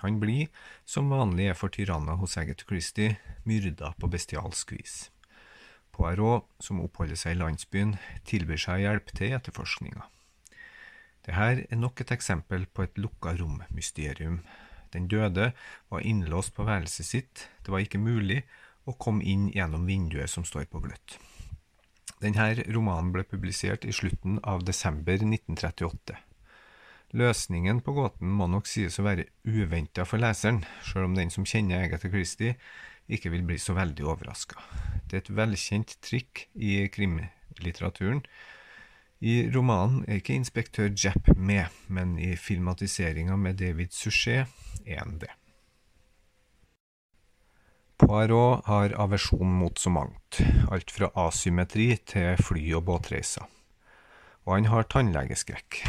Han 0.00 0.20
blir, 0.20 0.48
som 0.88 1.10
vanlig 1.12 1.50
er 1.50 1.58
for 1.58 1.72
tyranner 1.72 2.16
hos 2.16 2.38
Agatha 2.40 2.64
Christie, 2.68 3.18
myrda 3.44 3.92
på 4.00 4.08
bestialsk 4.08 4.72
vis. 4.72 5.10
Poirot, 5.92 6.46
som 6.62 6.80
oppholder 6.80 7.18
seg 7.20 7.36
i 7.36 7.40
landsbyen, 7.42 7.98
tilbyr 8.24 8.62
seg 8.62 8.86
hjelp 8.86 9.12
til 9.12 9.36
etterforskninga. 9.36 10.06
Dette 11.26 11.50
er 11.52 11.76
nok 11.76 12.00
et 12.00 12.14
eksempel 12.16 12.64
på 12.72 12.86
et 12.86 12.96
lukka 12.96 13.34
rom-mysterium. 13.36 14.40
Den 14.94 15.06
døde 15.12 15.50
var 15.92 16.06
innlåst 16.06 16.54
på 16.56 16.64
værelset 16.64 17.06
sitt, 17.06 17.48
det 17.60 17.74
var 17.74 17.84
ikke 17.84 18.00
mulig 18.00 18.40
å 18.88 18.96
komme 18.96 19.26
inn 19.28 19.50
gjennom 19.52 19.84
vinduet 19.86 20.32
som 20.32 20.46
står 20.48 20.64
på 20.72 20.80
gløtt. 20.86 21.18
Denne 22.20 22.50
romanen 22.68 23.14
ble 23.14 23.24
publisert 23.24 23.86
i 23.88 23.94
slutten 23.96 24.36
av 24.44 24.64
desember 24.68 25.22
1938. 25.24 26.18
Løsningen 27.16 27.80
på 27.82 27.94
gåten 27.96 28.28
må 28.28 28.46
nok 28.46 28.68
sies 28.68 29.00
å 29.00 29.06
være 29.06 29.24
uventa 29.48 30.04
for 30.06 30.20
leseren, 30.22 30.60
sjøl 30.84 31.08
om 31.08 31.16
den 31.16 31.32
som 31.32 31.48
kjenner 31.48 31.86
Agatha 31.86 32.12
Christie, 32.12 32.58
ikke 33.10 33.32
vil 33.32 33.46
bli 33.48 33.56
så 33.58 33.74
veldig 33.74 34.04
overraska. 34.06 34.60
Det 35.08 35.16
er 35.16 35.24
et 35.24 35.34
velkjent 35.40 35.96
trikk 36.04 36.44
i 36.54 36.84
krimlitteraturen. 36.92 38.22
I 39.24 39.48
romanen 39.52 40.04
er 40.06 40.20
ikke 40.20 40.36
inspektør 40.36 40.92
Japp 40.92 41.32
med, 41.36 41.72
men 41.88 42.18
i 42.20 42.36
filmatiseringa 42.36 43.36
med 43.40 43.58
David 43.64 43.96
Suchet 43.96 44.84
er 44.84 45.02
han 45.02 45.18
det. 45.24 45.32
Poirot 48.00 48.64
har 48.64 48.94
aversjon 48.96 49.50
mot 49.60 49.78
så 49.78 49.90
mangt, 49.92 50.38
alt 50.72 50.90
fra 50.90 51.10
asymmetri 51.20 51.90
til 52.08 52.38
fly- 52.40 52.72
og 52.78 52.86
båtreiser. 52.88 53.44
Og 54.46 54.54
han 54.54 54.68
har 54.72 54.88
tannlegeskrekk. 54.88 55.82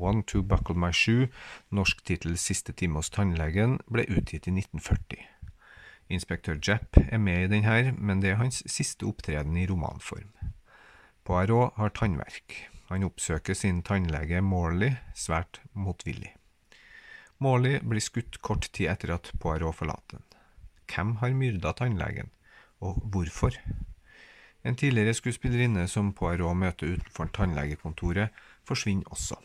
One 0.00 0.24
to 0.24 0.40
Buckle 0.40 0.78
My 0.80 0.88
Shoe, 0.96 1.28
norsk 1.70 2.00
tittel 2.08 2.38
Siste 2.40 2.72
time 2.72 2.96
hos 2.96 3.12
tannlegen, 3.12 3.76
ble 3.92 4.06
utgitt 4.08 4.48
i 4.48 4.54
1940. 4.56 5.20
Inspektør 6.08 6.56
Jepp 6.56 6.96
er 7.02 7.20
med 7.20 7.44
i 7.44 7.52
denne, 7.52 7.92
men 7.98 8.24
det 8.24 8.32
er 8.32 8.40
hans 8.40 8.62
siste 8.64 9.04
opptreden 9.06 9.60
i 9.60 9.68
romanform. 9.68 10.32
Poirot 11.28 11.76
har 11.76 11.92
tannverk. 11.92 12.56
Han 12.88 13.04
oppsøker 13.06 13.54
sin 13.54 13.84
tannlege 13.86 14.40
Morley 14.40 14.96
svært 15.14 15.60
motvillig. 15.76 16.32
Morley 17.38 17.84
blir 17.84 18.02
skutt 18.02 18.40
kort 18.40 18.72
tid 18.72 18.90
etter 18.96 19.14
at 19.20 19.30
Poirot 19.38 19.76
forlater 19.76 20.16
den. 20.16 20.24
Hvem 20.90 21.16
har 21.20 21.36
myrda 21.36 21.72
tannlegen, 21.78 22.30
og 22.80 22.98
hvorfor? 23.12 23.54
En 24.64 24.76
tidligere 24.76 25.14
skuespillerinne 25.14 25.86
som 25.88 26.12
Poirot 26.12 26.56
møter 26.56 26.96
utenfor 26.96 27.30
tannlegekontoret, 27.36 28.34
forsvinner 28.68 29.08
også. 29.14 29.38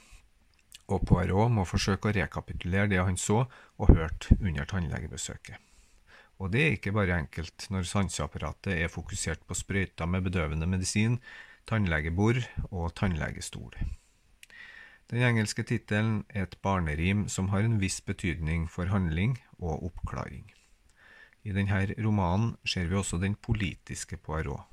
Og 0.91 1.05
Poirot 1.07 1.53
må 1.53 1.63
forsøke 1.65 2.09
å 2.09 2.15
rekapitulere 2.17 2.89
det 2.91 2.99
han 3.01 3.17
så 3.17 3.45
og 3.45 3.93
hørte 3.93 4.37
under 4.41 4.67
tannlegebesøket. 4.69 5.61
Og 6.43 6.51
det 6.51 6.63
er 6.63 6.73
ikke 6.75 6.91
bare 6.95 7.21
enkelt 7.21 7.67
når 7.71 7.87
sanseapparatet 7.87 8.75
er 8.75 8.91
fokusert 8.91 9.45
på 9.47 9.55
sprøyter 9.55 10.09
med 10.09 10.25
bedøvende 10.27 10.67
medisin, 10.67 11.21
tannlegebord 11.69 12.41
og 12.71 12.91
tannlegestol. 12.99 13.71
Den 15.09 15.21
engelske 15.21 15.63
tittelen 15.63 16.23
er 16.29 16.47
et 16.47 16.57
barnerim 16.65 17.27
som 17.29 17.53
har 17.53 17.63
en 17.63 17.79
viss 17.79 18.01
betydning 18.01 18.67
for 18.69 18.89
handling 18.91 19.37
og 19.61 19.85
oppklaring. 19.91 20.54
I 21.45 21.53
denne 21.53 21.83
romanen 22.01 22.55
ser 22.65 22.87
vi 22.89 22.97
også 22.97 23.19
den 23.21 23.35
politiske 23.37 24.17
Poirot. 24.17 24.65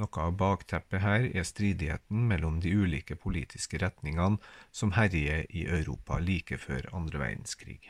Noe 0.00 0.22
av 0.24 0.36
bakteppet 0.40 1.02
her 1.02 1.26
er 1.28 1.44
stridigheten 1.44 2.24
mellom 2.30 2.58
de 2.64 2.72
ulike 2.72 3.16
politiske 3.20 3.80
retningene 3.80 4.40
som 4.72 4.94
herjer 4.96 5.44
i 5.48 5.66
Europa 5.68 6.16
like 6.20 6.56
før 6.60 6.88
andre 6.96 7.20
verdenskrig. 7.20 7.80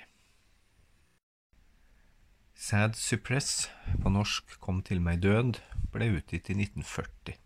Sad 2.57 2.97
Suppress, 2.99 3.69
på 4.03 4.11
norsk 4.11 4.57
Kom 4.63 4.81
til 4.87 5.03
meg 5.03 5.23
død, 5.23 5.61
ble 5.95 6.11
utgitt 6.19 6.51
i 6.51 6.59
1940. 6.59 7.37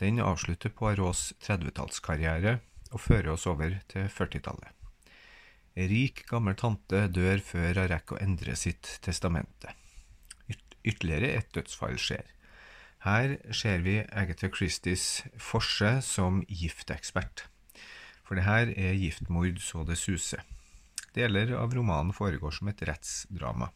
Den 0.00 0.22
avslutter 0.24 0.72
Poirots 0.72 1.34
30-tallskarriere 1.44 2.58
og 2.92 3.00
fører 3.00 3.34
oss 3.34 3.44
over 3.50 3.76
til 3.92 4.08
40-tallet. 4.08 4.72
Ei 5.76 5.88
rik, 5.88 6.24
gammel 6.28 6.56
tante 6.56 7.06
dør 7.12 7.44
før 7.44 7.80
hun 7.82 7.92
rekker 7.92 8.16
å 8.16 8.24
endre 8.24 8.56
sitt 8.60 8.98
testamente 9.04 9.76
ytterligere 10.84 11.32
et 11.38 11.50
dødsfall 11.54 11.98
skjer. 12.00 12.26
Her 13.02 13.36
ser 13.50 13.82
vi 13.82 13.98
Agatha 14.12 14.48
Christies 14.48 15.24
forse 15.38 15.96
som 16.06 16.42
giftekspert. 16.46 17.46
For 18.22 18.38
det 18.38 18.46
her 18.46 18.70
er 18.78 18.98
giftmord 18.98 19.58
så 19.60 19.82
det 19.88 19.98
suser. 19.98 20.44
Deler 21.12 21.50
av 21.58 21.74
romanen 21.74 22.14
foregår 22.16 22.54
som 22.56 22.70
et 22.70 22.82
rettsdrama. 22.88 23.72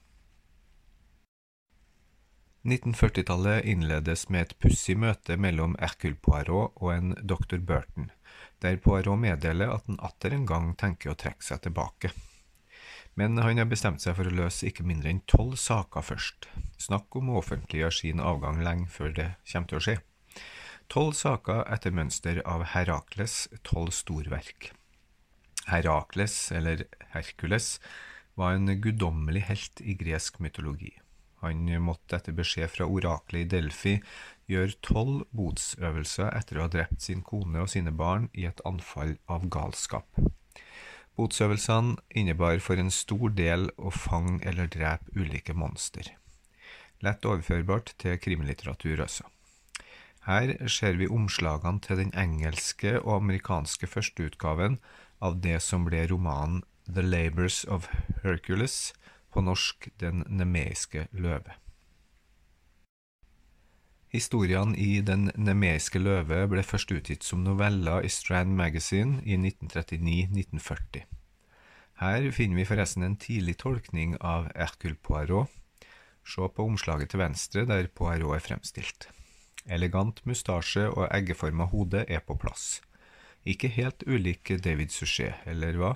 1940-tallet 2.67 3.67
innledes 3.71 4.25
med 4.29 4.47
et 4.47 4.55
pussig 4.63 4.97
møte 4.99 5.37
mellom 5.39 5.77
Hercule 5.79 6.19
Poirot 6.19 6.75
og 6.83 6.95
en 6.95 7.13
dr. 7.23 7.61
Burton, 7.63 8.09
der 8.63 8.79
Poirot 8.83 9.21
meddeler 9.23 9.71
at 9.75 9.87
han 9.87 10.01
atter 10.03 10.35
en 10.35 10.47
gang 10.49 10.73
tenker 10.79 11.13
å 11.13 11.19
trekke 11.19 11.47
seg 11.47 11.63
tilbake. 11.67 12.11
Men 13.17 13.39
han 13.41 13.57
har 13.57 13.69
bestemt 13.69 14.05
seg 14.05 14.17
for 14.19 14.29
å 14.29 14.35
løse 14.43 14.67
ikke 14.69 14.85
mindre 14.85 15.09
enn 15.09 15.23
tolv 15.31 15.57
saker 15.61 16.05
først. 16.05 16.51
Snakk 16.77 17.17
om 17.17 17.31
å 17.33 17.39
offentliggjøre 17.41 17.97
sin 17.97 18.21
avgang 18.21 18.61
lenge 18.65 18.91
før 18.93 19.15
det 19.17 19.31
kommer 19.49 19.71
til 19.71 19.79
å 19.79 19.85
skje. 19.87 19.97
Tolv 20.93 21.17
saker 21.19 21.65
etter 21.73 21.97
mønster 21.97 22.43
av 22.45 22.67
Herakles 22.75 23.47
tolv 23.67 23.95
storverk. 23.97 24.71
Herakles, 25.67 26.37
eller 26.55 26.85
Herkules, 27.17 27.81
var 28.39 28.55
en 28.55 28.71
guddommelig 28.85 29.47
helt 29.49 29.81
i 29.81 29.97
gresk 29.99 30.39
mytologi. 30.45 30.93
Han 31.41 31.67
måtte 31.83 32.21
etter 32.21 32.37
beskjed 32.37 32.71
fra 32.73 32.87
oraklet 32.89 33.47
i 33.47 33.51
Delfi 33.57 33.97
gjøre 34.51 34.79
tolv 34.85 35.25
botsøvelser 35.37 36.33
etter 36.37 36.61
å 36.61 36.67
ha 36.67 36.73
drept 36.73 37.03
sin 37.09 37.25
kone 37.27 37.65
og 37.65 37.73
sine 37.73 37.93
barn 37.97 38.29
i 38.37 38.47
et 38.49 38.63
anfall 38.69 39.17
av 39.27 39.49
galskap. 39.53 40.26
Botsøvelsene 41.17 41.97
innebar 42.13 42.61
for 42.61 42.77
en 42.81 42.93
stor 42.93 43.33
del 43.33 43.71
å 43.77 43.93
fange 43.95 44.43
eller 44.45 44.69
drepe 44.69 45.13
ulike 45.17 45.57
monster. 45.57 46.11
Lett 47.05 47.25
overførbart 47.25 47.95
til 48.01 48.19
krimlitteratur 48.21 49.01
også. 49.05 49.25
Her 50.27 50.53
ser 50.69 50.99
vi 50.99 51.09
omslagene 51.09 51.81
til 51.85 52.01
den 52.03 52.13
engelske 52.19 52.97
og 52.99 53.21
amerikanske 53.21 53.89
førsteutgaven 53.89 54.81
av 55.23 55.39
det 55.45 55.61
som 55.63 55.87
ble 55.87 56.03
romanen 56.11 56.65
The 56.87 57.03
Labours 57.03 57.65
of 57.65 57.89
Hercules, 58.23 58.93
på 59.33 59.43
norsk 59.45 59.89
Den 60.01 60.25
nemeiske 60.33 61.09
løve. 61.13 61.57
Historiene 64.17 64.73
i 64.81 65.03
Den 65.05 65.27
nemeiske 65.37 66.01
løve 66.01 66.39
ble 66.49 66.63
først 66.65 66.93
utgitt 66.95 67.27
som 67.27 67.43
noveller 67.45 68.07
i 68.07 68.09
Strand 68.09 68.55
Magazine 68.57 69.19
i 69.29 69.37
1939–1940. 69.37 71.03
Her 72.01 72.31
finner 72.33 72.57
vi 72.57 72.65
forresten 72.65 73.05
en 73.05 73.19
tidlig 73.21 73.59
tolkning 73.61 74.15
av 74.25 74.49
Hercule 74.55 74.97
Poirot. 74.97 75.53
Se 76.25 76.49
på 76.49 76.65
omslaget 76.65 77.13
til 77.13 77.21
venstre, 77.21 77.67
der 77.69 77.91
Poirot 77.93 78.39
er 78.39 78.47
fremstilt. 78.47 79.11
Elegant 79.69 80.25
mustasje 80.25 80.89
og 80.89 81.11
eggeforma 81.11 81.69
hode 81.69 82.07
er 82.09 82.25
på 82.25 82.39
plass. 82.41 82.81
Ikke 83.45 83.69
helt 83.69 84.01
ulik 84.09 84.49
David 84.65 84.97
Suchet, 84.97 85.45
eller 85.45 85.77
hva? 85.77 85.93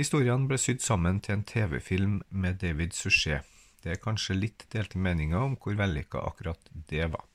Historiene 0.00 0.48
ble 0.48 0.56
sydd 0.56 0.80
sammen 0.80 1.20
til 1.20 1.36
en 1.36 1.44
TV-film 1.44 2.22
med 2.30 2.62
David 2.64 2.96
Suchet, 2.96 3.44
det 3.84 3.94
er 3.94 4.02
kanskje 4.02 4.38
litt 4.38 4.66
delte 4.72 5.00
meninger 5.00 5.40
om 5.40 5.56
hvor 5.60 5.78
vellykka 5.78 6.22
akkurat 6.30 6.70
det 6.90 7.08
var. 7.12 7.26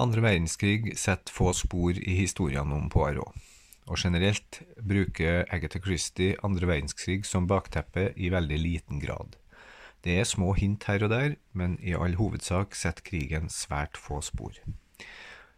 Andre 0.00 0.22
verdenskrig 0.24 0.94
setter 0.96 1.34
få 1.34 1.52
spor 1.52 1.98
i 1.98 2.16
historiene 2.22 2.72
om 2.76 2.88
Poirot, 2.92 3.34
og 3.90 4.00
generelt 4.00 4.62
bruker 4.80 5.44
Agatha 5.52 5.80
Christie 5.84 6.38
andre 6.46 6.70
verdenskrig 6.70 7.26
som 7.28 7.48
bakteppe 7.50 8.10
i 8.16 8.30
veldig 8.32 8.60
liten 8.62 9.02
grad. 9.02 9.36
Det 10.00 10.14
er 10.16 10.24
små 10.24 10.54
hint 10.56 10.86
her 10.88 11.04
og 11.04 11.12
der, 11.12 11.34
men 11.52 11.76
i 11.84 11.92
all 11.92 12.16
hovedsak 12.16 12.74
setter 12.78 13.04
krigen 13.04 13.50
svært 13.52 14.00
få 14.00 14.22
spor. 14.24 14.56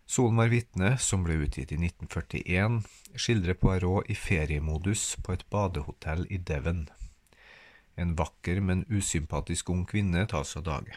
Solen 0.06 0.40
var 0.40 0.50
vitne, 0.50 0.96
som 0.98 1.22
ble 1.22 1.38
utgitt 1.44 1.70
i 1.70 1.78
1941, 1.78 2.82
skildrer 3.14 3.56
Poirot 3.56 4.10
i 4.10 4.18
feriemodus 4.18 5.12
på 5.22 5.36
et 5.36 5.46
badehotell 5.54 6.26
i 6.28 6.40
Devon. 6.42 6.88
En 7.96 8.14
vakker, 8.16 8.60
men 8.60 8.86
usympatisk 8.88 9.70
ung 9.70 9.84
kvinne 9.86 10.24
tas 10.26 10.56
av 10.56 10.64
dage. 10.68 10.96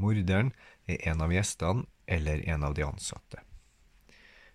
Morderen 0.00 0.52
er 0.88 1.02
en 1.10 1.22
av 1.24 1.32
gjestene 1.32 1.86
eller 2.06 2.42
en 2.48 2.64
av 2.64 2.74
de 2.74 2.84
ansatte. 2.86 3.42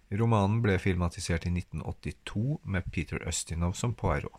Romanen 0.10 0.62
ble 0.66 0.80
filmatisert 0.82 1.46
i 1.46 1.52
1982 1.54 2.60
med 2.66 2.88
Peter 2.92 3.22
Ustinov 3.30 3.76
som 3.78 3.94
Poirot. 3.94 4.34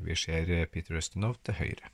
Vi 0.00 0.16
ser 0.16 0.48
Peter 0.72 0.96
Ustinov 0.96 1.36
til 1.44 1.58
høyre. 1.60 1.90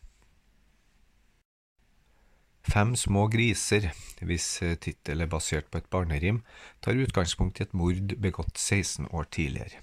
Fem 2.66 2.94
små 2.98 3.26
griser, 3.30 3.88
hvis 4.26 4.46
tittel 4.82 5.22
er 5.22 5.30
basert 5.30 5.68
på 5.70 5.78
et 5.78 5.90
barnerim, 5.90 6.40
tar 6.82 6.98
utgangspunkt 6.98 7.60
i 7.60 7.66
et 7.66 7.74
mord 7.74 8.14
begått 8.22 8.58
16 8.58 9.10
år 9.10 9.28
tidligere. 9.30 9.82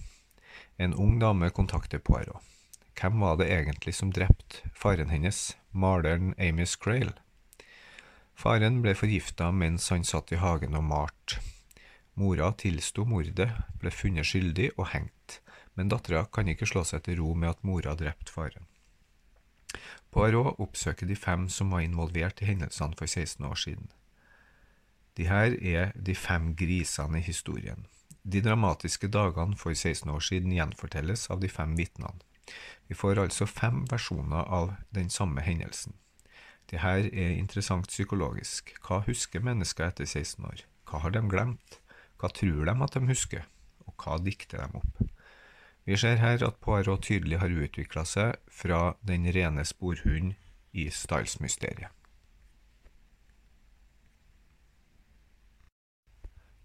En 0.80 0.96
ung 0.96 1.20
dame 1.20 1.52
kontakter 1.52 2.00
Poirot. 2.00 2.53
Hvem 3.00 3.20
var 3.20 3.38
det 3.38 3.50
egentlig 3.52 3.96
som 3.98 4.12
drepte 4.14 4.70
faren 4.78 5.10
hennes, 5.10 5.58
maleren 5.72 6.34
Amy 6.38 6.66
Scrail? 6.66 7.14
Faren 8.36 8.82
ble 8.82 8.94
forgifta 8.98 9.52
mens 9.52 9.90
han 9.94 10.06
satt 10.08 10.32
i 10.34 10.42
hagen 10.42 10.78
og 10.78 10.86
malte. 10.88 11.42
Mora 12.14 12.52
tilsto 12.54 13.06
mordet, 13.10 13.50
ble 13.82 13.92
funnet 13.92 14.30
skyldig 14.30 14.70
og 14.78 14.92
hengt, 14.94 15.40
men 15.74 15.90
dattera 15.90 16.28
kan 16.30 16.50
ikke 16.52 16.70
slå 16.70 16.84
seg 16.86 17.06
til 17.08 17.18
ro 17.22 17.34
med 17.34 17.56
at 17.56 17.64
mora 17.66 17.96
drepte 17.98 18.34
faren. 18.34 18.70
Poirot 20.14 20.60
oppsøker 20.62 21.10
de 21.10 21.18
fem 21.18 21.48
som 21.50 21.72
var 21.74 21.82
involvert 21.82 22.44
i 22.44 22.50
hendelsene 22.52 22.94
for 23.00 23.10
16 23.10 23.46
år 23.50 23.58
siden. 23.58 23.90
De 25.18 25.26
her 25.30 25.58
er 25.58 25.94
de 25.98 26.14
fem 26.18 26.54
grisene 26.58 27.18
i 27.18 27.26
historien. 27.26 27.88
De 28.24 28.42
dramatiske 28.42 29.10
dagene 29.10 29.58
for 29.58 29.74
16 29.74 30.10
år 30.14 30.22
siden 30.22 30.54
gjenfortelles 30.54 31.26
av 31.34 31.42
de 31.42 31.50
fem 31.50 31.74
vitnene. 31.78 32.22
Vi 32.88 32.96
får 32.96 33.22
altså 33.22 33.48
fem 33.50 33.84
versjoner 33.92 34.44
av 34.44 34.74
den 34.96 35.10
samme 35.10 35.42
hendelsen. 35.42 35.96
Det 36.70 36.82
her 36.84 37.08
er 37.12 37.38
interessant 37.38 37.88
psykologisk. 37.92 38.74
Hva 38.84 39.02
husker 39.08 39.44
mennesker 39.44 39.88
etter 39.88 40.06
16 40.06 40.46
år? 40.48 40.64
Hva 40.90 41.04
har 41.04 41.16
de 41.16 41.24
glemt? 41.30 41.80
Hva 42.20 42.32
tror 42.32 42.66
de 42.68 42.76
at 42.86 42.96
de 42.96 43.08
husker? 43.10 43.48
Og 43.88 43.96
hva 44.00 44.20
dikter 44.24 44.64
de 44.64 44.80
opp? 44.80 45.04
Vi 45.84 45.98
ser 46.00 46.22
her 46.22 46.44
at 46.48 46.62
Poirot 46.64 47.04
tydelig 47.04 47.42
har 47.42 47.52
utvikla 47.52 48.06
seg 48.08 48.40
fra 48.48 48.94
den 49.04 49.28
rene 49.36 49.66
sporhund 49.68 50.38
i 50.72 50.88
Styles-mysteriet. 50.90 51.92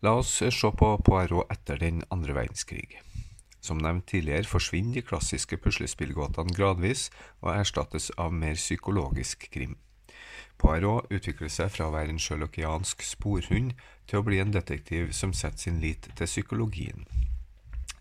La 0.06 0.14
oss 0.20 0.30
se 0.38 0.70
på 0.70 0.92
Poirot 1.02 1.50
etter 1.50 1.80
den 1.82 2.04
andre 2.14 2.36
verdenskrig. 2.36 3.00
Som 3.68 3.82
nevnt 3.84 4.06
tidligere 4.08 4.48
forsvinner 4.48 4.96
de 4.96 5.04
klassiske 5.04 5.58
puslespillgåtene 5.60 6.56
gradvis 6.56 7.10
og 7.42 7.52
erstattes 7.52 8.08
av 8.16 8.32
mer 8.32 8.56
psykologisk 8.56 9.44
krim. 9.52 9.76
Poirot 10.58 11.12
utvikler 11.14 11.52
seg 11.52 11.70
fra 11.74 11.86
å 11.86 11.94
være 11.94 12.14
en 12.14 12.22
sjølokiansk 12.22 13.04
sporhund 13.06 13.76
til 14.08 14.18
å 14.18 14.24
bli 14.26 14.40
en 14.42 14.54
detektiv 14.54 15.12
som 15.14 15.36
setter 15.36 15.68
sin 15.68 15.82
lit 15.84 16.08
til 16.08 16.30
psykologien. 16.30 17.04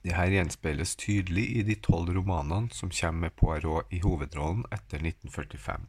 Dette 0.07 0.25
gjenspeiles 0.31 0.95
tydelig 0.95 1.45
i 1.59 1.67
de 1.67 1.75
tolv 1.83 2.13
romanene 2.15 2.71
som 2.73 2.93
kommer 3.01 3.27
med 3.27 3.35
Poirot 3.35 3.91
i 3.91 3.99
hovedrollen 4.05 4.63
etter 4.71 5.03
1945. 5.03 5.87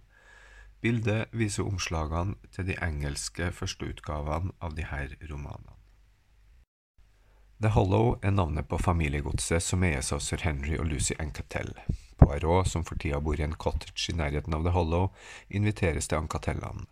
Bildet 0.83 1.35
viser 1.39 1.71
omslagene 1.71 2.35
til 2.55 2.67
de 2.69 2.79
engelske 2.83 3.53
førsteutgavene 3.55 4.57
av 4.59 4.75
disse 4.75 5.31
romanene. 5.31 5.78
The 7.59 7.73
Hollow 7.75 8.21
er 8.23 8.31
navnet 8.31 8.69
på 8.71 8.79
familiegodset 8.79 9.65
som 9.65 9.83
eies 9.83 10.13
av 10.15 10.21
sir 10.23 10.39
Henry 10.47 10.77
og 10.79 10.87
Lucy 10.93 11.17
Ancatel. 11.19 11.73
Poirot, 12.21 12.69
som 12.71 12.85
for 12.87 12.95
tida 13.03 13.19
bor 13.19 13.41
i 13.41 13.43
en 13.43 13.57
cottage 13.59 14.13
i 14.13 14.15
nærheten 14.15 14.55
av 14.55 14.63
The 14.63 14.71
Hollow, 14.77 15.09
inviteres 15.51 16.07
til 16.07 16.21
Ancatellene. 16.21 16.87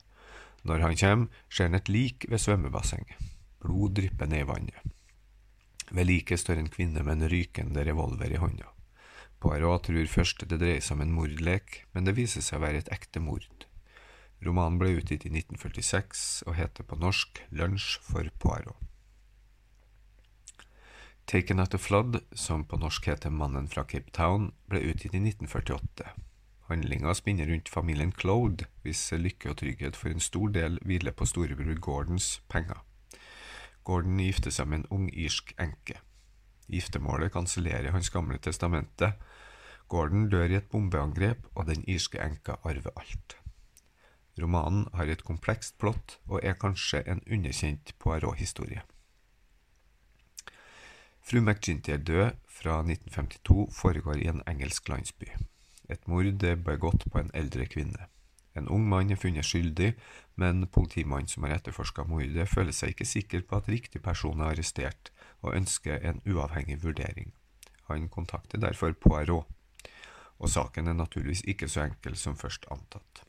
Når 0.66 0.82
han 0.82 0.96
kommer, 0.98 1.44
ser 1.46 1.68
han 1.68 1.78
et 1.78 1.90
lik 1.92 2.26
ved 2.26 2.42
svømmebassenget. 2.42 3.28
Blod 3.62 3.94
drypper 3.94 4.26
ned 4.26 4.42
i 4.42 4.48
vannet. 4.48 4.96
Ved 5.94 6.10
liket 6.10 6.42
står 6.42 6.58
en 6.58 6.72
kvinne 6.74 7.06
med 7.06 7.14
en 7.14 7.30
rykende 7.30 7.86
revolver 7.86 8.34
i 8.34 8.42
hånda. 8.42 8.66
Poirot 9.38 9.86
tror 9.86 10.10
først 10.10 10.42
det 10.50 10.58
dreier 10.58 10.82
seg 10.82 10.98
om 10.98 11.06
en 11.06 11.14
mordlek, 11.14 11.84
men 11.94 12.10
det 12.10 12.16
viser 12.18 12.42
seg 12.42 12.58
å 12.58 12.64
være 12.66 12.82
et 12.82 12.90
ekte 12.90 13.22
mord. 13.22 13.46
Romanen 14.42 14.82
ble 14.82 14.96
utgitt 14.98 15.30
i 15.30 15.30
1946 15.30 16.26
og 16.50 16.58
heter 16.58 16.90
på 16.90 16.98
norsk 16.98 17.44
Lunsj 17.54 18.00
for 18.02 18.34
Poirot. 18.42 18.82
Taken 21.26 21.58
At 21.58 21.74
A 21.74 21.78
Flood, 21.78 22.20
som 22.32 22.64
på 22.64 22.76
norsk 22.78 23.08
heter 23.10 23.32
Mannen 23.34 23.66
fra 23.66 23.82
Cape 23.82 24.12
Town, 24.14 24.52
ble 24.70 24.78
utgitt 24.86 25.10
i 25.10 25.18
1948. 25.18 26.12
Handlinga 26.68 27.14
spinner 27.18 27.50
rundt 27.50 27.68
familien 27.68 28.12
Clode, 28.14 28.68
hvis 28.84 29.10
lykke 29.10 29.50
og 29.50 29.56
trygghet 29.58 29.98
for 29.98 30.14
en 30.14 30.22
stor 30.22 30.54
del 30.54 30.78
hviler 30.86 31.10
på 31.10 31.26
storebror 31.26 31.82
Gordons 31.82 32.28
penger. 32.46 32.78
Gordon 33.82 34.22
gifter 34.22 34.54
seg 34.54 34.70
med 34.70 34.84
en 34.84 34.88
ung 34.94 35.10
irsk 35.10 35.50
enke. 35.58 35.98
Giftermålet 36.70 37.34
kansellerer 37.34 37.90
hans 37.90 38.10
gamle 38.14 38.38
testamente. 38.38 39.16
Gordon 39.90 40.28
dør 40.30 40.46
i 40.46 40.60
et 40.62 40.70
bombeangrep, 40.70 41.42
og 41.58 41.66
den 41.66 41.82
irske 41.90 42.22
enka 42.22 42.60
arver 42.62 42.94
alt. 42.94 43.40
Romanen 44.38 44.86
har 44.94 45.10
et 45.10 45.26
komplekst 45.26 45.74
plott 45.82 46.20
og 46.28 46.38
er 46.44 46.54
kanskje 46.54 47.02
en 47.02 47.26
underkjent 47.26 47.96
Poirot-historie. 47.98 48.86
Fru 51.26 51.40
McGinty 51.40 51.90
er 51.90 51.96
død 51.96 52.36
fra 52.46 52.76
1952 52.86 53.74
foregår 53.74 54.20
i 54.22 54.28
en 54.30 54.42
engelsk 54.46 54.88
landsby. 54.88 55.26
Et 55.90 56.06
mord 56.06 56.44
er 56.44 56.60
begått 56.68 57.02
på 57.10 57.18
en 57.18 57.32
eldre 57.34 57.66
kvinne. 57.66 58.06
En 58.54 58.68
ung 58.70 58.84
mann 58.86 59.10
er 59.10 59.18
funnet 59.18 59.44
skyldig, 59.44 59.96
men 60.38 60.68
politimannen 60.70 61.26
som 61.26 61.42
har 61.42 61.56
etterforska 61.56 62.06
mordet, 62.06 62.46
føler 62.46 62.70
seg 62.70 62.94
ikke 62.94 63.08
sikker 63.10 63.42
på 63.42 63.58
at 63.58 63.72
riktig 63.74 64.04
person 64.06 64.38
er 64.38 64.52
arrestert, 64.52 65.10
og 65.42 65.58
ønsker 65.58 65.98
en 65.98 66.22
uavhengig 66.30 66.78
vurdering. 66.84 67.34
Han 67.90 68.06
kontakter 68.08 68.62
derfor 68.62 68.94
Poirot, 68.94 69.50
og 70.38 70.50
saken 70.50 70.86
er 70.86 70.94
naturligvis 70.94 71.42
ikke 71.42 71.66
så 71.66 71.88
enkel 71.88 72.14
som 72.14 72.38
først 72.38 72.70
antatt. 72.70 73.25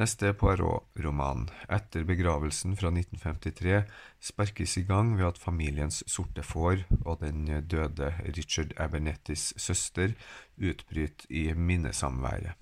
Neste 0.00 0.30
Poirot-roman, 0.32 1.42
etter 1.68 2.06
begravelsen 2.08 2.72
fra 2.78 2.88
1953, 2.88 3.82
sparkes 4.30 4.78
i 4.80 4.82
gang 4.88 5.10
ved 5.18 5.26
at 5.26 5.40
familiens 5.42 5.98
sorte 6.08 6.40
får 6.46 6.86
og 7.02 7.18
den 7.20 7.42
døde 7.68 8.08
Richard 8.24 8.72
Abernettis 8.80 9.50
søster 9.60 10.14
utbryter 10.56 11.26
i 11.28 11.50
minnesamværet. 11.52 12.56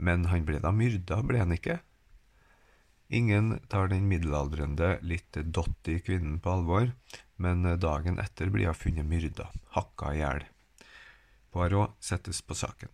Men 0.00 0.24
han 0.32 0.46
ble 0.48 0.62
da 0.64 0.72
myrda, 0.72 1.20
ble 1.20 1.42
han 1.42 1.52
ikke? 1.52 1.76
Ingen 3.12 3.58
tar 3.68 3.92
den 3.92 4.08
middelaldrende, 4.08 4.94
litt 5.04 5.36
dotty 5.52 5.98
kvinnen 6.06 6.40
på 6.40 6.56
alvor, 6.56 6.88
men 7.36 7.68
dagen 7.84 8.16
etter 8.22 8.48
blir 8.48 8.72
hun 8.72 8.80
funnet 8.80 9.10
myrda, 9.12 9.50
hakka 9.76 10.16
i 10.16 10.24
hjel. 10.24 10.48
Poirot 11.52 12.00
settes 12.00 12.40
på 12.40 12.56
saken. 12.56 12.88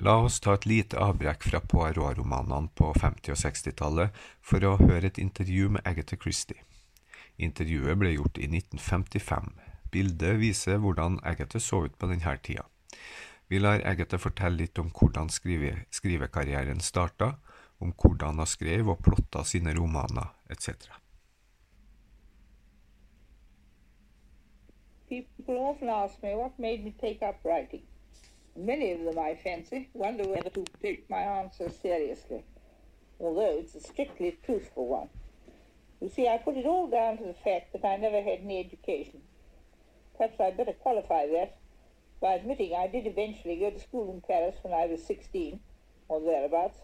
La 0.00 0.14
oss 0.16 0.38
ta 0.40 0.54
et 0.56 0.64
lite 0.64 0.96
avbrekk 0.96 1.42
fra 1.44 1.58
Poirot-romanene 1.60 2.70
på 2.72 2.86
50- 2.96 3.34
og 3.34 3.40
60-tallet 3.42 4.20
for 4.40 4.64
å 4.64 4.78
høre 4.80 5.10
et 5.10 5.20
intervju 5.20 5.68
med 5.74 5.84
Agatha 5.84 6.16
Christie. 6.16 6.62
Intervjuet 7.36 7.98
ble 8.00 8.14
gjort 8.14 8.40
i 8.40 8.48
1955. 8.48 9.50
Bildet 9.92 10.40
viser 10.40 10.80
hvordan 10.80 11.18
Agatha 11.20 11.60
så 11.60 11.82
ut 11.84 11.98
på 12.00 12.08
denne 12.08 12.36
tida. 12.40 12.64
Vi 13.52 13.60
lar 13.60 13.84
Agatha 13.84 14.16
fortelle 14.16 14.62
litt 14.62 14.80
om 14.80 14.88
hvordan 14.88 15.28
skrive, 15.28 15.84
skrivekarrieren 15.92 16.80
starta, 16.80 17.34
om 17.80 17.92
hvordan 17.92 18.40
hun 18.40 18.48
skrev 18.48 18.88
og 18.88 19.04
plotta 19.04 19.44
sine 19.44 19.76
romaner, 19.76 20.32
etc. 20.48 20.88
People 25.12 25.60
often 25.68 25.92
ask 25.92 26.22
me 26.22 26.32
what 26.32 26.56
made 26.58 26.84
me 26.84 26.96
take 26.96 27.20
up 27.20 27.44
writing. 27.44 27.89
Many 28.56 28.92
of 28.92 29.04
them, 29.04 29.18
I 29.18 29.34
fancy, 29.36 29.88
wonder 29.94 30.28
whether 30.28 30.50
to 30.50 30.64
take 30.82 31.08
my 31.08 31.20
answer 31.20 31.70
seriously, 31.70 32.44
although 33.18 33.58
it's 33.58 33.74
a 33.74 33.80
strictly 33.80 34.36
truthful 34.44 34.86
one. 34.86 35.08
You 36.00 36.08
see, 36.08 36.28
I 36.28 36.38
put 36.38 36.56
it 36.56 36.66
all 36.66 36.88
down 36.88 37.18
to 37.18 37.24
the 37.24 37.34
fact 37.34 37.72
that 37.72 37.84
I 37.84 37.96
never 37.96 38.20
had 38.22 38.40
any 38.40 38.58
education. 38.58 39.22
Perhaps 40.16 40.40
I'd 40.40 40.56
better 40.56 40.72
qualify 40.72 41.26
that 41.28 41.56
by 42.20 42.34
admitting 42.34 42.74
I 42.74 42.86
did 42.86 43.06
eventually 43.06 43.56
go 43.56 43.70
to 43.70 43.78
school 43.78 44.12
in 44.12 44.20
Paris 44.20 44.56
when 44.62 44.74
I 44.74 44.86
was 44.86 45.04
16, 45.06 45.60
or 46.08 46.20
thereabouts. 46.20 46.78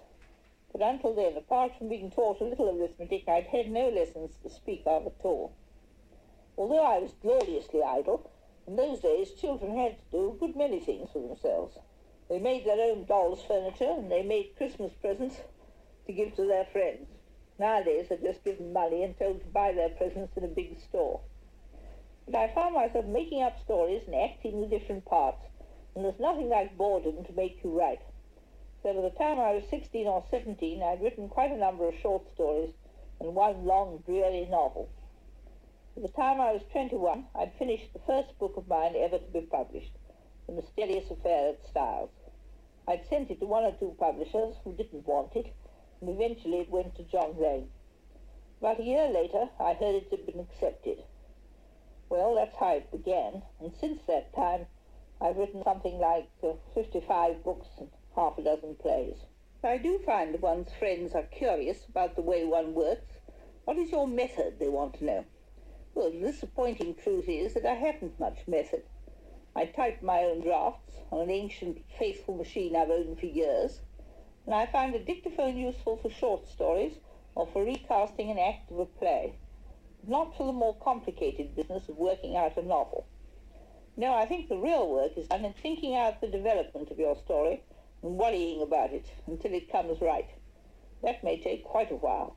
But 0.73 0.83
until 0.83 1.15
then, 1.15 1.37
apart 1.37 1.77
from 1.77 1.89
being 1.89 2.11
taught 2.11 2.41
a 2.41 2.45
little 2.45 2.71
arithmetic, 2.71 3.29
I'd 3.29 3.47
had 3.47 3.71
no 3.71 3.89
lessons 3.89 4.37
to 4.43 4.51
speak 4.51 4.83
of 4.87 5.07
at 5.07 5.21
all. 5.25 5.53
Although 6.57 6.85
I 6.85 6.99
was 6.99 7.13
gloriously 7.21 7.83
idle, 7.83 8.31
in 8.67 8.77
those 8.77 9.01
days, 9.01 9.33
children 9.33 9.77
had 9.77 9.99
to 9.99 10.05
do 10.11 10.31
a 10.31 10.39
good 10.39 10.57
many 10.57 10.81
things 10.81 11.11
for 11.13 11.21
themselves. 11.21 11.79
They 12.29 12.41
made 12.41 12.67
their 12.67 12.81
own 12.81 13.05
dolls' 13.05 13.45
furniture, 13.47 13.91
and 13.91 14.11
they 14.11 14.23
made 14.23 14.57
Christmas 14.57 14.93
presents 15.01 15.37
to 16.07 16.13
give 16.13 16.35
to 16.35 16.47
their 16.47 16.67
friends. 16.67 17.07
Nowadays, 17.59 18.07
they're 18.09 18.19
just 18.19 18.45
given 18.45 18.73
money 18.73 19.03
and 19.03 19.17
told 19.19 19.41
to 19.41 19.47
buy 19.47 19.73
their 19.73 19.91
presents 19.91 20.37
in 20.37 20.45
a 20.45 20.49
big 20.49 20.81
store. 20.81 21.21
But 22.27 22.37
I 22.37 22.55
found 22.55 22.75
myself 22.75 23.07
making 23.07 23.43
up 23.43 23.61
stories 23.63 24.03
and 24.07 24.15
acting 24.17 24.61
the 24.61 24.67
different 24.67 25.05
parts, 25.05 25.47
and 25.95 26.05
there's 26.05 26.19
nothing 26.19 26.49
like 26.49 26.77
boredom 26.77 27.25
to 27.25 27.33
make 27.33 27.63
you 27.63 27.71
write. 27.71 28.03
So 28.83 28.93
by 28.93 29.03
the 29.03 29.11
time 29.11 29.39
I 29.39 29.53
was 29.53 29.65
16 29.71 30.07
or 30.07 30.25
17, 30.31 30.83
I'd 30.83 31.03
written 31.03 31.29
quite 31.29 31.53
a 31.53 31.57
number 31.57 31.89
of 31.89 31.95
short 32.03 32.29
stories 32.35 32.75
and 33.21 33.35
one 33.35 33.65
long, 33.65 34.03
dreary 34.05 34.47
novel. 34.51 34.91
By 35.97 36.03
the 36.03 36.09
time 36.09 36.43
I 36.43 36.53
was 36.53 36.63
21, 36.73 37.25
I'd 37.35 37.55
finished 37.55 37.95
the 37.95 38.01
first 38.01 38.39
book 38.39 38.59
of 38.59 38.69
mine 38.69 38.95
ever 38.97 39.17
to 39.17 39.31
be 39.33 39.41
published, 39.41 39.93
The 40.47 40.53
Mysterious 40.53 41.11
Affair 41.11 41.55
at 41.55 41.65
Styles. 41.65 42.11
I'd 42.87 43.07
sent 43.07 43.31
it 43.31 43.41
to 43.41 43.47
one 43.47 43.65
or 43.65 43.73
two 43.73 43.97
publishers 43.99 44.57
who 44.63 44.77
didn't 44.77 45.07
want 45.07 45.35
it, 45.35 45.55
and 46.03 46.11
eventually 46.11 46.59
it 46.59 46.69
went 46.69 46.97
to 46.97 47.03
John 47.05 47.41
Lane. 47.41 47.71
About 48.61 48.79
a 48.79 48.85
year 48.85 49.09
later, 49.09 49.49
I 49.59 49.73
heard 49.73 49.95
it 49.95 50.09
had 50.11 50.27
been 50.27 50.39
accepted. 50.39 51.03
Well, 52.11 52.35
that's 52.35 52.57
how 52.57 52.75
it 52.75 52.93
began, 52.93 53.43
and 53.59 53.73
since 53.81 54.03
that 54.07 54.35
time, 54.35 54.67
I've 55.19 55.39
written 55.39 55.65
something 55.65 55.99
like 55.99 56.29
uh, 56.43 56.57
55 56.75 57.43
books 57.43 57.69
and 57.79 57.89
half 58.15 58.37
a 58.37 58.43
dozen 58.43 58.75
plays. 58.75 59.17
I 59.65 59.79
do 59.79 59.99
find 60.05 60.35
that 60.35 60.43
one's 60.43 60.75
friends 60.79 61.15
are 61.15 61.23
curious 61.23 61.87
about 61.89 62.17
the 62.17 62.23
way 62.23 62.45
one 62.45 62.75
works. 62.75 63.15
What 63.65 63.79
is 63.79 63.91
your 63.91 64.07
method, 64.07 64.59
they 64.59 64.69
want 64.69 64.99
to 64.99 65.05
know. 65.07 65.25
Well, 65.97 66.11
the 66.11 66.21
disappointing 66.21 66.97
truth 66.97 67.27
is 67.27 67.55
that 67.55 67.65
I 67.65 67.73
haven't 67.73 68.21
much 68.21 68.47
method. 68.47 68.83
I 69.55 69.65
type 69.65 70.03
my 70.03 70.25
own 70.25 70.43
drafts 70.43 70.93
on 71.11 71.23
an 71.23 71.31
ancient, 71.31 71.79
faithful 71.99 72.37
machine 72.37 72.77
I've 72.77 72.91
owned 72.91 73.19
for 73.19 73.25
years, 73.25 73.81
and 74.45 74.55
I 74.55 74.67
find 74.67 74.95
a 74.95 75.03
dictaphone 75.03 75.57
useful 75.57 75.97
for 75.97 76.11
short 76.11 76.49
stories 76.49 76.99
or 77.35 77.47
for 77.47 77.65
recasting 77.65 78.31
an 78.31 78.39
act 78.39 78.71
of 78.71 78.79
a 78.79 78.85
play, 78.85 79.37
not 80.07 80.37
for 80.37 80.45
the 80.45 80.53
more 80.53 80.77
complicated 80.77 81.57
business 81.57 81.89
of 81.89 81.97
working 81.97 82.37
out 82.37 82.59
a 82.59 82.63
novel. 82.63 83.07
No, 83.97 84.13
I 84.13 84.27
think 84.27 84.51
the 84.51 84.59
real 84.59 84.91
work 84.91 85.17
is 85.17 85.29
done 85.29 85.47
in 85.47 85.55
thinking 85.55 85.97
out 85.97 86.21
the 86.21 86.29
development 86.29 86.91
of 86.91 86.99
your 86.99 87.17
story 87.17 87.63
and 88.03 88.19
worrying 88.19 88.61
about 88.61 88.93
it 88.93 89.11
until 89.27 89.55
it 89.55 89.73
comes 89.73 90.03
right. 90.03 90.29
That 91.03 91.25
may 91.25 91.41
take 91.41 91.65
quite 91.65 91.91
a 91.91 91.97
while. 91.97 92.37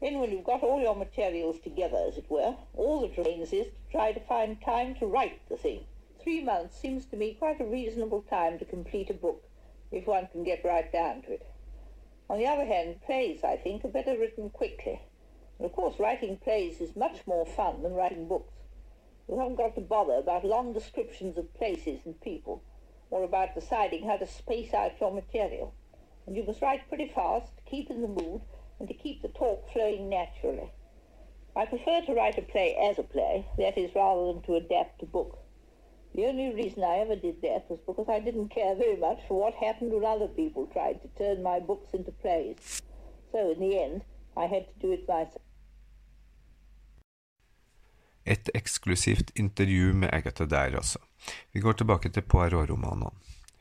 Then 0.00 0.18
when 0.18 0.30
you've 0.30 0.44
got 0.44 0.62
all 0.62 0.80
your 0.80 0.94
materials 0.94 1.58
together, 1.60 2.04
as 2.06 2.18
it 2.18 2.30
were, 2.30 2.56
all 2.74 3.00
that 3.00 3.16
remains 3.16 3.52
is 3.52 3.66
to 3.66 3.90
try 3.90 4.12
to 4.12 4.20
find 4.20 4.60
time 4.60 4.94
to 4.96 5.06
write 5.06 5.40
the 5.48 5.56
thing. 5.56 5.86
Three 6.22 6.42
months 6.42 6.78
seems 6.78 7.06
to 7.06 7.16
me 7.16 7.34
quite 7.34 7.60
a 7.60 7.64
reasonable 7.64 8.22
time 8.22 8.58
to 8.58 8.64
complete 8.64 9.08
a 9.08 9.14
book, 9.14 9.48
if 9.90 10.06
one 10.06 10.26
can 10.26 10.44
get 10.44 10.64
right 10.64 10.90
down 10.92 11.22
to 11.22 11.32
it. 11.32 11.46
On 12.28 12.38
the 12.38 12.46
other 12.46 12.66
hand, 12.66 13.00
plays, 13.02 13.42
I 13.42 13.56
think, 13.56 13.84
are 13.84 13.88
better 13.88 14.18
written 14.18 14.50
quickly. 14.50 15.00
And 15.58 15.64
of 15.64 15.72
course, 15.72 15.98
writing 15.98 16.36
plays 16.36 16.80
is 16.80 16.94
much 16.96 17.26
more 17.26 17.46
fun 17.46 17.82
than 17.82 17.94
writing 17.94 18.28
books. 18.28 18.52
You 19.28 19.38
haven't 19.38 19.56
got 19.56 19.74
to 19.76 19.80
bother 19.80 20.14
about 20.14 20.44
long 20.44 20.72
descriptions 20.72 21.38
of 21.38 21.54
places 21.54 22.00
and 22.04 22.20
people, 22.20 22.62
or 23.10 23.22
about 23.22 23.54
deciding 23.54 24.06
how 24.06 24.16
to 24.16 24.26
space 24.26 24.74
out 24.74 25.00
your 25.00 25.12
material. 25.12 25.72
And 26.26 26.36
you 26.36 26.44
must 26.44 26.60
write 26.60 26.88
pretty 26.88 27.08
fast, 27.08 27.52
keep 27.64 27.88
in 27.88 28.02
the 28.02 28.08
mood, 28.08 28.42
and 28.78 28.88
to 28.88 28.94
keep 28.94 29.22
the 29.22 29.28
talk 29.28 29.70
flowing 29.72 30.08
naturally. 30.08 30.70
I 31.56 31.64
prefer 31.64 32.02
to 32.02 32.14
write 32.14 32.38
a 32.38 32.42
play 32.42 32.76
as 32.90 32.98
a 32.98 33.02
play, 33.02 33.46
that 33.58 33.78
is, 33.78 33.94
rather 33.94 34.32
than 34.32 34.42
to 34.42 34.56
adapt 34.56 35.02
a 35.02 35.06
book. 35.06 35.38
The 36.14 36.26
only 36.26 36.54
reason 36.54 36.82
I 36.82 36.98
ever 36.98 37.16
did 37.16 37.42
that 37.42 37.64
was 37.70 37.80
because 37.86 38.08
I 38.08 38.20
didn't 38.20 38.48
care 38.48 38.74
very 38.74 38.96
much 38.96 39.18
for 39.28 39.36
what 39.42 39.54
happened 39.54 39.92
when 39.92 40.04
other 40.04 40.28
people 40.28 40.66
tried 40.72 41.00
to 41.02 41.08
turn 41.18 41.42
my 41.42 41.58
books 41.60 41.94
into 41.94 42.12
plays. 42.12 42.82
So, 43.32 43.38
in 43.52 43.60
the 43.60 43.78
end, 43.84 44.02
I 44.36 44.46
had 44.46 44.64
to 44.66 44.86
do 44.86 44.92
it 44.92 45.08
myself. 45.08 45.42
Et 48.26 48.50
eksklusivt 48.54 49.30
intervju 49.36 49.94
med 49.94 50.08
Agatha 50.12 50.44
der, 50.44 50.76
altså. 50.76 50.98
Vi 51.52 51.60
går 51.60 51.72
tilbake 51.72 52.08
til 52.08 52.22
Poirot-romanene. 52.22 53.10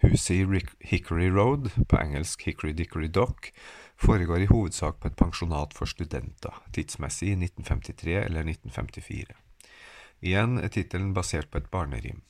Huset 0.02 0.36
i 0.36 0.62
Hickory 0.82 1.30
Road, 1.30 1.86
på 1.90 1.96
engelsk 1.96 2.46
Hickory 2.46 2.70
Dickory 2.70 3.10
Dock, 3.16 3.52
foregår 4.02 4.44
i 4.44 4.50
hovedsak 4.52 5.00
på 5.00 5.10
et 5.10 5.18
pensjonat 5.20 5.74
for 5.74 5.90
studenter, 5.90 6.62
tidsmessig 6.76 7.32
i 7.32 7.38
1953 7.40 8.16
eller 8.22 8.48
1954. 8.48 9.36
Igjen 10.26 10.58
er 10.60 10.72
tittelen 10.74 11.14
basert 11.16 11.52
på 11.52 11.62
et 11.62 11.70
barnerim. 11.72 12.24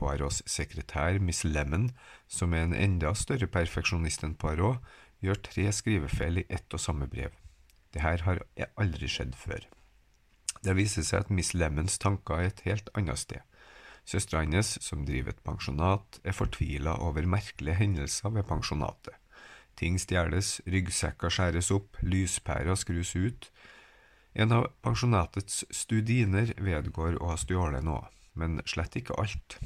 Poirots 0.00 0.40
sekretær, 0.48 1.18
Miss 1.20 1.44
Lemon, 1.44 1.90
som 2.28 2.54
er 2.54 2.64
en 2.64 2.76
enda 2.76 3.12
større 3.18 3.50
perfeksjonist 3.52 4.24
enn 4.24 4.38
Poirot, 4.40 4.80
gjør 5.20 5.42
tre 5.44 5.66
skrivefeil 5.76 6.40
i 6.40 6.46
ett 6.48 6.72
og 6.72 6.80
samme 6.80 7.08
brev. 7.10 7.34
Dette 7.92 8.22
har 8.24 8.42
aldri 8.80 9.10
skjedd 9.10 9.36
før. 9.36 9.66
Det 10.64 10.76
viser 10.76 11.04
seg 11.04 11.24
at 11.24 11.32
Miss 11.34 11.52
Lemons 11.54 11.98
tanker 12.00 12.40
er 12.40 12.50
et 12.50 12.64
helt 12.66 12.88
annet 12.96 13.20
sted. 13.20 13.44
Søstera 14.08 14.42
hennes, 14.44 14.72
som 14.82 15.04
driver 15.08 15.34
et 15.34 15.44
pensjonat, 15.44 16.20
er 16.24 16.36
fortvila 16.36 16.96
over 17.04 17.28
merkelige 17.28 17.78
hendelser 17.82 18.32
ved 18.34 18.48
pensjonatet. 18.48 19.19
Ting 19.80 19.96
stjeles, 19.96 20.58
ryggsekker 20.68 21.32
skjæres 21.32 21.70
opp, 21.72 21.96
lyspærer 22.04 22.76
skrus 22.76 23.14
ut. 23.16 23.46
En 24.36 24.52
av 24.52 24.66
pensjonatets 24.84 25.62
studiner 25.72 26.52
vedgår 26.60 27.16
å 27.16 27.30
ha 27.32 27.36
stjålet 27.40 27.86
noe, 27.86 28.04
men 28.36 28.60
slett 28.68 28.98
ikke 29.00 29.16
alt. 29.22 29.56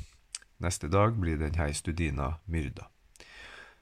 Neste 0.62 0.86
dag 0.88 1.18
blir 1.18 1.40
denne 1.42 1.66
studina 1.74 2.36
myrda. 2.46 2.86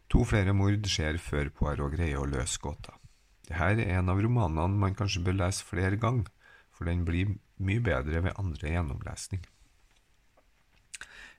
To 0.09 0.25
flere 0.29 0.57
mord 0.57 0.89
skjer 0.89 1.21
før 1.21 1.53
Poirot 1.53 1.93
greier 1.99 2.23
å 2.23 2.29
løse 2.29 2.61
gåta. 2.65 2.97
Dette 3.45 3.85
er 3.85 3.99
en 3.99 4.09
av 4.09 4.25
romanene 4.25 4.81
man 4.81 4.97
kanskje 4.97 5.27
bør 5.27 5.37
lese 5.45 5.69
flere 5.69 6.01
ganger, 6.01 6.33
for 6.73 6.89
den 6.89 7.05
blir 7.05 7.37
mye 7.61 7.85
bedre 7.85 8.25
ved 8.25 8.41
andre 8.41 8.73
gjennomlesning. 8.73 9.45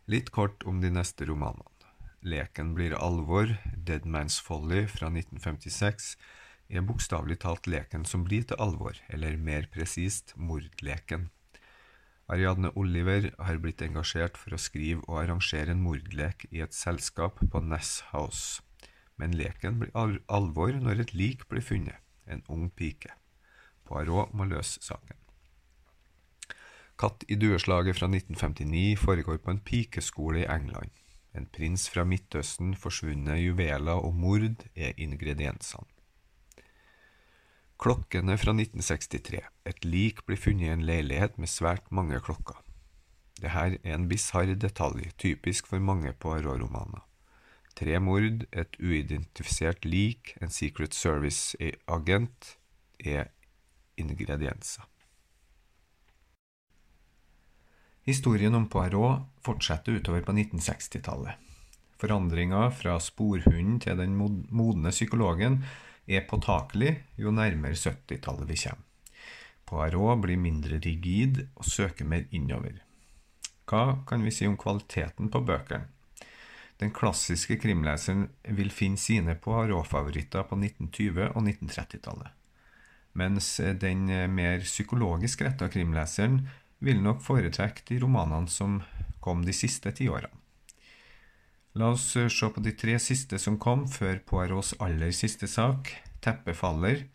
Litt 0.05 0.29
kort 0.35 0.65
om 0.69 0.81
de 0.83 0.93
neste 0.93 1.25
romanene. 1.25 1.72
Leken 2.23 2.71
blir 2.73 2.93
alvor, 2.95 3.49
Dead 3.75 4.05
Man's 4.07 4.39
Folly 4.39 4.85
fra 4.87 5.09
1956, 5.11 6.13
er 6.71 6.85
bokstavelig 6.87 7.41
talt 7.43 7.67
leken 7.67 8.05
som 8.07 8.23
blir 8.23 8.45
til 8.47 8.61
alvor, 8.63 8.95
eller 9.11 9.35
mer 9.35 9.67
presist 9.71 10.31
mordleken. 10.39 11.27
Ariadne 12.31 12.71
Oliver 12.79 13.27
har 13.43 13.59
blitt 13.59 13.83
engasjert 13.83 14.39
for 14.39 14.55
å 14.55 14.61
skrive 14.61 15.03
og 15.09 15.19
arrangere 15.19 15.75
en 15.75 15.83
mordlek 15.83 16.47
i 16.51 16.63
et 16.63 16.73
selskap 16.73 17.43
på 17.43 17.59
Ness 17.59 17.99
House, 18.13 18.63
men 19.19 19.35
leken 19.35 19.83
blir 19.83 19.91
alvor 20.31 20.79
når 20.79 21.03
et 21.03 21.13
lik 21.13 21.43
blir 21.51 21.65
funnet, 21.65 21.99
en 22.23 22.45
ung 22.47 22.69
pike. 22.71 23.11
Poirot 23.83 24.31
må 24.31 24.47
løse 24.47 24.79
saken. 24.79 25.19
Katt 26.95 27.27
i 27.27 27.35
dueslaget 27.35 27.99
fra 27.99 28.07
1959 28.07 28.95
foregår 29.01 29.43
på 29.43 29.51
en 29.51 29.59
pikeskole 29.59 30.45
i 30.45 30.47
England. 30.47 31.02
En 31.33 31.47
prins 31.49 31.87
fra 31.89 32.03
Midtøsten, 32.05 32.75
forsvunne 32.77 33.39
juveler 33.41 33.97
og 33.97 34.13
mord 34.13 34.67
er 34.75 34.93
ingrediensene. 35.01 35.89
Klokkene 37.83 38.37
fra 38.37 38.53
1963. 38.53 39.41
Et 39.67 39.85
lik 39.85 40.21
blir 40.27 40.39
funnet 40.39 40.69
i 40.69 40.71
en 40.71 40.85
leilighet 40.87 41.39
med 41.41 41.51
svært 41.51 41.89
mange 41.91 42.21
klokker. 42.23 42.61
Dette 43.41 43.79
er 43.81 43.95
en 43.97 44.05
bisarr 44.07 44.53
detalj, 44.55 45.09
typisk 45.17 45.67
for 45.67 45.81
mange 45.83 46.13
Poirot-romaner. 46.13 47.01
Tre 47.75 47.99
mord, 47.99 48.45
et 48.53 48.77
uidentifisert 48.79 49.83
lik, 49.89 50.35
en 50.41 50.53
Secret 50.53 50.93
Service-agent 50.93 52.53
er 52.99 53.33
ingredienser. 53.97 54.85
Historien 58.03 58.55
om 58.55 58.65
Poirot 58.67 59.21
fortsetter 59.41 59.95
utover 59.95 60.21
på 60.21 60.33
1960-tallet. 60.35 61.39
Forandringa 62.01 62.65
fra 62.75 62.97
sporhunden 62.99 63.77
til 63.79 63.95
den 63.95 64.17
modne 64.19 64.91
psykologen 64.91 65.61
er 66.03 66.25
påtakelig 66.27 66.97
jo 67.15 67.31
nærmere 67.31 67.77
70-tallet 67.79 68.49
vi 68.49 68.57
kommer. 68.65 68.89
Poirot 69.63 70.19
blir 70.25 70.35
mindre 70.37 70.81
rigid 70.83 71.45
og 71.55 71.63
søker 71.65 72.05
mer 72.05 72.25
innover. 72.35 72.81
Hva 73.71 74.03
kan 74.05 74.25
vi 74.27 74.33
si 74.35 74.49
om 74.51 74.57
kvaliteten 74.59 75.31
på 75.31 75.39
bøkene? 75.47 75.87
Den 76.81 76.91
klassiske 76.91 77.55
krimleseren 77.61 78.25
vil 78.57 78.73
finne 78.73 78.99
sine 78.99 79.37
Poirot-favoritter 79.39 80.43
på 80.49 80.57
1920- 80.59 81.29
og 81.29 81.39
1930-tallet, 81.39 82.33
mens 83.15 83.47
den 83.79 84.09
mer 84.35 84.59
psykologisk 84.67 85.45
retta 85.47 85.69
krimleseren 85.71 86.41
vil 86.83 86.99
nok 87.03 87.23
foretrekke 87.23 87.85
de 87.87 87.99
romanene 88.03 88.51
som 88.51 88.81
kom 89.23 89.45
de 89.47 89.55
siste 89.55 89.93
tiårene. 89.95 90.31
La 91.79 91.89
oss 91.95 92.11
eh, 92.19 92.29
se 92.29 92.49
på 92.53 92.61
de 92.61 92.75
tre 92.77 92.99
siste 93.01 93.39
som 93.41 93.57
kom 93.57 93.87
før 93.89 94.19
Poirots 94.29 94.75
aller 94.83 95.13
siste 95.15 95.47
sak, 95.49 95.89
'Teppefaller', 96.21 97.07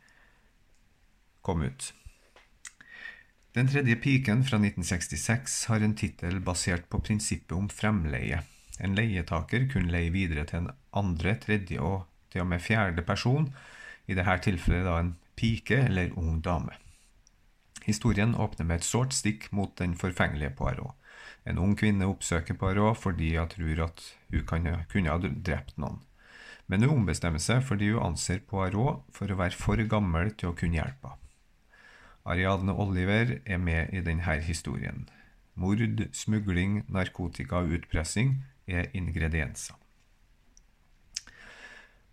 kom 1.42 1.62
ut. 1.62 1.92
Den 3.54 3.70
tredje 3.70 3.96
piken 3.96 4.42
fra 4.44 4.58
1966 4.58 5.64
har 5.70 5.80
en 5.80 5.94
tittel 5.96 6.40
basert 6.44 6.88
på 6.90 7.00
prinsippet 7.00 7.54
om 7.56 7.70
fremleie. 7.70 8.42
En 8.78 8.94
leietaker 8.98 9.68
kunne 9.72 9.92
leie 9.94 10.10
videre 10.14 10.44
til 10.46 10.64
en 10.64 10.74
andre, 10.92 11.36
tredje 11.40 11.80
og 11.80 12.04
til 12.30 12.44
og 12.44 12.50
med 12.50 12.62
fjerde 12.62 13.02
person, 13.06 13.48
i 14.06 14.14
dette 14.18 14.36
tilfellet 14.44 14.86
da 14.86 14.98
en 15.00 15.14
pike 15.38 15.80
eller 15.86 16.12
ung 16.18 16.42
dame. 16.44 16.74
Historien 17.88 18.34
åpner 18.36 18.66
med 18.68 18.82
et 18.82 18.86
sårt 18.86 19.14
stikk 19.16 19.46
mot 19.56 19.72
den 19.80 19.94
forfengelige 19.96 20.52
Poirot. 20.58 20.92
En 21.48 21.56
ung 21.62 21.72
kvinne 21.78 22.04
oppsøker 22.10 22.58
Poirot 22.60 22.98
fordi 23.00 23.30
hun 23.38 23.48
tror 23.48 23.80
at 23.86 24.02
hun 24.28 24.44
kan, 24.50 24.68
kunne 24.92 25.14
ha 25.14 25.30
drept 25.48 25.78
noen. 25.80 26.02
Men 26.68 26.84
hun 26.84 26.98
ombestemmer 26.98 27.40
seg 27.40 27.62
fordi 27.64 27.94
hun 27.94 28.10
anser 28.10 28.42
Poirot 28.44 29.06
for 29.16 29.32
å 29.32 29.38
være 29.40 29.56
for 29.56 29.80
gammel 29.88 30.34
til 30.36 30.50
å 30.50 30.58
kunne 30.58 30.76
hjelpe 30.76 31.14
henne. 31.14 31.24
Ariadne 32.28 32.74
Oliver 32.76 33.38
er 33.48 33.56
med 33.56 33.94
i 33.96 34.02
denne 34.04 34.34
historien. 34.44 35.06
Mord, 35.56 36.02
smugling, 36.12 36.82
narkotika 36.92 37.62
og 37.62 37.72
utpressing 37.78 38.42
er 38.68 38.90
ingredienser. 38.92 39.78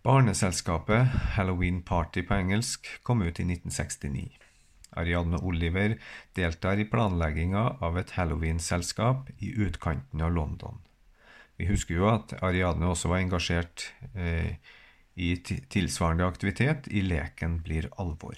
Barneselskapet 0.06 1.12
Halloween 1.36 1.82
Party 1.82 2.24
på 2.24 2.40
engelsk 2.40 2.88
kom 3.04 3.20
ut 3.26 3.42
i 3.42 3.44
1969. 3.44 4.45
Ariadne 4.96 5.40
Oliver 5.44 5.98
deltar 6.36 6.80
i 6.80 6.88
planlegginga 6.88 7.64
av 7.84 7.98
et 8.00 8.14
halloween-selskap 8.16 9.30
i 9.38 9.52
utkanten 9.66 10.22
av 10.22 10.32
London. 10.32 10.80
Vi 11.56 11.68
husker 11.70 11.96
jo 11.96 12.08
at 12.10 12.34
Ariadne 12.44 12.90
også 12.92 13.10
var 13.12 13.22
engasjert 13.22 13.88
eh, 14.14 14.56
i 15.16 15.30
tilsvarende 15.40 16.26
aktivitet 16.28 16.88
i 16.92 17.00
Leken 17.04 17.60
blir 17.64 17.88
alvor. 17.96 18.36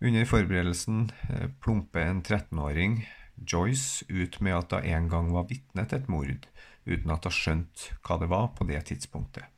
Under 0.00 0.28
forberedelsen 0.28 1.08
eh, 1.28 1.48
plumper 1.64 2.04
en 2.04 2.22
13-åring, 2.22 3.00
Joyce, 3.38 4.04
ut 4.08 4.40
med 4.40 4.56
at 4.56 4.74
hun 4.74 4.90
en 4.92 5.08
gang 5.08 5.32
var 5.32 5.48
vitne 5.48 5.86
til 5.88 6.02
et 6.02 6.10
mord, 6.12 6.48
uten 6.84 7.14
at 7.14 7.24
hun 7.24 7.34
skjønte 7.34 7.96
hva 8.04 8.18
det 8.20 8.28
var 8.32 8.50
på 8.58 8.68
det 8.68 8.84
tidspunktet. 8.90 9.48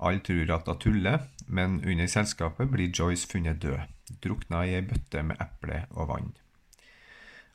Alle 0.00 0.22
tror 0.24 0.54
at 0.54 0.68
hun 0.70 0.78
tuller, 0.80 1.26
men 1.46 1.80
under 1.84 2.06
selskapet 2.08 2.70
blir 2.70 2.94
Joyce 2.94 3.28
funnet 3.28 3.60
død 3.60 3.82
drukna 4.22 4.64
i 4.66 4.76
ei 4.78 4.84
bøtte 4.86 5.22
med 5.26 5.40
eple 5.42 5.84
og 5.90 6.10
vann. 6.10 6.30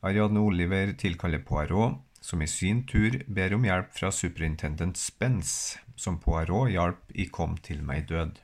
Ariadne 0.06 0.44
Oliver 0.46 0.94
tilkaller 1.02 1.42
Poirot, 1.42 2.00
som 2.22 2.42
i 2.42 2.48
sin 2.50 2.84
tur 2.90 3.20
ber 3.28 3.54
om 3.54 3.66
hjelp 3.66 3.92
fra 3.94 4.12
superintendent 4.14 4.98
Spence, 4.98 5.80
som 5.96 6.20
Poirot 6.22 6.72
hjalp 6.74 7.14
i 7.14 7.28
Kom 7.30 7.58
til 7.58 7.84
meg 7.86 8.08
død. 8.10 8.40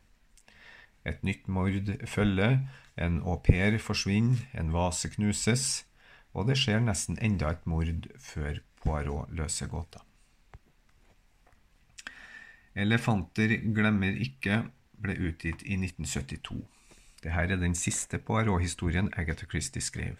Et 1.05 1.23
nytt 1.25 1.47
mord 1.47 1.89
følger, 2.05 2.59
en 2.97 3.21
au 3.21 3.39
pair 3.41 3.77
forsvinner, 3.81 4.45
en 4.53 4.73
vase 4.73 5.09
knuses, 5.15 5.85
og 6.33 6.47
det 6.47 6.59
skjer 6.61 6.83
nesten 6.83 7.17
enda 7.21 7.51
et 7.51 7.65
mord 7.65 8.07
før 8.19 8.61
Poirot 8.83 9.33
løser 9.37 9.69
gåta. 9.69 10.01
Elefanter 12.75 13.57
glemmer 13.75 14.15
ikke 14.25 14.61
ble 15.01 15.17
utgitt 15.27 15.65
i 15.65 15.75
1972. 15.75 16.61
Dette 17.21 17.53
er 17.53 17.59
den 17.61 17.75
siste 17.77 18.17
Poirot-historien 18.17 19.11
Agatha 19.13 19.45
Christie 19.45 19.81
skrev. 19.81 20.17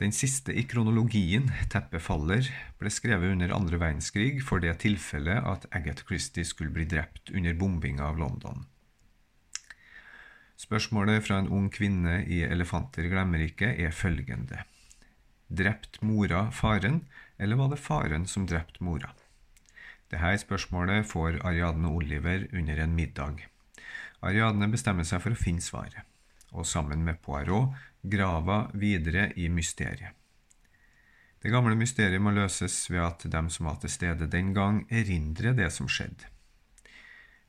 Den 0.00 0.12
siste 0.12 0.52
i 0.52 0.64
kronologien, 0.64 1.50
'Teppet 1.68 2.00
faller', 2.00 2.48
ble 2.78 2.90
skrevet 2.92 3.32
under 3.32 3.52
andre 3.52 3.80
verdenskrig 3.80 4.42
for 4.44 4.60
det 4.60 4.78
tilfellet 4.80 5.44
at 5.44 5.66
Agatha 5.72 6.04
Christie 6.08 6.44
skulle 6.44 6.72
bli 6.72 6.84
drept 6.84 7.30
under 7.30 7.54
bombinga 7.54 8.04
av 8.04 8.18
London. 8.18 8.64
Spørsmålet 10.56 11.24
fra 11.24 11.38
en 11.40 11.48
ung 11.48 11.70
kvinne 11.72 12.18
i 12.28 12.42
Elefanter 12.44 13.08
glemmer 13.08 13.40
ikke 13.44 13.72
er 13.80 13.92
følgende. 13.96 14.64
Drept 15.48 16.02
mora 16.02 16.50
faren, 16.50 17.06
eller 17.38 17.56
var 17.56 17.72
det 17.72 17.80
faren 17.80 18.26
som 18.28 18.44
drepte 18.46 18.84
mora? 18.84 19.14
Dette 20.12 20.36
spørsmålet 20.44 21.08
får 21.08 21.40
Ariadne 21.40 21.88
Oliver 21.88 22.44
under 22.52 22.84
en 22.84 22.94
middag. 22.94 23.48
Ariadne 24.26 24.68
bestemmer 24.68 25.06
seg 25.08 25.22
for 25.24 25.32
å 25.32 25.38
finne 25.38 25.64
svaret, 25.64 26.04
og 26.52 26.68
sammen 26.68 27.04
med 27.06 27.20
Poirot 27.24 27.76
grava 28.02 28.66
videre 28.72 29.30
i 29.36 29.48
mysteriet. 29.52 30.16
Det 31.40 31.48
gamle 31.48 31.72
mysteriet 31.78 32.20
må 32.20 32.34
løses 32.36 32.74
ved 32.90 33.00
at 33.00 33.24
dem 33.32 33.48
som 33.48 33.70
var 33.70 33.78
til 33.80 33.92
stede 33.92 34.28
den 34.28 34.52
gang, 34.52 34.82
erindrer 34.92 35.56
det 35.56 35.70
som 35.72 35.88
skjedde. 35.88 36.28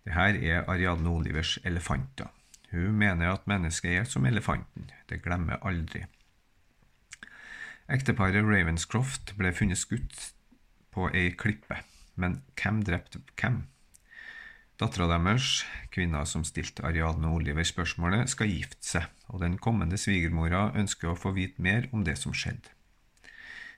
Dette 0.07 0.39
er 0.47 0.63
Ariadne 0.71 1.11
Olivers 1.11 1.57
elefanter. 1.67 2.31
Hun 2.71 2.95
mener 2.95 3.33
at 3.33 3.49
mennesket 3.51 3.99
er 3.99 4.07
som 4.07 4.25
elefanten, 4.25 4.87
det 5.11 5.19
glemmer 5.25 5.59
aldri. 5.67 6.05
Ekteparet 7.91 8.47
Ravenscroft 8.47 9.33
ble 9.35 9.51
funnet 9.51 9.81
skutt 9.81 10.31
på 10.95 11.09
ei 11.11 11.33
klippe, 11.35 11.81
men 12.15 12.39
hvem 12.55 12.79
drepte 12.87 13.19
hvem? 13.35 13.65
Dattera 14.81 15.05
deres, 15.11 15.59
kvinna 15.93 16.23
som 16.25 16.41
stilte 16.41 16.81
Ariadne 16.87 17.29
Oliver 17.29 17.67
spørsmålet, 17.69 18.31
skal 18.31 18.49
gifte 18.49 18.81
seg, 18.81 19.03
og 19.29 19.43
den 19.43 19.59
kommende 19.61 19.99
svigermora 20.01 20.71
ønsker 20.73 21.11
å 21.11 21.19
få 21.19 21.35
vite 21.35 21.61
mer 21.61 21.85
om 21.93 22.01
det 22.07 22.15
som 22.17 22.33
skjedde. 22.33 22.73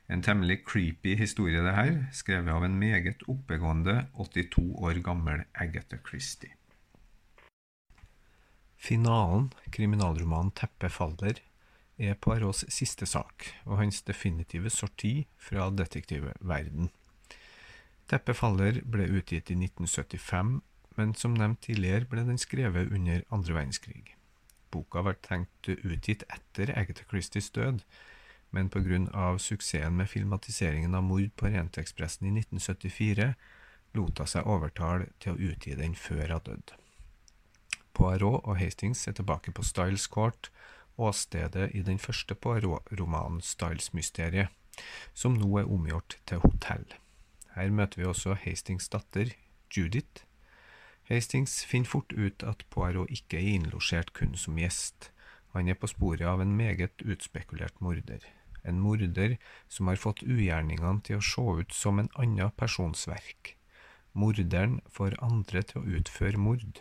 En 0.07 0.23
temmelig 0.23 0.61
creepy 0.63 1.17
historie, 1.19 1.59
det 1.59 1.75
her, 1.75 1.93
skrevet 2.15 2.55
av 2.55 2.63
en 2.63 2.79
meget 2.79 3.27
oppegående 3.27 4.05
82 4.15 4.63
år 4.79 5.03
gammel 5.03 5.43
Agatha 5.51 5.99
Christie. 6.07 6.55
Finalen, 8.79 9.51
kriminalromanen 9.75 10.55
'Teppet 10.55 10.91
faller', 10.91 11.43
er 11.99 12.15
Poirots 12.15 12.63
siste 12.71 13.05
sak, 13.05 13.51
og 13.65 13.77
hans 13.83 14.01
definitive 14.07 14.69
sorti 14.69 15.27
fra 15.35 15.67
detektivverden. 15.69 16.91
'Teppet 18.07 18.39
faller' 18.39 18.85
ble 18.87 19.11
utgitt 19.19 19.51
i 19.51 19.59
1975 19.59 20.61
men 20.95 21.13
som 21.17 21.35
nevnt 21.37 21.61
tidligere 21.65 22.09
ble 22.09 22.25
den 22.27 22.41
skrevet 22.41 22.91
under 22.93 23.23
andre 23.33 23.57
verdenskrig. 23.57 24.15
Boka 24.73 25.03
var 25.05 25.19
tenkt 25.21 25.69
utgitt 25.69 26.25
etter 26.33 26.73
Agatha 26.77 27.05
Christies 27.09 27.49
død, 27.53 27.83
men 28.53 28.69
pga. 28.69 29.37
suksessen 29.37 29.97
med 29.97 30.09
filmatiseringen 30.09 30.95
av 30.95 31.03
mord 31.03 31.29
på 31.35 31.45
Orientekspressen 31.49 32.27
i 32.27 32.39
1974 32.39 33.33
lot 33.93 34.19
hun 34.19 34.29
seg 34.29 34.49
overtale 34.49 35.09
til 35.19 35.33
å 35.33 35.51
utgi 35.51 35.75
den 35.77 35.95
før 35.95 36.33
hun 36.33 36.45
døde. 36.49 36.79
Poirot 37.93 38.41
og 38.49 38.57
Hastings 38.57 39.07
er 39.07 39.13
tilbake 39.13 39.53
på 39.53 39.65
Styles 39.65 40.07
Court, 40.09 40.49
åstedet 40.97 41.71
i 41.73 41.81
den 41.85 41.99
første 42.01 42.35
Poirot-romanen 42.35 43.41
Styles-mysteriet, 43.41 44.49
som 45.13 45.37
nå 45.37 45.49
er 45.61 45.69
omgjort 45.69 46.17
til 46.25 46.41
hotell. 46.41 46.85
Her 47.53 47.69
møter 47.69 48.01
vi 48.01 48.09
også 48.09 48.33
Hastings 48.45 48.89
datter, 48.89 49.29
Judith, 49.73 50.25
Hastings 51.09 51.63
finner 51.67 51.89
fort 51.89 52.13
ut 52.13 52.43
at 52.47 52.63
Poirot 52.71 53.11
ikke 53.11 53.39
er 53.39 53.49
innlosjert 53.57 54.13
kun 54.15 54.37
som 54.39 54.59
gjest. 54.59 55.09
Han 55.53 55.67
er 55.69 55.77
på 55.77 55.89
sporet 55.91 56.25
av 56.25 56.41
en 56.41 56.55
meget 56.57 57.03
utspekulert 57.03 57.81
morder. 57.83 58.23
En 58.63 58.79
morder 58.79 59.35
som 59.67 59.91
har 59.91 59.99
fått 59.99 60.23
ugjerningene 60.23 61.03
til 61.03 61.19
å 61.19 61.25
se 61.27 61.43
ut 61.59 61.75
som 61.75 61.99
en 61.99 62.09
annen 62.15 62.53
persons 62.57 63.07
verk. 63.11 63.57
Morderen 64.13 64.79
får 64.93 65.17
andre 65.25 65.63
til 65.67 65.81
å 65.81 65.97
utføre 65.99 66.39
mord. 66.39 66.79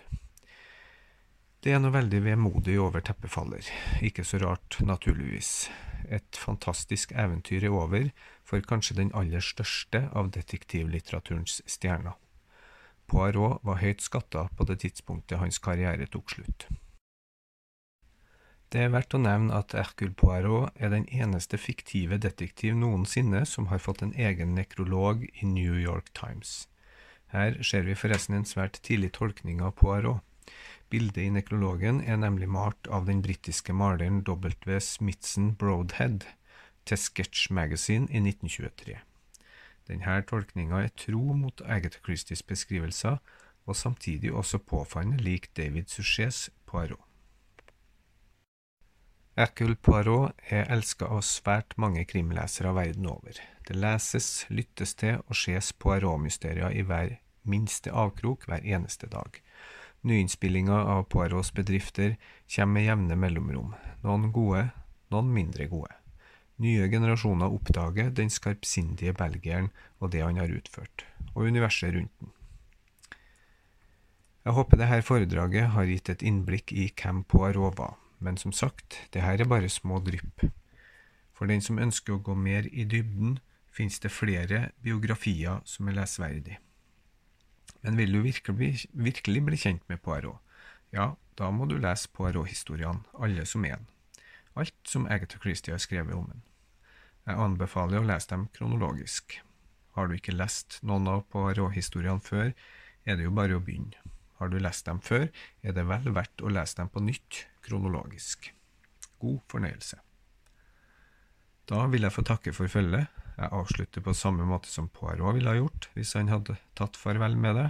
Det 1.63 1.75
er 1.75 1.79
noe 1.83 1.95
veldig 1.95 2.21
vemodig 2.25 2.75
over 2.83 3.03
teppefaller. 3.07 3.67
Ikke 4.03 4.25
så 4.27 4.41
rart, 4.43 4.79
naturligvis. 4.83 5.71
Et 6.11 6.39
fantastisk 6.39 7.15
eventyr 7.15 7.69
er 7.69 7.75
over 7.75 8.11
for 8.45 8.63
kanskje 8.67 8.99
den 8.99 9.13
aller 9.15 9.43
største 9.43 10.09
av 10.11 10.33
detektivlitteraturens 10.35 11.61
stjerner. 11.71 12.19
Poirot 13.13 13.61
var 13.69 13.83
høyt 13.83 14.01
skatta 14.01 14.47
på 14.57 14.65
det 14.69 14.79
tidspunktet 14.87 15.41
hans 15.43 15.61
karriere 15.61 16.09
tok 16.09 16.33
slutt. 16.33 16.65
Det 18.73 18.81
er 18.81 18.93
verdt 18.95 19.13
å 19.13 19.21
nevne 19.21 19.53
at 19.53 19.75
Hercule 19.77 20.17
Poirot 20.17 20.73
er 20.81 20.95
den 20.95 21.05
eneste 21.13 21.59
fiktive 21.61 22.17
detektiv 22.25 22.73
noensinne 22.81 23.43
som 23.45 23.69
har 23.69 23.83
fått 23.85 24.01
en 24.07 24.15
egen 24.17 24.55
nekrolog 24.57 25.27
i 25.29 25.45
New 25.45 25.77
York 25.77 26.09
Times. 26.17 26.71
Her 27.37 27.61
ser 27.61 27.85
vi 27.85 27.99
forresten 28.01 28.39
en 28.39 28.49
svært 28.49 28.81
tidlig 28.81 29.13
tolkning 29.21 29.61
av 29.61 29.77
Poirot. 29.77 30.25
Bildet 30.89 31.21
i 31.21 31.29
nekrologen 31.37 32.01
er 32.01 32.17
nemlig 32.21 32.49
malt 32.49 32.89
av 32.89 33.05
den 33.09 33.21
britiske 33.25 33.77
maleren 33.77 34.25
W. 34.25 34.81
Smithson 34.81 35.53
Broadhead 35.61 36.25
til 36.89 37.01
Sketch 37.01 37.51
Magazine 37.53 38.09
i 38.09 38.25
1923. 38.25 39.01
Denne 39.89 40.21
tolkninga 40.29 40.83
er 40.85 40.93
tro 40.97 41.35
mot 41.35 41.63
Agatha 41.67 42.01
Christies 42.05 42.43
beskrivelser, 42.43 43.19
og 43.67 43.77
samtidig 43.77 44.33
også 44.33 44.59
påfallende 44.59 45.23
lik 45.23 45.51
David 45.57 45.89
Suchets 45.89 46.51
Poirot. 46.67 47.07
Hercule 49.37 49.77
Poirot 49.81 50.35
er 50.53 50.69
elska 50.75 51.07
av 51.09 51.23
svært 51.25 51.73
mange 51.81 52.05
krimlesere 52.05 52.75
verden 52.77 53.07
over. 53.09 53.39
Det 53.69 53.77
leses, 53.77 54.47
lyttes 54.51 54.93
til 55.01 55.23
og 55.23 55.39
ses 55.39 55.73
Poirot-mysterier 55.73 56.75
i 56.77 56.83
hver 56.85 57.15
minste 57.49 57.93
avkrok 57.93 58.45
hver 58.47 58.61
eneste 58.61 59.09
dag. 59.09 59.41
Nyinnspillinger 60.03 60.85
av 60.97 61.07
Poirots 61.09 61.53
bedrifter 61.55 62.17
kommer 62.55 62.75
med 62.75 62.89
jevne 62.89 63.17
mellomrom, 63.17 63.75
noen 64.03 64.33
gode, 64.35 64.67
noen 65.15 65.33
mindre 65.33 65.69
gode. 65.71 66.02
Nye 66.63 66.87
generasjoner 66.87 67.51
oppdager 67.51 68.13
den 68.15 68.31
skarpsindige 68.31 69.17
belgieren 69.19 69.73
og 69.99 70.13
det 70.15 70.21
han 70.23 70.39
har 70.39 70.53
utført, 70.53 71.03
og 71.35 71.49
universet 71.51 71.97
rundt 71.97 72.13
den. 72.21 72.31
Jeg 74.43 74.55
håper 74.55 74.79
dette 74.79 75.03
foredraget 75.07 75.73
har 75.75 75.87
gitt 75.91 76.11
et 76.13 76.23
innblikk 76.27 76.73
i 76.75 76.89
hvem 76.99 77.25
Poirot 77.27 77.79
var, 77.79 77.97
men 78.23 78.39
som 78.39 78.55
sagt, 78.55 78.99
det 79.15 79.23
her 79.23 79.43
er 79.43 79.51
bare 79.51 79.71
små 79.71 79.99
drypp. 80.07 80.45
For 81.35 81.51
den 81.51 81.63
som 81.63 81.83
ønsker 81.83 82.15
å 82.15 82.23
gå 82.23 82.37
mer 82.39 82.69
i 82.71 82.87
dybden, 82.87 83.41
finnes 83.73 83.99
det 84.03 84.13
flere 84.15 84.69
biografier 84.85 85.63
som 85.67 85.89
er 85.89 85.97
lesverdig. 85.99 86.61
Men 87.83 87.99
vil 87.99 88.15
du 88.15 88.21
virkelig, 88.23 88.87
virkelig 88.93 89.45
bli 89.49 89.59
kjent 89.59 89.83
med 89.91 90.03
Poirot, 90.03 90.39
ja, 90.95 91.15
da 91.39 91.51
må 91.51 91.67
du 91.67 91.79
lese 91.81 92.11
Poirot-historiene, 92.15 93.03
alle 93.19 93.47
som 93.49 93.67
én. 93.67 93.89
Alt 94.55 94.79
som 94.87 95.11
Agatha 95.11 95.41
Christie 95.43 95.75
har 95.75 95.83
skrevet 95.83 96.15
om 96.15 96.29
den. 96.31 96.43
Jeg 97.23 97.39
anbefaler 97.39 98.01
å 98.01 98.07
lese 98.07 98.33
dem 98.33 98.49
kronologisk. 98.57 99.37
Har 99.95 100.09
du 100.09 100.17
ikke 100.17 100.35
lest 100.35 100.81
noen 100.83 101.07
av 101.11 101.27
Poirot-historiene 101.31 102.23
før, 102.25 102.51
er 103.05 103.19
det 103.19 103.29
jo 103.29 103.35
bare 103.37 103.59
å 103.59 103.63
begynne. 103.63 103.99
Har 104.41 104.51
du 104.51 104.59
lest 104.59 104.89
dem 104.89 104.99
før, 105.05 105.29
er 105.63 105.77
det 105.77 105.85
vel 105.87 106.09
verdt 106.17 106.43
å 106.43 106.51
lese 106.51 106.81
dem 106.81 106.91
på 106.91 107.03
nytt, 107.05 107.45
kronologisk. 107.63 108.49
God 109.23 109.39
fornøyelse. 109.53 110.01
Da 111.71 111.85
vil 111.93 112.03
jeg 112.03 112.15
få 112.17 112.25
takke 112.27 112.55
for 112.57 112.71
følget. 112.73 113.07
Jeg 113.37 113.55
avslutter 113.55 114.03
på 114.03 114.17
samme 114.19 114.45
måte 114.49 114.69
som 114.69 114.91
Poirot 114.91 115.37
ville 115.37 115.53
ha 115.53 115.61
gjort 115.61 115.89
hvis 115.95 116.17
han 116.19 116.33
hadde 116.33 116.59
tatt 116.79 116.99
farvel 116.99 117.39
med 117.39 117.57
det. 117.61 117.69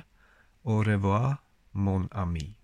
Au 0.65 0.81
revoir, 0.87 1.43
mon 1.73 2.09
ami. 2.17 2.55